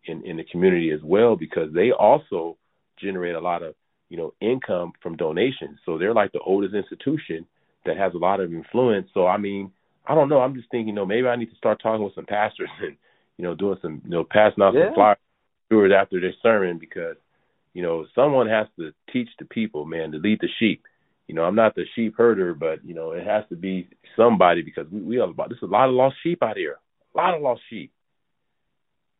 in 0.04 0.24
in 0.24 0.36
the 0.36 0.44
community 0.44 0.90
as 0.90 1.00
well 1.02 1.36
because 1.36 1.72
they 1.72 1.90
also 1.90 2.56
generate 2.98 3.34
a 3.34 3.40
lot 3.40 3.62
of 3.62 3.74
you 4.12 4.18
know 4.18 4.35
income 4.40 4.92
from 5.03 5.16
donations. 5.16 5.79
So 5.85 5.98
they're 5.98 6.14
like 6.14 6.33
the 6.33 6.40
oldest 6.40 6.75
institution 6.75 7.46
that 7.85 7.96
has 7.96 8.12
a 8.14 8.18
lot 8.18 8.40
of 8.40 8.53
influence. 8.53 9.09
So 9.14 9.27
I 9.27 9.38
mean, 9.38 9.72
I 10.07 10.14
don't 10.14 10.29
know. 10.29 10.40
I'm 10.40 10.55
just 10.55 10.70
thinking, 10.70 10.88
you 10.88 10.94
know, 10.94 11.07
maybe 11.07 11.27
I 11.27 11.37
need 11.37 11.51
to 11.51 11.57
start 11.57 11.81
talking 11.83 12.05
with 12.05 12.14
some 12.14 12.27
pastors 12.27 12.70
and 12.83 12.96
you 13.38 13.44
know 13.44 13.55
doing 13.55 13.79
some 13.81 14.03
you 14.05 14.11
know 14.11 14.25
passing 14.25 14.62
out 14.62 14.75
yeah. 14.75 14.88
some 14.88 14.94
flyers 14.94 15.92
after 15.96 16.20
their 16.20 16.35
sermon 16.42 16.79
because 16.79 17.16
you 17.72 17.83
know 17.83 18.05
someone 18.14 18.46
has 18.46 18.66
to 18.79 18.92
teach 19.12 19.31
the 19.38 19.46
people, 19.46 19.87
man, 19.87 20.12
to 20.12 20.18
lead 20.18 20.39
the 20.41 20.49
sheep 20.59 20.84
you 21.32 21.34
know, 21.34 21.45
I'm 21.45 21.55
not 21.55 21.74
the 21.74 21.84
sheep 21.95 22.14
herder, 22.16 22.53
but 22.53 22.84
you 22.84 22.95
know, 22.95 23.12
it 23.12 23.26
has 23.26 23.45
to 23.49 23.57
be 23.57 23.89
somebody 24.16 24.61
because 24.61 24.86
we 24.91 25.01
we 25.01 25.16
have 25.16 25.30
about 25.30 25.49
there's 25.49 25.62
a 25.62 25.66
lot 25.66 25.89
of 25.89 25.95
lost 25.95 26.16
sheep 26.22 26.43
out 26.43 26.59
here, 26.59 26.76
a 27.14 27.18
lot 27.18 27.34
of 27.34 27.41
lost 27.41 27.62
sheep. 27.70 27.91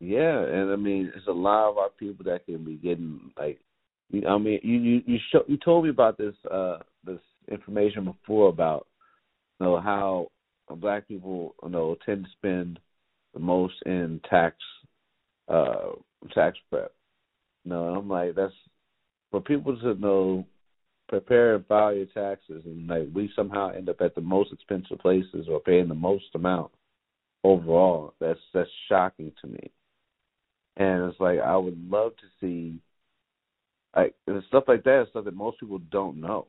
Yeah, 0.01 0.41
and 0.41 0.71
I 0.73 0.77
mean, 0.77 1.12
it's 1.16 1.27
a 1.29 1.33
lot 1.33 1.71
of 1.71 1.79
our 1.79 1.89
people 1.89 2.25
that 2.25 2.45
can 2.45 2.64
be 2.64 2.75
getting 2.75 3.31
like, 3.39 3.61
I 4.13 4.39
mean, 4.39 4.61
you 4.63 4.79
you 4.79 5.03
you 5.07 5.19
show, 5.31 5.43
you 5.47 5.57
told 5.57 5.85
me 5.85 5.91
about 5.91 6.19
this 6.19 6.35
uh 6.51 6.79
this 7.05 7.21
information 7.51 8.05
before 8.05 8.49
about 8.49 8.87
you 9.59 9.67
know 9.67 9.81
how 9.81 10.29
black 10.77 11.07
people 11.09 11.55
you 11.63 11.71
know 11.71 11.97
tend 12.05 12.25
to 12.25 12.31
spend 12.33 12.79
the 13.35 13.41
most 13.41 13.75
in 13.87 14.21
tax 14.29 14.57
uh 15.49 15.91
tax 16.35 16.59
prep. 16.71 16.93
You 17.65 17.71
know, 17.71 17.95
I'm 17.95 18.09
like 18.09 18.35
that's 18.35 18.55
for 19.31 19.41
people 19.41 19.79
to 19.79 19.95
know 19.95 20.47
prepare 21.09 21.57
and 21.57 21.67
file 21.67 21.95
your 21.95 22.07
taxes, 22.07 22.63
and 22.65 22.87
like 22.87 23.09
we 23.15 23.31
somehow 23.37 23.71
end 23.71 23.89
up 23.89 24.01
at 24.01 24.15
the 24.15 24.21
most 24.21 24.53
expensive 24.53 24.99
places 24.99 25.47
or 25.49 25.61
paying 25.61 25.89
the 25.89 25.95
most 25.95 26.25
amount 26.35 26.71
overall. 27.45 28.15
That's 28.21 28.41
that's 28.55 28.71
shocking 28.89 29.33
to 29.41 29.47
me. 29.49 29.71
And 30.77 31.11
it's 31.11 31.21
like 31.21 31.39
I 31.41 31.57
would 31.57 31.79
love 31.91 32.13
to 32.17 32.27
see, 32.41 32.79
like 33.95 34.14
and 34.26 34.43
stuff 34.49 34.64
like 34.68 34.84
that 34.84 35.03
is 35.03 35.09
stuff 35.11 35.24
that 35.24 35.34
most 35.34 35.61
people 35.61 35.80
don't 35.90 36.20
know. 36.20 36.47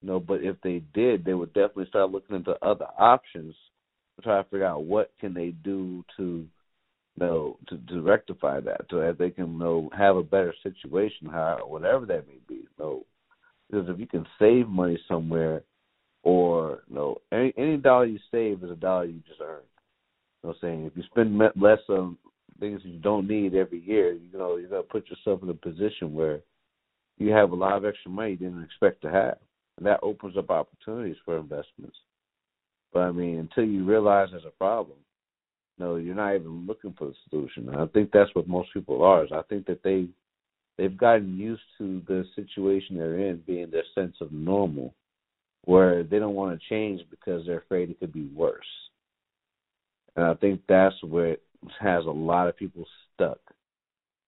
You 0.00 0.08
know, 0.08 0.20
but 0.20 0.42
if 0.42 0.56
they 0.62 0.82
did, 0.94 1.24
they 1.24 1.34
would 1.34 1.52
definitely 1.52 1.86
start 1.86 2.10
looking 2.10 2.36
into 2.36 2.56
other 2.64 2.86
options 2.98 3.54
to 4.16 4.22
try 4.22 4.42
to 4.42 4.48
figure 4.48 4.66
out 4.66 4.84
what 4.84 5.12
can 5.20 5.32
they 5.32 5.50
do 5.62 6.04
to 6.16 6.22
you 6.22 7.26
know 7.26 7.56
to, 7.68 7.78
to 7.88 8.02
rectify 8.02 8.60
that 8.60 8.82
so 8.90 8.98
that 8.98 9.18
they 9.18 9.30
can 9.30 9.52
you 9.52 9.58
know 9.58 9.90
have 9.96 10.16
a 10.16 10.22
better 10.22 10.54
situation, 10.62 11.28
how 11.28 11.58
whatever 11.66 12.06
that 12.06 12.26
may 12.26 12.38
be. 12.48 12.54
You 12.54 12.68
know, 12.78 13.06
because 13.70 13.88
if 13.88 13.98
you 13.98 14.06
can 14.06 14.26
save 14.38 14.68
money 14.68 14.98
somewhere, 15.08 15.62
or 16.22 16.82
you 16.88 16.94
know, 16.94 17.18
any 17.32 17.52
any 17.56 17.76
dollar 17.76 18.06
you 18.06 18.18
save 18.30 18.62
is 18.62 18.70
a 18.70 18.76
dollar 18.76 19.06
you 19.06 19.20
just 19.26 19.40
earned. 19.40 19.64
You 20.42 20.48
know 20.48 20.54
what 20.60 20.68
I'm 20.68 20.76
saying? 20.76 20.86
If 20.86 20.96
you 20.96 21.02
spend 21.04 21.38
less 21.38 21.78
on 21.88 22.16
things 22.60 22.80
you 22.84 22.98
don't 22.98 23.28
need 23.28 23.54
every 23.54 23.80
year, 23.80 24.12
you 24.12 24.38
know, 24.38 24.56
you're 24.56 24.68
gonna 24.68 24.82
put 24.82 25.08
yourself 25.08 25.42
in 25.42 25.48
a 25.48 25.54
position 25.54 26.14
where 26.14 26.40
you 27.18 27.30
have 27.30 27.52
a 27.52 27.56
lot 27.56 27.76
of 27.76 27.84
extra 27.84 28.10
money 28.10 28.32
you 28.32 28.36
didn't 28.36 28.62
expect 28.62 29.02
to 29.02 29.10
have. 29.10 29.38
And 29.76 29.86
that 29.86 30.00
opens 30.02 30.36
up 30.36 30.50
opportunities 30.50 31.16
for 31.24 31.38
investments. 31.38 31.96
But 32.92 33.00
I 33.00 33.12
mean, 33.12 33.38
until 33.38 33.64
you 33.64 33.84
realize 33.84 34.28
there's 34.30 34.44
a 34.44 34.50
problem, 34.50 34.98
no, 35.78 35.96
you're 35.96 36.14
not 36.14 36.34
even 36.34 36.66
looking 36.66 36.94
for 36.98 37.06
the 37.06 37.14
solution. 37.30 37.68
And 37.68 37.80
I 37.80 37.86
think 37.86 38.10
that's 38.12 38.34
what 38.34 38.46
most 38.46 38.72
people 38.74 39.02
are. 39.02 39.24
Is 39.24 39.32
I 39.32 39.42
think 39.48 39.66
that 39.66 39.82
they 39.82 40.08
they've 40.76 40.96
gotten 40.96 41.36
used 41.36 41.62
to 41.78 42.02
the 42.06 42.24
situation 42.36 42.98
they're 42.98 43.18
in 43.18 43.42
being 43.46 43.70
their 43.70 43.84
sense 43.94 44.16
of 44.20 44.32
normal, 44.32 44.94
where 45.64 46.02
they 46.02 46.18
don't 46.18 46.34
want 46.34 46.58
to 46.58 46.68
change 46.68 47.00
because 47.10 47.46
they're 47.46 47.58
afraid 47.58 47.90
it 47.90 48.00
could 48.00 48.12
be 48.12 48.28
worse. 48.34 48.60
And 50.16 50.26
I 50.26 50.34
think 50.34 50.60
that's 50.68 50.94
where 51.02 51.38
has 51.80 52.04
a 52.04 52.10
lot 52.10 52.48
of 52.48 52.56
people 52.56 52.84
stuck, 53.14 53.38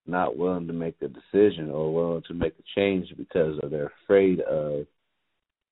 not 0.07 0.37
willing 0.37 0.67
to 0.67 0.73
make 0.73 0.97
a 1.01 1.09
decision 1.09 1.71
or 1.71 1.95
willing 1.95 2.23
to 2.29 2.35
make 2.35 2.55
a 2.59 2.81
change 2.81 3.09
because 3.17 3.59
they're 3.71 3.93
afraid 4.05 4.41
of 4.41 4.87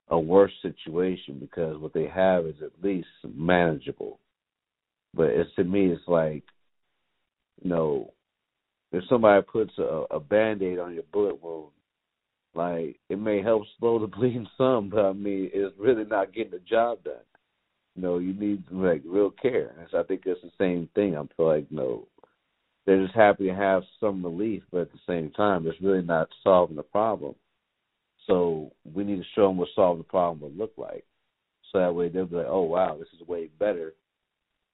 a 0.09 0.19
worse 0.19 0.53
situation 0.63 1.39
because 1.41 1.79
what 1.79 1.93
they 1.93 2.07
have 2.07 2.47
is 2.47 2.57
at 2.63 2.85
least 2.85 3.09
manageable. 3.35 4.19
But 5.15 5.31
it's 5.31 5.55
to 5.57 5.65
me, 5.65 5.87
it's 5.87 6.07
like, 6.07 6.45
you 7.63 7.71
know, 7.71 8.13
if 8.93 9.05
somebody 9.09 9.43
puts 9.43 9.73
a, 9.79 10.05
a 10.11 10.21
band 10.21 10.63
aid 10.63 10.79
on 10.79 10.95
your 10.95 11.05
bullet 11.13 11.43
wound, 11.43 11.73
like 12.55 12.99
it 13.09 13.19
may 13.19 13.43
help 13.43 13.63
slow 13.79 13.99
the 13.99 14.07
bleeding 14.17 14.49
some, 14.57 14.91
but 14.91 15.05
I 15.05 15.13
mean, 15.13 15.51
it's 15.53 15.75
really 15.79 16.05
not 16.05 16.35
getting 16.35 16.53
the 16.53 16.59
job 16.61 17.05
done. 17.05 17.15
You 17.95 18.03
know, 18.03 18.19
you 18.19 18.33
need 18.33 18.65
like 18.71 19.03
real 19.05 19.31
care. 19.31 19.75
And 19.79 19.87
so 19.91 20.01
I 20.01 20.03
think 20.03 20.23
it's 20.25 20.41
the 20.43 20.51
same 20.59 20.89
thing. 20.95 21.17
I 21.17 21.23
feel 21.37 21.47
like, 21.47 21.67
you 21.71 21.77
know, 21.77 22.09
they're 22.85 23.03
just 23.03 23.15
happy 23.15 23.47
to 23.47 23.55
have 23.55 23.83
some 24.01 24.25
relief, 24.25 24.63
but 24.71 24.83
at 24.83 24.93
the 24.93 24.99
same 25.07 25.31
time, 25.31 25.67
it's 25.67 25.81
really 25.81 26.03
not 26.03 26.29
solving 26.43 26.77
the 26.77 26.83
problem. 26.83 27.35
So 28.27 28.73
we 28.85 29.05
need 29.05 29.17
to 29.17 29.29
show 29.35 29.49
them 29.49 29.57
what 29.57 29.69
solving 29.75 29.99
the 30.03 30.09
problem 30.09 30.41
would 30.41 30.57
look 30.57 30.73
like. 30.77 31.05
So 31.71 31.79
that 31.79 31.95
way 31.95 32.09
they'll 32.09 32.27
be 32.27 32.37
like, 32.37 32.47
oh 32.49 32.63
wow, 32.63 32.97
this 32.99 33.09
is 33.21 33.27
way 33.27 33.49
better. 33.59 33.95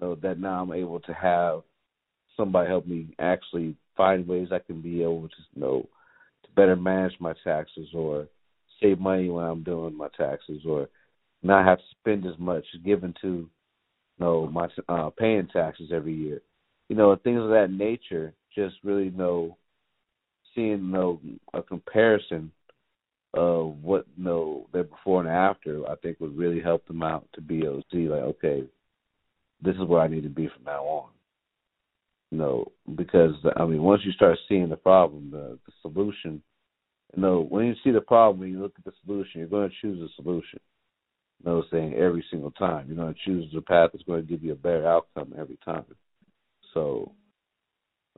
So 0.01 0.17
that 0.23 0.39
now 0.39 0.63
I'm 0.63 0.73
able 0.73 1.01
to 1.01 1.15
have 1.15 1.63
somebody 2.37 2.69
help 2.69 2.87
me 2.87 3.09
actually 3.19 3.77
find 3.97 4.27
ways 4.27 4.49
I 4.53 4.61
can 4.61 4.81
be 4.81 5.03
able 5.03 5.29
to 5.29 5.35
you 5.55 5.61
know 5.61 5.89
to 6.45 6.51
better 6.55 6.77
manage 6.77 7.15
my 7.21 7.35
taxes 7.45 7.89
or 7.95 8.29
save 8.81 9.01
money 9.01 9.29
when 9.29 9.45
I'm 9.45 9.65
doing 9.65 9.97
my 9.97 10.09
taxes 10.17 10.63
or 10.67 10.89
not 11.43 11.67
have 11.67 11.79
to 11.79 11.85
spend 11.99 12.27
as 12.27 12.39
much 12.39 12.65
given 12.85 13.13
to 13.21 13.29
you 13.29 13.51
know 14.21 14.47
my 14.47 14.69
uh 14.89 15.11
paying 15.11 15.49
taxes 15.49 15.91
every 15.93 16.15
year. 16.15 16.43
You 16.89 16.97
know, 16.97 17.15
things 17.17 17.41
of 17.41 17.51
that 17.51 17.71
nature, 17.71 18.35
just 18.55 18.77
really 18.83 19.05
you 19.05 19.11
know 19.11 19.57
seeing 20.55 20.71
you 20.71 20.79
know 20.79 21.21
a 21.55 21.63
comparison 21.63 22.51
of 23.35 23.83
what 23.83 24.07
you 24.17 24.25
know 24.25 24.67
their 24.73 24.85
before 24.85 25.21
and 25.21 25.29
after, 25.29 25.89
I 25.89 25.97
think 25.97 26.19
would 26.21 26.37
really 26.37 26.61
help 26.61 26.87
them 26.87 27.03
out 27.03 27.27
to 27.35 27.41
be 27.41 27.59
able 27.59 27.83
to 27.83 27.85
see 27.93 28.09
like, 28.09 28.23
okay, 28.23 28.65
this 29.63 29.75
is 29.75 29.83
where 29.83 30.01
I 30.01 30.09
need 30.09 30.23
to 30.23 30.29
be 30.29 30.49
from 30.49 30.65
now 30.65 30.85
on. 30.85 31.11
You 32.31 32.39
know, 32.39 32.73
because 32.97 33.35
I 33.57 33.65
mean, 33.65 33.83
once 33.83 34.03
you 34.05 34.13
start 34.13 34.39
seeing 34.49 34.69
the 34.69 34.77
problem, 34.77 35.31
the, 35.31 35.59
the 35.67 35.73
solution, 35.83 36.43
you 37.15 37.23
know, 37.23 37.47
when 37.49 37.67
you 37.67 37.75
see 37.83 37.91
the 37.91 38.01
problem, 38.01 38.41
when 38.41 38.51
you 38.51 38.61
look 38.61 38.75
at 38.79 38.85
the 38.85 38.93
solution, 39.05 39.41
you're 39.41 39.49
going 39.49 39.69
to 39.69 39.77
choose 39.81 40.01
a 40.01 40.23
solution. 40.23 40.61
You 41.43 41.51
know, 41.51 41.65
saying 41.71 41.95
every 41.95 42.25
single 42.31 42.51
time, 42.51 42.87
you're 42.87 42.97
going 42.97 43.15
to 43.15 43.21
choose 43.25 43.51
the 43.55 43.61
path 43.61 43.91
that's 43.93 44.05
going 44.05 44.23
to 44.23 44.29
give 44.29 44.43
you 44.43 44.53
a 44.53 44.57
better 44.57 44.87
outcome 44.87 45.35
every 45.39 45.59
time. 45.65 45.85
So, 46.75 47.13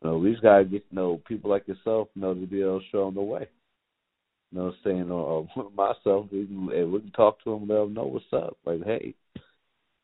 you 0.03 0.11
know, 0.11 0.18
we 0.18 0.30
just 0.30 0.42
got 0.42 0.59
to 0.59 0.64
get 0.64 0.88
to 0.88 0.94
know 0.94 1.20
people 1.26 1.51
like 1.51 1.68
yourself, 1.68 2.09
you 2.14 2.22
know, 2.22 2.34
to 2.34 2.46
be 2.46 2.61
able 2.61 2.80
to 2.80 2.86
show 2.90 3.07
them 3.07 3.14
the 3.14 3.22
way. 3.22 3.48
You 4.53 4.59
know, 4.59 4.72
saying 4.82 5.11
or, 5.11 5.20
oh, 5.20 5.48
or 5.57 5.64
oh, 5.64 5.70
myself, 5.76 6.26
we 6.32 6.46
can 6.46 6.66
we 6.90 7.01
can 7.01 7.12
talk 7.12 7.42
to 7.44 7.51
them, 7.51 7.68
let 7.68 7.76
them 7.76 7.94
know 7.94 8.05
what's 8.05 8.24
up. 8.32 8.57
Like, 8.64 8.84
hey, 8.84 9.14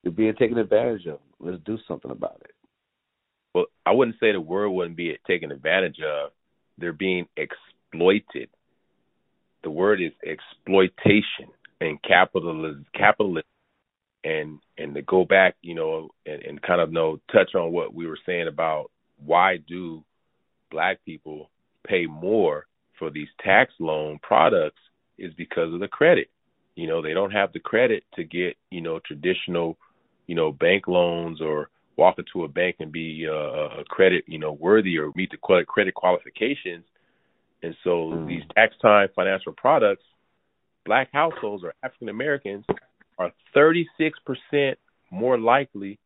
you're 0.03 0.13
being 0.13 0.35
taken 0.35 0.59
advantage 0.59 1.07
of. 1.07 1.19
Let's 1.41 1.63
do 1.65 1.79
something 1.89 2.11
about 2.11 2.41
it. 2.45 2.55
Well, 3.55 3.67
I 3.85 3.93
wouldn't 3.93 4.19
say 4.21 4.33
the 4.33 4.41
word 4.41 4.71
wouldn't 4.71 4.97
be 4.97 5.17
taken 5.27 5.51
advantage 5.51 5.99
of. 6.01 6.31
They're 6.79 6.93
being 6.93 7.27
exploited. 7.37 8.51
The 9.65 9.71
word 9.71 10.01
is 10.01 10.13
exploitation 10.25 11.49
and 11.81 12.01
capitalism. 12.03 12.87
Capitalism, 12.95 13.49
and 14.27 14.59
and 14.77 14.95
to 14.95 15.03
go 15.03 15.25
back, 15.25 15.55
you 15.63 15.75
know, 15.75 16.11
and, 16.27 16.43
and 16.43 16.63
kind 16.63 16.81
of 16.81 16.93
know 16.93 17.21
touch 17.33 17.55
on 17.55 17.73
what 17.73 17.95
we 17.95 18.07
were 18.07 18.19
saying 18.27 18.49
about 18.49 18.91
why 19.25 19.59
do 19.69 20.05
black 20.71 20.99
people 21.05 21.51
pay 21.87 22.07
more 22.07 22.67
for 22.99 23.11
these 23.11 23.29
tax 23.43 23.73
loan 23.79 24.19
products 24.23 24.81
is 25.17 25.33
because 25.35 25.73
of 25.73 25.81
the 25.81 25.89
credit. 25.89 26.29
You 26.75 26.89
know, 26.89 27.01
they 27.01 27.15
don't 27.15 27.31
have 27.31 27.53
the 27.53 27.61
credit 27.61 28.03
to 28.17 28.25
get, 28.25 28.57
you 28.71 28.81
know, 28.81 28.99
traditional, 28.99 29.79
you 30.27 30.35
know, 30.35 30.53
bank 30.53 30.89
loans 30.89 31.41
or 31.41 31.71
walk 31.97 32.19
into 32.19 32.45
a 32.45 32.49
bank 32.49 32.77
and 32.81 32.93
be 32.93 33.27
uh, 33.31 33.81
a 33.81 33.85
credit, 33.89 34.25
you 34.27 34.39
know, 34.39 34.53
worthy 34.53 34.99
or 34.99 35.13
meet 35.15 35.31
the 35.31 35.65
credit 35.67 35.95
qualifications. 35.95 36.85
And 37.63 37.75
so 37.85 37.91
mm. 38.13 38.29
these 38.29 38.43
tax 38.55 38.75
time 38.83 39.09
financial 39.15 39.53
products, 39.53 40.05
black 40.85 41.09
households 41.13 41.65
or 41.65 41.73
African 41.83 42.11
Americans 42.11 42.65
are 43.19 43.33
36% 43.55 43.87
more 45.11 45.39
likely 45.39 45.99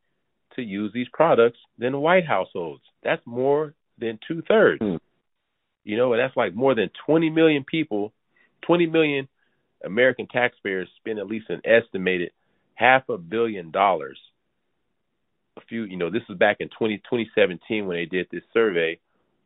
to 0.56 0.62
use 0.62 0.92
these 0.92 1.08
products 1.12 1.58
than 1.78 2.00
white 2.00 2.26
households. 2.26 2.82
That's 3.02 3.22
more 3.26 3.74
than 3.98 4.18
two 4.26 4.42
thirds. 4.46 4.80
Mm. 4.82 4.98
You 5.84 5.96
know, 5.96 6.12
and 6.12 6.20
that's 6.20 6.36
like 6.36 6.54
more 6.54 6.74
than 6.74 6.90
20 7.06 7.30
million 7.30 7.64
people, 7.64 8.12
20 8.66 8.86
million 8.86 9.28
American 9.84 10.26
taxpayers 10.26 10.88
spend 10.96 11.18
at 11.18 11.26
least 11.26 11.46
an 11.48 11.62
estimated 11.64 12.32
half 12.74 13.08
a 13.08 13.18
billion 13.18 13.70
dollars. 13.70 14.18
A 15.56 15.61
few, 15.62 15.84
you 15.84 15.96
know, 15.96 16.11
this 16.11 16.22
was 16.28 16.38
back 16.38 16.58
in 16.61 16.68
20, 16.78 16.98
2017 16.98 17.86
when 17.86 17.96
they 17.96 18.06
did 18.06 18.26
this 18.30 18.42
survey 18.52 18.98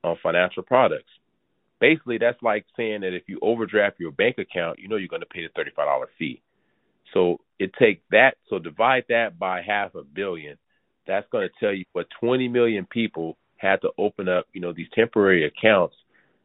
on 0.02 0.16
financial 0.22 0.62
products. 0.62 1.10
Basically, 1.80 2.18
that's 2.18 2.40
like 2.42 2.64
saying 2.76 3.00
that 3.00 3.14
if 3.14 3.24
you 3.26 3.38
overdraft 3.42 3.98
your 3.98 4.12
bank 4.12 4.38
account, 4.38 4.78
you 4.78 4.88
know 4.88 4.96
you're 4.96 5.08
going 5.08 5.20
to 5.20 5.26
pay 5.26 5.42
the 5.42 5.60
$35 5.60 6.04
fee. 6.18 6.42
So 7.14 7.38
it 7.58 7.72
takes 7.78 8.02
that, 8.10 8.36
so 8.50 8.58
divide 8.58 9.04
that 9.08 9.38
by 9.38 9.62
half 9.62 9.94
a 9.94 10.02
billion. 10.02 10.58
That's 11.06 11.26
going 11.30 11.48
to 11.48 11.54
tell 11.64 11.72
you 11.72 11.84
what 11.92 12.06
20 12.20 12.48
million 12.48 12.86
people 12.86 13.38
had 13.56 13.80
to 13.82 13.90
open 13.98 14.28
up, 14.28 14.46
you 14.52 14.60
know, 14.60 14.72
these 14.74 14.88
temporary 14.94 15.46
accounts 15.46 15.94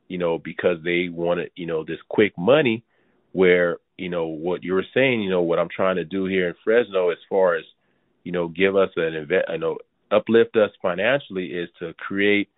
you 0.10 0.18
know, 0.18 0.40
because 0.40 0.78
they 0.84 1.08
wanted, 1.08 1.52
you 1.56 1.68
know, 1.68 1.86
this 1.86 2.00
quick 2.10 2.38
money 2.38 2.84
where, 3.32 3.78
you 3.98 4.10
know, 4.10 4.26
what 4.26 4.64
you 4.64 4.74
were 4.74 4.86
saying, 4.94 5.22
you 5.22 5.30
know, 5.30 5.42
what 5.42 5.60
I'm 5.60 5.70
trying 5.74 5.96
to 5.98 6.04
do 6.04 6.26
here 6.26 6.50
in 6.50 6.56
Fresno 6.64 7.12
as 7.12 7.20
far 7.30 7.56
as, 7.56 7.64
you 8.24 8.32
know, 8.32 8.48
give 8.48 8.76
us 8.76 8.90
an 8.98 9.14
invest, 9.14 9.46
you 9.52 9.60
know, 9.60 9.78
uplift 10.12 10.58
us 10.58 10.72
financially 10.82 11.46
is 11.48 11.70
to 11.80 11.94
create, 11.94 12.50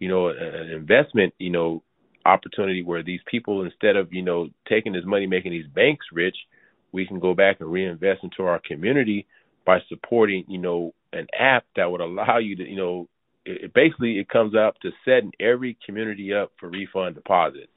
you 0.00 0.08
know, 0.08 0.28
an 0.28 0.70
investment, 0.70 1.34
you 1.38 1.50
know, 1.50 1.82
opportunity 2.24 2.82
where 2.82 3.02
these 3.02 3.20
people, 3.30 3.64
instead 3.64 3.96
of, 3.96 4.12
you 4.12 4.22
know, 4.22 4.48
taking 4.66 4.94
this 4.94 5.04
money, 5.04 5.26
making 5.26 5.52
these 5.52 5.66
banks 5.74 6.06
rich, 6.10 6.36
we 6.94 7.06
can 7.06 7.18
go 7.18 7.34
back 7.34 7.60
and 7.60 7.70
reinvest 7.70 8.22
into 8.22 8.44
our 8.44 8.60
community 8.60 9.26
by 9.66 9.80
supporting, 9.88 10.44
you 10.46 10.58
know, 10.58 10.94
an 11.12 11.26
app 11.38 11.64
that 11.76 11.90
would 11.90 12.00
allow 12.00 12.38
you 12.38 12.54
to, 12.56 12.62
you 12.62 12.76
know, 12.76 13.08
it, 13.44 13.74
basically 13.74 14.18
it 14.18 14.28
comes 14.28 14.54
up 14.54 14.78
to 14.80 14.90
setting 15.04 15.32
every 15.40 15.76
community 15.84 16.32
up 16.32 16.52
for 16.58 16.70
refund 16.70 17.16
deposits. 17.16 17.72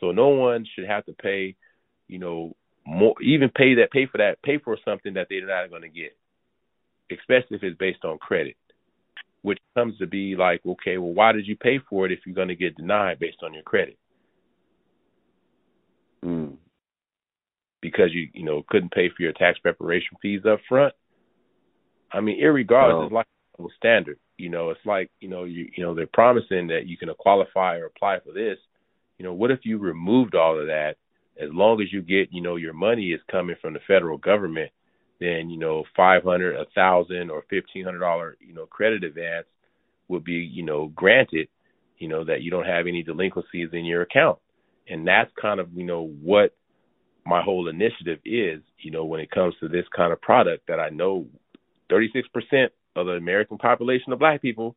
So 0.00 0.12
no 0.12 0.28
one 0.28 0.66
should 0.74 0.86
have 0.86 1.04
to 1.06 1.12
pay, 1.12 1.56
you 2.08 2.18
know, 2.18 2.56
more 2.86 3.14
even 3.22 3.50
pay 3.50 3.74
that 3.76 3.90
pay 3.92 4.06
for 4.06 4.18
that 4.18 4.42
pay 4.42 4.58
for 4.58 4.76
something 4.84 5.14
that 5.14 5.26
they're 5.28 5.46
not 5.46 5.70
going 5.70 5.82
to 5.82 5.88
get, 5.88 6.16
especially 7.10 7.56
if 7.56 7.62
it's 7.62 7.78
based 7.78 8.04
on 8.04 8.18
credit, 8.18 8.56
which 9.42 9.58
comes 9.74 9.96
to 9.98 10.06
be 10.06 10.36
like, 10.36 10.60
okay, 10.66 10.96
well, 10.96 11.12
why 11.12 11.32
did 11.32 11.46
you 11.46 11.56
pay 11.56 11.80
for 11.88 12.06
it 12.06 12.12
if 12.12 12.20
you're 12.24 12.34
going 12.34 12.48
to 12.48 12.56
get 12.56 12.76
denied 12.76 13.18
based 13.18 13.42
on 13.42 13.52
your 13.52 13.62
credit? 13.62 13.98
Mm. 16.24 16.56
Because 17.84 18.14
you 18.14 18.28
you 18.32 18.46
know 18.46 18.64
couldn't 18.70 18.92
pay 18.92 19.10
for 19.14 19.22
your 19.22 19.34
tax 19.34 19.58
preparation 19.58 20.16
fees 20.22 20.40
up 20.50 20.58
front. 20.66 20.94
I 22.10 22.22
mean, 22.22 22.42
irregardless, 22.42 22.94
well, 22.94 23.02
it's 23.02 23.12
like 23.12 23.26
a 23.58 23.62
standard. 23.76 24.18
You 24.38 24.48
know, 24.48 24.70
it's 24.70 24.80
like 24.86 25.10
you 25.20 25.28
know 25.28 25.44
you 25.44 25.68
you 25.76 25.84
know 25.84 25.94
they're 25.94 26.06
promising 26.10 26.68
that 26.68 26.86
you 26.86 26.96
can 26.96 27.10
qualify 27.18 27.76
or 27.76 27.84
apply 27.84 28.20
for 28.24 28.32
this. 28.32 28.56
You 29.18 29.26
know, 29.26 29.34
what 29.34 29.50
if 29.50 29.60
you 29.64 29.76
removed 29.76 30.34
all 30.34 30.58
of 30.58 30.68
that? 30.68 30.94
As 31.38 31.50
long 31.52 31.82
as 31.82 31.92
you 31.92 32.00
get 32.00 32.32
you 32.32 32.40
know 32.40 32.56
your 32.56 32.72
money 32.72 33.08
is 33.08 33.20
coming 33.30 33.56
from 33.60 33.74
the 33.74 33.80
federal 33.86 34.16
government, 34.16 34.70
then 35.20 35.50
you 35.50 35.58
know 35.58 35.84
five 35.94 36.22
hundred, 36.24 36.56
a 36.56 36.64
thousand, 36.74 37.28
or 37.28 37.44
fifteen 37.50 37.84
hundred 37.84 38.00
dollar 38.00 38.38
you 38.40 38.54
know 38.54 38.64
credit 38.64 39.04
advance 39.04 39.46
would 40.08 40.24
be 40.24 40.50
you 40.50 40.64
know 40.64 40.90
granted. 40.94 41.48
You 41.98 42.08
know 42.08 42.24
that 42.24 42.40
you 42.40 42.50
don't 42.50 42.64
have 42.64 42.86
any 42.86 43.02
delinquencies 43.02 43.68
in 43.74 43.84
your 43.84 44.00
account, 44.00 44.38
and 44.88 45.06
that's 45.06 45.30
kind 45.38 45.60
of 45.60 45.68
you 45.74 45.84
know 45.84 46.08
what 46.22 46.54
my 47.26 47.42
whole 47.42 47.68
initiative 47.68 48.18
is, 48.24 48.60
you 48.78 48.90
know, 48.90 49.04
when 49.04 49.20
it 49.20 49.30
comes 49.30 49.54
to 49.60 49.68
this 49.68 49.86
kind 49.94 50.12
of 50.12 50.20
product 50.20 50.66
that 50.68 50.80
I 50.80 50.90
know 50.90 51.26
36% 51.90 52.22
of 52.96 53.06
the 53.06 53.12
American 53.12 53.58
population 53.58 54.12
of 54.12 54.18
black 54.18 54.42
people 54.42 54.76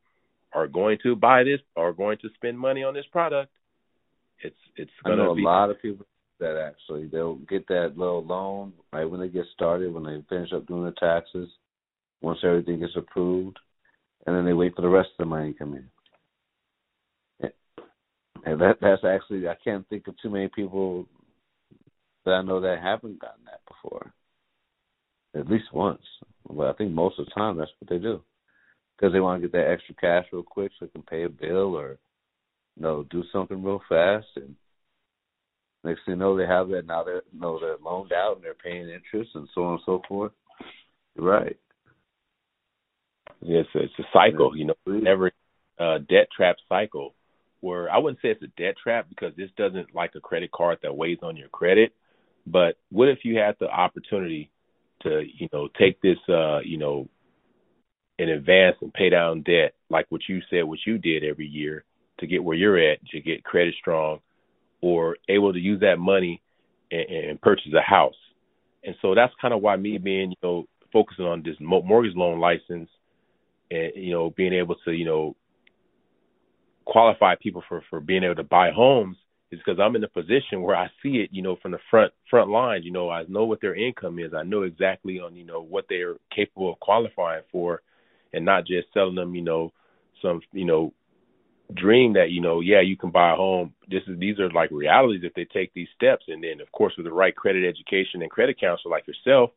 are 0.54 0.68
going 0.68 0.98
to 1.04 1.16
buy 1.16 1.44
this 1.44 1.60
or 1.76 1.94
going 1.94 2.18
to 2.20 2.30
spend 2.36 2.58
money 2.58 2.84
on 2.84 2.94
this 2.94 3.06
product. 3.12 3.52
It's 4.40 4.56
it's 4.76 4.92
gonna 5.04 5.24
I 5.24 5.26
know 5.26 5.36
be, 5.36 5.42
a 5.42 5.46
lot 5.46 5.70
of 5.70 5.82
people 5.82 6.06
that 6.40 6.58
actually 6.58 7.08
they'll 7.08 7.36
get 7.36 7.68
that 7.68 7.94
little 7.98 8.24
loan 8.24 8.74
right 8.94 9.06
when 9.06 9.20
they 9.20 9.30
get 9.30 9.46
started, 9.54 9.94
when 9.94 10.04
they 10.04 10.24
finish 10.30 10.54
up 10.54 10.68
doing 10.68 10.84
their 10.84 10.94
taxes, 11.00 11.50
once 12.22 12.40
everything 12.44 12.80
gets 12.80 12.96
approved, 12.96 13.58
and 14.26 14.36
then 14.36 14.46
they 14.46 14.54
wait 14.54 14.76
for 14.76 14.84
the 14.84 14.90
rest 14.90 15.10
of 15.18 15.26
the 15.26 15.30
money 15.30 15.54
to 15.54 15.60
come 15.60 15.74
in. 15.74 15.90
And 18.46 18.62
that 18.62 18.78
that's 18.80 19.04
actually 19.04 19.48
I 19.48 19.56
can't 19.64 19.88
think 19.90 20.08
of 20.08 20.16
too 20.22 20.30
many 20.30 20.50
people 20.56 21.08
that 22.28 22.34
I 22.34 22.42
know 22.44 22.60
that 22.62 22.80
haven't 22.82 23.20
gotten 23.20 23.46
that 23.46 23.62
before. 23.68 24.14
At 25.36 25.48
least 25.48 25.74
once. 25.74 26.02
But 26.50 26.68
I 26.68 26.74
think 26.74 26.92
most 26.92 27.20
of 27.20 27.26
the 27.26 27.32
time 27.32 27.58
that's 27.58 27.72
what 27.80 27.90
they 27.90 27.98
do. 27.98 28.22
Because 28.96 29.14
they 29.14 29.20
want 29.20 29.42
to 29.42 29.48
get 29.48 29.54
that 29.54 29.72
extra 29.72 29.96
cash 29.96 30.26
real 30.32 30.44
quick 30.44 30.72
so 30.78 30.86
they 30.86 30.92
can 30.92 31.04
pay 31.04 31.24
a 31.24 31.30
bill 31.30 31.76
or 31.76 31.98
you 32.76 32.84
know, 32.84 33.06
do 33.10 33.24
something 33.32 33.64
real 33.64 33.82
fast 33.90 34.28
and 34.36 34.56
next 35.84 36.02
thing 36.06 36.16
you 36.16 36.20
know 36.20 36.36
they 36.36 36.46
have 36.46 36.68
that 36.70 36.86
now 36.86 37.04
they're 37.04 37.24
you 37.32 37.40
know 37.40 37.60
they're 37.60 37.78
loaned 37.84 38.12
out 38.12 38.36
and 38.36 38.44
they're 38.44 38.54
paying 38.54 38.90
interest 38.90 39.32
and 39.36 39.48
so 39.56 39.64
on 39.64 39.74
and 39.74 39.82
so 39.86 40.02
forth. 40.08 40.32
right. 41.16 41.58
Yes, 43.42 43.66
it's 43.76 43.94
a 44.00 44.04
cycle, 44.12 44.58
you 44.58 44.66
know, 44.66 44.74
never 44.86 45.32
uh 45.80 46.00
debt 46.10 46.28
trap 46.36 46.58
cycle 46.68 47.14
where 47.62 47.90
I 47.90 47.98
wouldn't 47.98 48.22
say 48.22 48.30
it's 48.30 48.44
a 48.44 48.62
debt 48.62 48.76
trap 48.82 49.08
because 49.10 49.34
this 49.36 49.50
doesn't 49.58 49.96
like 49.96 50.12
a 50.16 50.20
credit 50.20 50.52
card 50.52 50.80
that 50.84 50.96
weighs 50.96 51.20
on 51.24 51.38
your 51.38 51.50
credit. 51.50 51.94
But 52.50 52.78
what 52.90 53.10
if 53.10 53.20
you 53.24 53.38
had 53.38 53.56
the 53.60 53.68
opportunity 53.68 54.50
to, 55.02 55.24
you 55.38 55.50
know, 55.52 55.68
take 55.78 56.02
this, 56.02 56.18
uh, 56.30 56.60
you 56.60 56.78
know, 56.78 57.10
in 58.18 58.30
advance 58.30 58.78
and 58.82 58.94
pay 58.94 59.10
down 59.10 59.44
debt, 59.44 59.74
like 59.90 60.06
what 60.10 60.22
you 60.30 60.40
said, 60.50 60.64
what 60.64 60.80
you 60.88 60.98
did 60.98 61.24
every 61.24 61.46
year 61.46 61.84
to 62.20 62.26
get 62.26 62.44
where 62.44 62.56
you're 62.56 62.80
at, 62.80 63.06
to 63.08 63.20
get 63.20 63.44
credit 63.44 63.76
strong, 63.80 64.20
or 64.82 65.18
able 65.28 65.52
to 65.52 65.60
use 65.60 65.82
that 65.82 66.00
money 66.00 66.42
and, 66.90 67.10
and 67.10 67.42
purchase 67.42 67.72
a 67.78 67.82
house. 67.82 68.16
And 68.84 68.96
so 69.02 69.14
that's 69.14 69.34
kind 69.42 69.54
of 69.54 69.62
why 69.62 69.76
me 69.76 69.98
being, 69.98 70.32
you 70.32 70.38
know, 70.42 70.68
focusing 70.94 71.26
on 71.26 71.44
this 71.44 71.58
mortgage 71.60 72.16
loan 72.16 72.40
license 72.40 72.90
and, 73.70 73.92
you 73.96 74.12
know, 74.12 74.30
being 74.30 74.54
able 74.54 74.76
to, 74.86 74.92
you 74.94 75.06
know, 75.06 75.36
qualify 76.86 77.36
people 77.36 77.62
for 77.68 77.84
for 77.90 78.00
being 78.00 78.24
able 78.24 78.36
to 78.36 78.44
buy 78.44 78.72
homes 78.72 79.18
is 79.52 79.60
because 79.60 79.80
I'm 79.80 79.96
in 79.96 80.04
a 80.04 80.10
position 80.10 80.62
where 80.62 80.76
I 80.76 80.88
see 81.02 81.18
it, 81.18 81.30
you 81.32 81.42
know, 81.42 81.58
from 81.62 81.72
the 81.72 81.80
front 81.90 82.14
front 82.30 82.50
lines. 82.50 82.86
You 82.86 82.92
know, 82.92 83.10
I 83.10 83.24
know 83.28 83.46
what 83.46 83.62
their 83.62 83.76
income 83.76 84.20
is. 84.20 84.34
I 84.34 84.44
know 84.44 84.64
exactly 84.64 85.20
on 85.20 85.36
you 85.36 85.46
know 85.46 85.62
what 85.62 85.86
they're 85.90 86.16
capable 86.36 86.72
of 86.74 86.80
qualifying 86.80 87.44
for, 87.52 87.82
and 88.34 88.46
not 88.46 88.66
just 88.66 88.88
selling 88.94 89.16
them, 89.16 89.36
you 89.36 89.42
know, 89.42 89.72
some 90.22 90.42
you 90.52 90.66
know 90.66 90.94
dream 91.74 92.14
that 92.14 92.32
you 92.32 92.42
know, 92.42 92.62
yeah, 92.62 92.82
you 92.82 92.98
can 92.98 93.12
buy 93.12 93.32
a 93.32 93.36
home. 93.36 93.74
This 93.90 94.04
is 94.08 94.20
these 94.20 94.40
are 94.40 94.50
like 94.50 94.72
realities 94.72 95.22
if 95.24 95.34
they 95.34 95.46
take 95.46 95.74
these 95.74 95.90
steps, 95.96 96.26
and 96.28 96.44
then 96.44 96.62
of 96.62 96.72
course 96.72 96.94
with 96.98 97.06
the 97.06 97.14
right 97.14 97.36
credit 97.36 97.68
education 97.68 98.22
and 98.22 98.32
credit 98.32 98.60
counselor 98.60 98.92
like 98.92 99.08
yourself, 99.08 99.52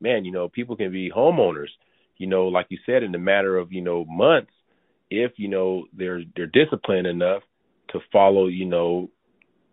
man, 0.00 0.24
you 0.24 0.32
know, 0.32 0.48
people 0.48 0.76
can 0.76 0.92
be 0.92 1.10
homeowners. 1.10 1.68
You 2.16 2.28
know, 2.28 2.46
like 2.46 2.66
you 2.68 2.78
said, 2.86 3.02
in 3.02 3.12
the 3.12 3.18
matter 3.18 3.56
of 3.58 3.72
you 3.72 3.82
know 3.82 4.04
months 4.06 4.52
if 5.10 5.32
you 5.36 5.48
know 5.48 5.86
they're 5.92 6.22
they're 6.36 6.46
disciplined 6.46 7.06
enough 7.06 7.42
to 7.90 8.00
follow 8.12 8.46
you 8.46 8.64
know 8.64 9.10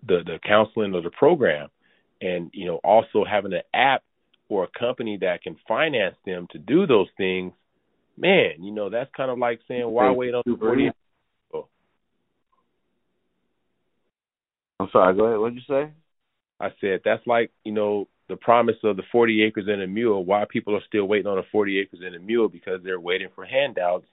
the 0.08 0.20
the 0.26 0.40
counseling 0.48 0.94
or 0.94 1.02
the 1.02 1.12
program 1.12 1.70
and 2.22 2.50
you 2.54 2.66
know 2.66 2.80
also 2.84 3.24
having 3.30 3.54
an 3.54 3.62
app 3.74 4.04
or 4.50 4.64
a 4.66 4.80
company 4.80 5.18
that 5.22 5.42
can 5.42 5.56
finance 5.68 6.16
them 6.26 6.48
to 6.52 6.58
do 6.58 6.86
those 6.88 7.08
things 7.18 7.54
man 8.18 8.52
you 8.60 8.72
know 8.72 8.90
that's 8.90 9.10
kind 9.16 9.32
of 9.32 9.38
like 9.38 9.60
saying 9.68 9.88
why 9.90 10.12
wait 10.12 10.34
on 10.34 10.44
40 10.46 10.92
I'm 14.82 14.90
sorry 14.92 15.16
go 15.16 15.26
ahead. 15.26 15.40
What 15.40 15.54
did 15.54 15.62
you 15.68 15.76
say? 15.76 15.92
I 16.60 16.70
said 16.82 17.02
that's 17.06 17.26
like 17.28 17.52
you 17.64 17.72
know 17.72 18.08
the 18.30 18.36
promise 18.36 18.78
of 18.84 18.98
the 18.98 19.04
40 19.12 19.44
acres 19.44 19.66
and 19.68 19.82
a 19.82 19.88
mule 19.88 20.26
why 20.26 20.46
people 20.50 20.76
are 20.76 20.84
still 20.88 21.06
waiting 21.06 21.28
on 21.28 21.38
the 21.38 21.44
40 21.52 21.80
acres 21.80 22.00
and 22.04 22.16
a 22.16 22.20
mule 22.20 22.50
because 22.50 22.80
they're 22.84 23.00
waiting 23.00 23.28
for 23.36 23.46
handouts 23.46 24.06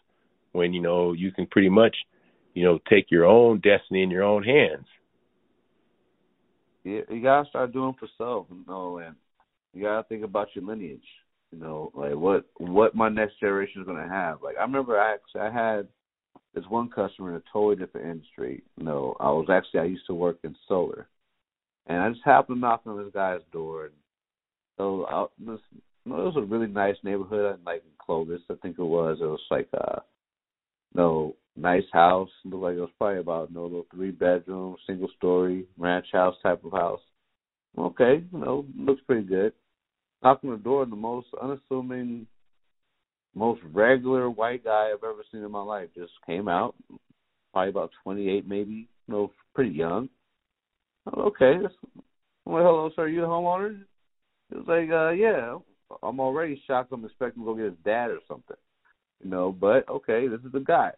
when 0.52 0.72
you 0.72 0.82
know 0.82 1.12
you 1.12 1.32
can 1.32 1.46
pretty 1.46 1.68
much 1.68 1.96
you 2.54 2.64
know 2.64 2.78
take 2.90 3.10
your 3.10 3.24
own 3.24 3.60
destiny 3.60 4.02
in 4.02 4.10
your 4.10 4.24
own 4.24 4.42
hands 4.42 4.86
you 6.88 7.22
gotta 7.22 7.48
start 7.48 7.72
doing 7.72 7.94
for 7.98 8.08
self 8.16 8.46
you 8.50 8.64
know 8.66 8.98
and 8.98 9.14
you 9.74 9.82
gotta 9.82 10.06
think 10.08 10.24
about 10.24 10.48
your 10.54 10.64
lineage 10.64 11.00
you 11.52 11.58
know 11.58 11.90
like 11.94 12.14
what 12.14 12.44
what 12.58 12.94
my 12.94 13.08
next 13.08 13.38
generation 13.40 13.82
is 13.82 13.86
to 13.86 14.08
have 14.08 14.42
like 14.42 14.56
i 14.58 14.62
remember 14.62 14.98
i 14.98 15.14
actually 15.14 15.40
i 15.40 15.50
had 15.50 15.86
this 16.54 16.64
one 16.68 16.88
customer 16.88 17.30
in 17.30 17.36
a 17.36 17.42
totally 17.52 17.76
different 17.76 18.08
industry 18.08 18.62
you 18.76 18.84
know 18.84 19.16
i 19.20 19.28
was 19.30 19.46
actually 19.50 19.80
i 19.80 19.84
used 19.84 20.06
to 20.06 20.14
work 20.14 20.38
in 20.44 20.54
solar 20.66 21.08
and 21.86 21.98
i 21.98 22.08
just 22.08 22.24
happened 22.24 22.56
to 22.56 22.60
knock 22.60 22.82
on 22.86 22.96
this 23.02 23.12
guy's 23.12 23.40
door 23.52 23.86
and 23.86 23.94
so 24.78 25.06
I, 25.06 25.26
this, 25.40 25.58
you 25.72 26.12
know, 26.12 26.20
it 26.20 26.34
was 26.34 26.36
a 26.36 26.42
really 26.42 26.68
nice 26.68 26.96
neighborhood 27.02 27.58
like 27.66 27.82
in 27.84 27.90
Clovis, 28.00 28.40
I 28.48 28.54
think 28.62 28.78
it 28.78 28.84
was. 28.84 29.18
It 29.20 29.24
was 29.24 29.40
like 29.50 29.68
uh 29.74 30.00
no 30.94 31.34
nice 31.58 31.84
house. 31.92 32.30
Looked 32.44 32.62
like 32.62 32.76
it 32.76 32.80
was 32.80 32.90
probably 32.98 33.20
about 33.20 33.52
no 33.52 33.64
little 33.64 33.86
three 33.92 34.10
bedroom, 34.10 34.76
single 34.86 35.08
story 35.16 35.66
ranch 35.76 36.06
house 36.12 36.36
type 36.42 36.64
of 36.64 36.72
house. 36.72 37.00
Okay, 37.76 38.24
you 38.32 38.38
know, 38.38 38.64
looks 38.76 39.02
pretty 39.06 39.26
good. 39.26 39.52
Knocked 40.22 40.44
on 40.44 40.50
the 40.50 40.56
door, 40.56 40.84
the 40.84 40.96
most 40.96 41.28
unassuming, 41.40 42.26
most 43.34 43.60
regular 43.72 44.30
white 44.30 44.64
guy 44.64 44.90
I've 44.92 45.04
ever 45.04 45.22
seen 45.30 45.44
in 45.44 45.50
my 45.50 45.62
life 45.62 45.88
just 45.96 46.12
came 46.26 46.48
out. 46.48 46.74
Probably 47.52 47.70
about 47.70 47.90
twenty 48.02 48.28
eight, 48.28 48.48
maybe. 48.48 48.88
You 49.06 49.14
know, 49.14 49.32
pretty 49.54 49.70
young. 49.70 50.08
Okay, 51.16 51.54
I'm 51.54 51.62
like, 52.52 52.62
hello, 52.62 52.90
sir. 52.94 53.02
Are 53.02 53.08
you 53.08 53.22
the 53.22 53.26
homeowner? 53.26 53.80
He 54.50 54.56
was 54.56 54.66
like, 54.66 54.90
uh, 54.90 55.10
yeah. 55.10 55.58
I'm 56.02 56.20
already 56.20 56.62
shocked. 56.66 56.92
I'm 56.92 57.06
expecting 57.06 57.42
to 57.42 57.46
go 57.46 57.54
get 57.54 57.64
his 57.64 57.74
dad 57.82 58.10
or 58.10 58.18
something 58.28 58.58
you 59.22 59.30
know. 59.30 59.52
But 59.58 59.88
okay, 59.88 60.28
this 60.28 60.40
is 60.40 60.52
the 60.52 60.60
guy. 60.60 60.90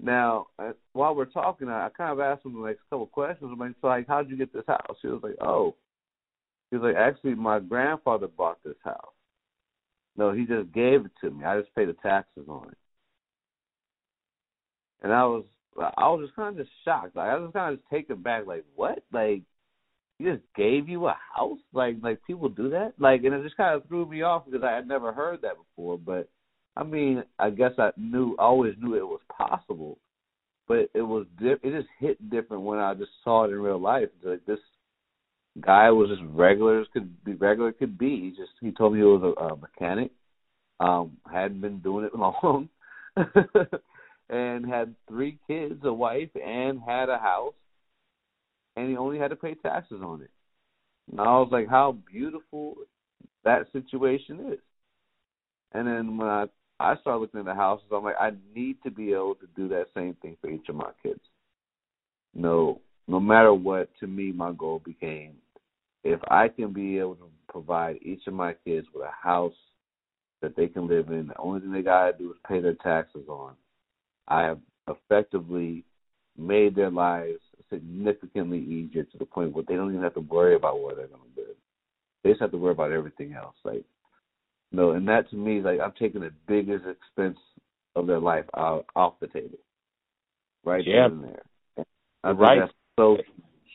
Now, 0.00 0.46
uh, 0.58 0.72
while 0.92 1.14
we're 1.14 1.24
talking, 1.24 1.68
I, 1.68 1.86
I 1.86 1.88
kind 1.90 2.12
of 2.12 2.20
asked 2.20 2.46
him 2.46 2.60
the 2.60 2.66
next 2.66 2.82
couple 2.88 3.06
questions. 3.06 3.50
I'm 3.52 3.58
like, 3.58 3.72
so 3.80 3.88
like, 3.88 4.06
how'd 4.06 4.30
you 4.30 4.36
get 4.36 4.52
this 4.52 4.64
house? 4.68 4.96
He 5.02 5.08
was 5.08 5.20
like, 5.22 5.36
oh, 5.40 5.74
he 6.70 6.76
was 6.76 6.84
like, 6.84 6.96
actually, 6.96 7.34
my 7.34 7.58
grandfather 7.58 8.28
bought 8.28 8.58
this 8.64 8.76
house. 8.84 9.12
No, 10.16 10.32
he 10.32 10.44
just 10.44 10.72
gave 10.72 11.04
it 11.04 11.12
to 11.20 11.30
me. 11.30 11.44
I 11.44 11.60
just 11.60 11.74
paid 11.74 11.88
the 11.88 11.94
taxes 11.94 12.46
on 12.48 12.68
it. 12.70 12.78
And 15.02 15.12
I 15.12 15.24
was, 15.24 15.44
I 15.78 16.08
was 16.08 16.22
just 16.24 16.34
kind 16.34 16.58
of 16.58 16.64
just 16.64 16.74
shocked. 16.84 17.14
Like 17.16 17.28
I 17.28 17.36
was 17.36 17.50
kind 17.52 17.72
of 17.72 17.78
just 17.78 17.90
taken 17.90 18.20
back. 18.20 18.46
Like 18.46 18.64
what? 18.74 19.04
Like 19.12 19.42
he 20.18 20.24
just 20.24 20.42
gave 20.56 20.88
you 20.88 21.06
a 21.06 21.16
house? 21.34 21.58
Like 21.72 21.98
like 22.02 22.20
people 22.26 22.48
do 22.48 22.70
that? 22.70 22.94
Like 22.98 23.22
and 23.22 23.32
it 23.32 23.44
just 23.44 23.56
kind 23.56 23.76
of 23.76 23.86
threw 23.86 24.06
me 24.06 24.22
off 24.22 24.44
because 24.44 24.64
I 24.64 24.72
had 24.72 24.88
never 24.88 25.12
heard 25.12 25.42
that 25.42 25.54
before. 25.56 25.98
But 25.98 26.28
I 26.78 26.84
mean, 26.84 27.24
I 27.40 27.50
guess 27.50 27.72
I 27.76 27.90
knew, 27.96 28.36
I 28.38 28.44
always 28.44 28.74
knew 28.80 28.94
it 28.94 29.04
was 29.04 29.20
possible, 29.36 29.98
but 30.68 30.88
it 30.94 31.02
was, 31.02 31.26
it 31.40 31.60
just 31.64 31.88
hit 31.98 32.30
different 32.30 32.62
when 32.62 32.78
I 32.78 32.94
just 32.94 33.10
saw 33.24 33.44
it 33.44 33.50
in 33.50 33.58
real 33.58 33.80
life. 33.80 34.08
Like 34.22 34.46
this 34.46 34.60
guy 35.60 35.90
was 35.90 36.10
as 36.12 36.24
regular 36.30 36.80
as 36.80 36.86
could 36.92 37.24
be 37.24 37.34
regular 37.34 37.72
could 37.72 37.98
be. 37.98 38.20
He 38.20 38.30
just, 38.30 38.52
he 38.60 38.70
told 38.70 38.92
me 38.92 39.00
he 39.00 39.04
was 39.04 39.34
a, 39.36 39.44
a 39.44 39.56
mechanic, 39.56 40.12
um, 40.78 41.16
hadn't 41.30 41.60
been 41.60 41.80
doing 41.80 42.04
it 42.04 42.14
long, 42.16 42.68
and 44.30 44.64
had 44.64 44.94
three 45.08 45.36
kids, 45.48 45.80
a 45.82 45.92
wife, 45.92 46.30
and 46.36 46.80
had 46.80 47.08
a 47.08 47.18
house, 47.18 47.54
and 48.76 48.88
he 48.88 48.96
only 48.96 49.18
had 49.18 49.30
to 49.30 49.36
pay 49.36 49.54
taxes 49.54 50.00
on 50.00 50.22
it. 50.22 50.30
And 51.10 51.20
I 51.20 51.24
was 51.24 51.48
like, 51.50 51.68
how 51.68 51.96
beautiful 52.08 52.76
that 53.42 53.66
situation 53.72 54.52
is. 54.52 54.60
And 55.72 55.88
then 55.88 56.16
when 56.16 56.28
I 56.28 56.46
I 56.80 56.96
started 57.00 57.20
looking 57.20 57.40
at 57.40 57.46
the 57.46 57.54
houses. 57.54 57.86
I'm 57.92 58.04
like, 58.04 58.16
I 58.20 58.32
need 58.54 58.76
to 58.84 58.90
be 58.90 59.12
able 59.12 59.34
to 59.36 59.46
do 59.56 59.68
that 59.68 59.86
same 59.94 60.14
thing 60.22 60.36
for 60.40 60.50
each 60.50 60.68
of 60.68 60.76
my 60.76 60.90
kids. 61.02 61.20
No, 62.34 62.80
no 63.08 63.18
matter 63.18 63.52
what, 63.52 63.88
to 64.00 64.06
me, 64.06 64.32
my 64.32 64.52
goal 64.52 64.80
became 64.84 65.34
if 66.04 66.20
I 66.30 66.48
can 66.48 66.72
be 66.72 66.98
able 66.98 67.16
to 67.16 67.28
provide 67.48 67.98
each 68.02 68.26
of 68.26 68.34
my 68.34 68.54
kids 68.64 68.86
with 68.94 69.04
a 69.04 69.26
house 69.26 69.54
that 70.40 70.56
they 70.56 70.68
can 70.68 70.86
live 70.86 71.08
in, 71.08 71.26
the 71.26 71.38
only 71.38 71.60
thing 71.60 71.72
they 71.72 71.82
gotta 71.82 72.16
do 72.16 72.30
is 72.30 72.36
pay 72.46 72.60
their 72.60 72.74
taxes 72.74 73.28
on. 73.28 73.54
I 74.28 74.42
have 74.42 74.58
effectively 74.88 75.84
made 76.36 76.76
their 76.76 76.90
lives 76.90 77.40
significantly 77.68 78.60
easier 78.60 79.02
to 79.04 79.18
the 79.18 79.24
point 79.24 79.52
where 79.52 79.64
they 79.66 79.74
don't 79.74 79.90
even 79.90 80.02
have 80.02 80.14
to 80.14 80.20
worry 80.20 80.54
about 80.54 80.80
where 80.80 80.94
they're 80.94 81.08
gonna 81.08 81.22
live. 81.36 81.56
They 82.22 82.30
just 82.30 82.40
have 82.40 82.52
to 82.52 82.58
worry 82.58 82.72
about 82.72 82.92
everything 82.92 83.34
else. 83.34 83.56
Like 83.64 83.84
no, 84.70 84.90
and 84.90 85.08
that 85.08 85.30
to 85.30 85.36
me 85.36 85.58
is 85.58 85.64
like 85.64 85.80
I'm 85.80 85.92
taking 85.98 86.20
the 86.20 86.32
biggest 86.46 86.84
expense 86.86 87.38
of 87.96 88.06
their 88.06 88.20
life 88.20 88.44
out 88.56 88.86
off 88.94 89.14
the 89.20 89.26
table. 89.28 89.58
Right 90.64 90.84
yeah. 90.86 91.08
there 91.08 91.32
there. 91.76 91.84
I 92.22 92.30
right. 92.30 92.60
That's 92.60 92.72
so 92.98 93.16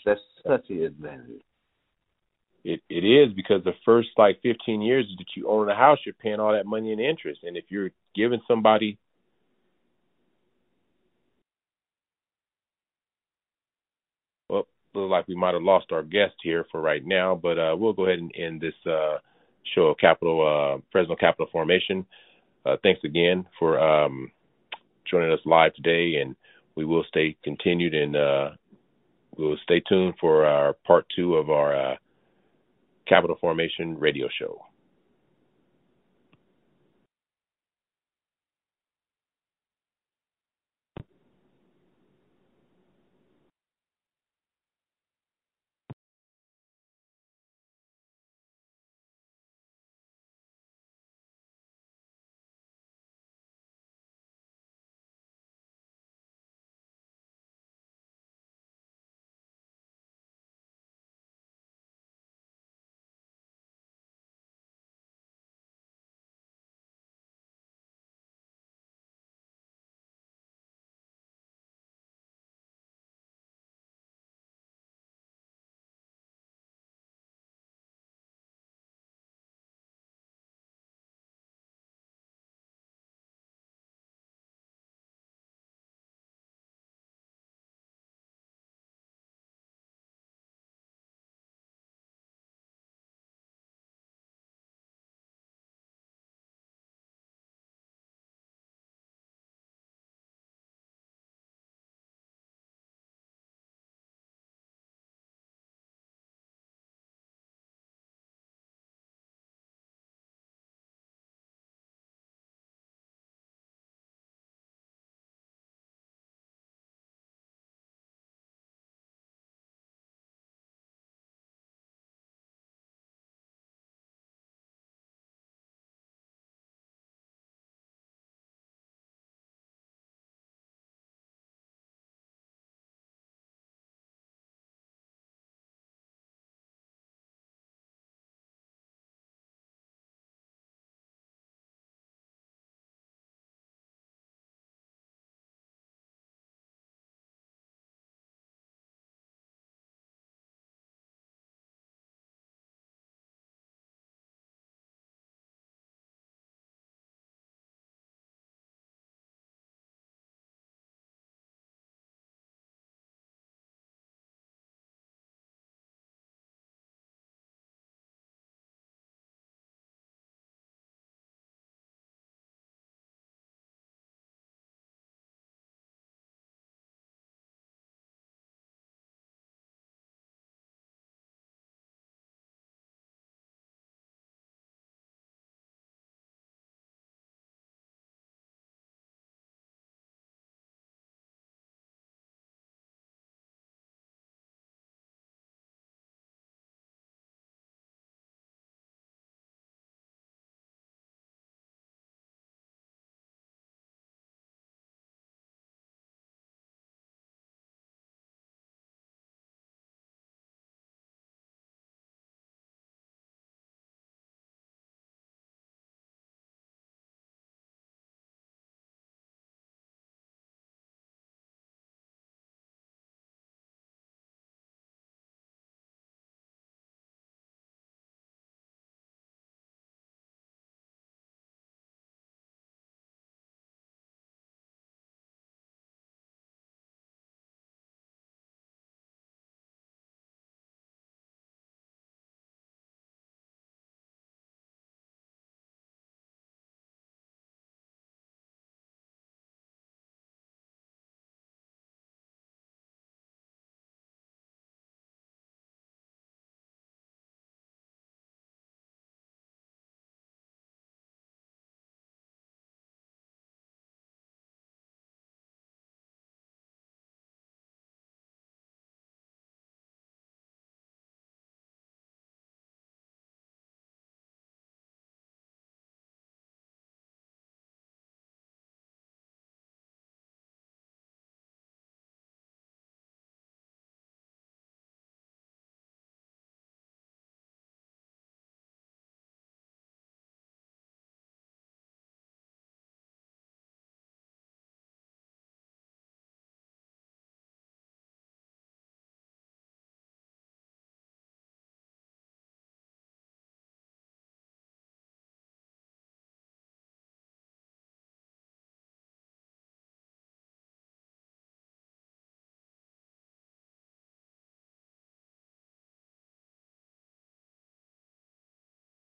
that's 0.06 0.20
such 0.46 0.70
an 0.70 0.84
advantage. 0.84 1.42
It 2.64 2.82
it 2.90 3.04
is 3.04 3.34
because 3.34 3.64
the 3.64 3.74
first 3.86 4.10
like 4.18 4.40
15 4.44 4.82
years 4.82 5.06
that 5.18 5.26
you 5.36 5.50
own 5.50 5.70
a 5.70 5.76
house, 5.76 6.00
you're 6.06 6.14
paying 6.14 6.40
all 6.40 6.54
that 6.54 6.66
money 6.66 6.92
in 6.92 7.00
interest, 7.00 7.42
and 7.44 7.58
if 7.58 7.66
you're 7.70 7.92
giving 8.16 8.42
somebody 8.48 8.98
well, 14.50 14.68
look 14.94 15.10
like 15.10 15.28
we 15.28 15.36
might 15.36 15.56
have 15.56 15.64
lost 15.64 15.92
our 15.92 16.04
guest 16.04 16.36
here 16.44 16.66
for 16.72 16.80
right 16.80 17.06
now, 17.06 17.34
but 17.36 17.58
uh, 17.58 17.76
we'll 17.78 17.94
go 17.94 18.06
ahead 18.06 18.20
and 18.20 18.32
end 18.38 18.62
this 18.62 18.76
uh, 18.86 19.18
show 19.74 19.88
of 19.88 19.98
Capital 19.98 20.42
uh, 20.76 20.82
Fresno 20.92 21.16
Capital 21.16 21.48
Formation. 21.52 22.06
Uh, 22.66 22.78
thanks 22.84 23.02
again 23.04 23.46
for 23.60 23.80
um, 23.80 24.32
joining 25.10 25.32
us 25.32 25.40
live 25.46 25.74
today, 25.76 26.22
and 26.22 26.36
we 26.76 26.86
will 26.86 27.04
stay 27.08 27.36
continued 27.44 27.94
and 27.94 28.16
uh, 28.16 28.50
we 29.38 29.46
will 29.46 29.58
stay 29.64 29.82
tuned 29.88 30.14
for 30.20 30.46
our 30.46 30.74
part 30.86 31.06
two 31.16 31.36
of 31.36 31.50
our 31.50 31.94
uh, 31.94 31.96
Capital 33.08 33.38
Formation 33.40 33.98
radio 34.00 34.28
show. 34.40 34.66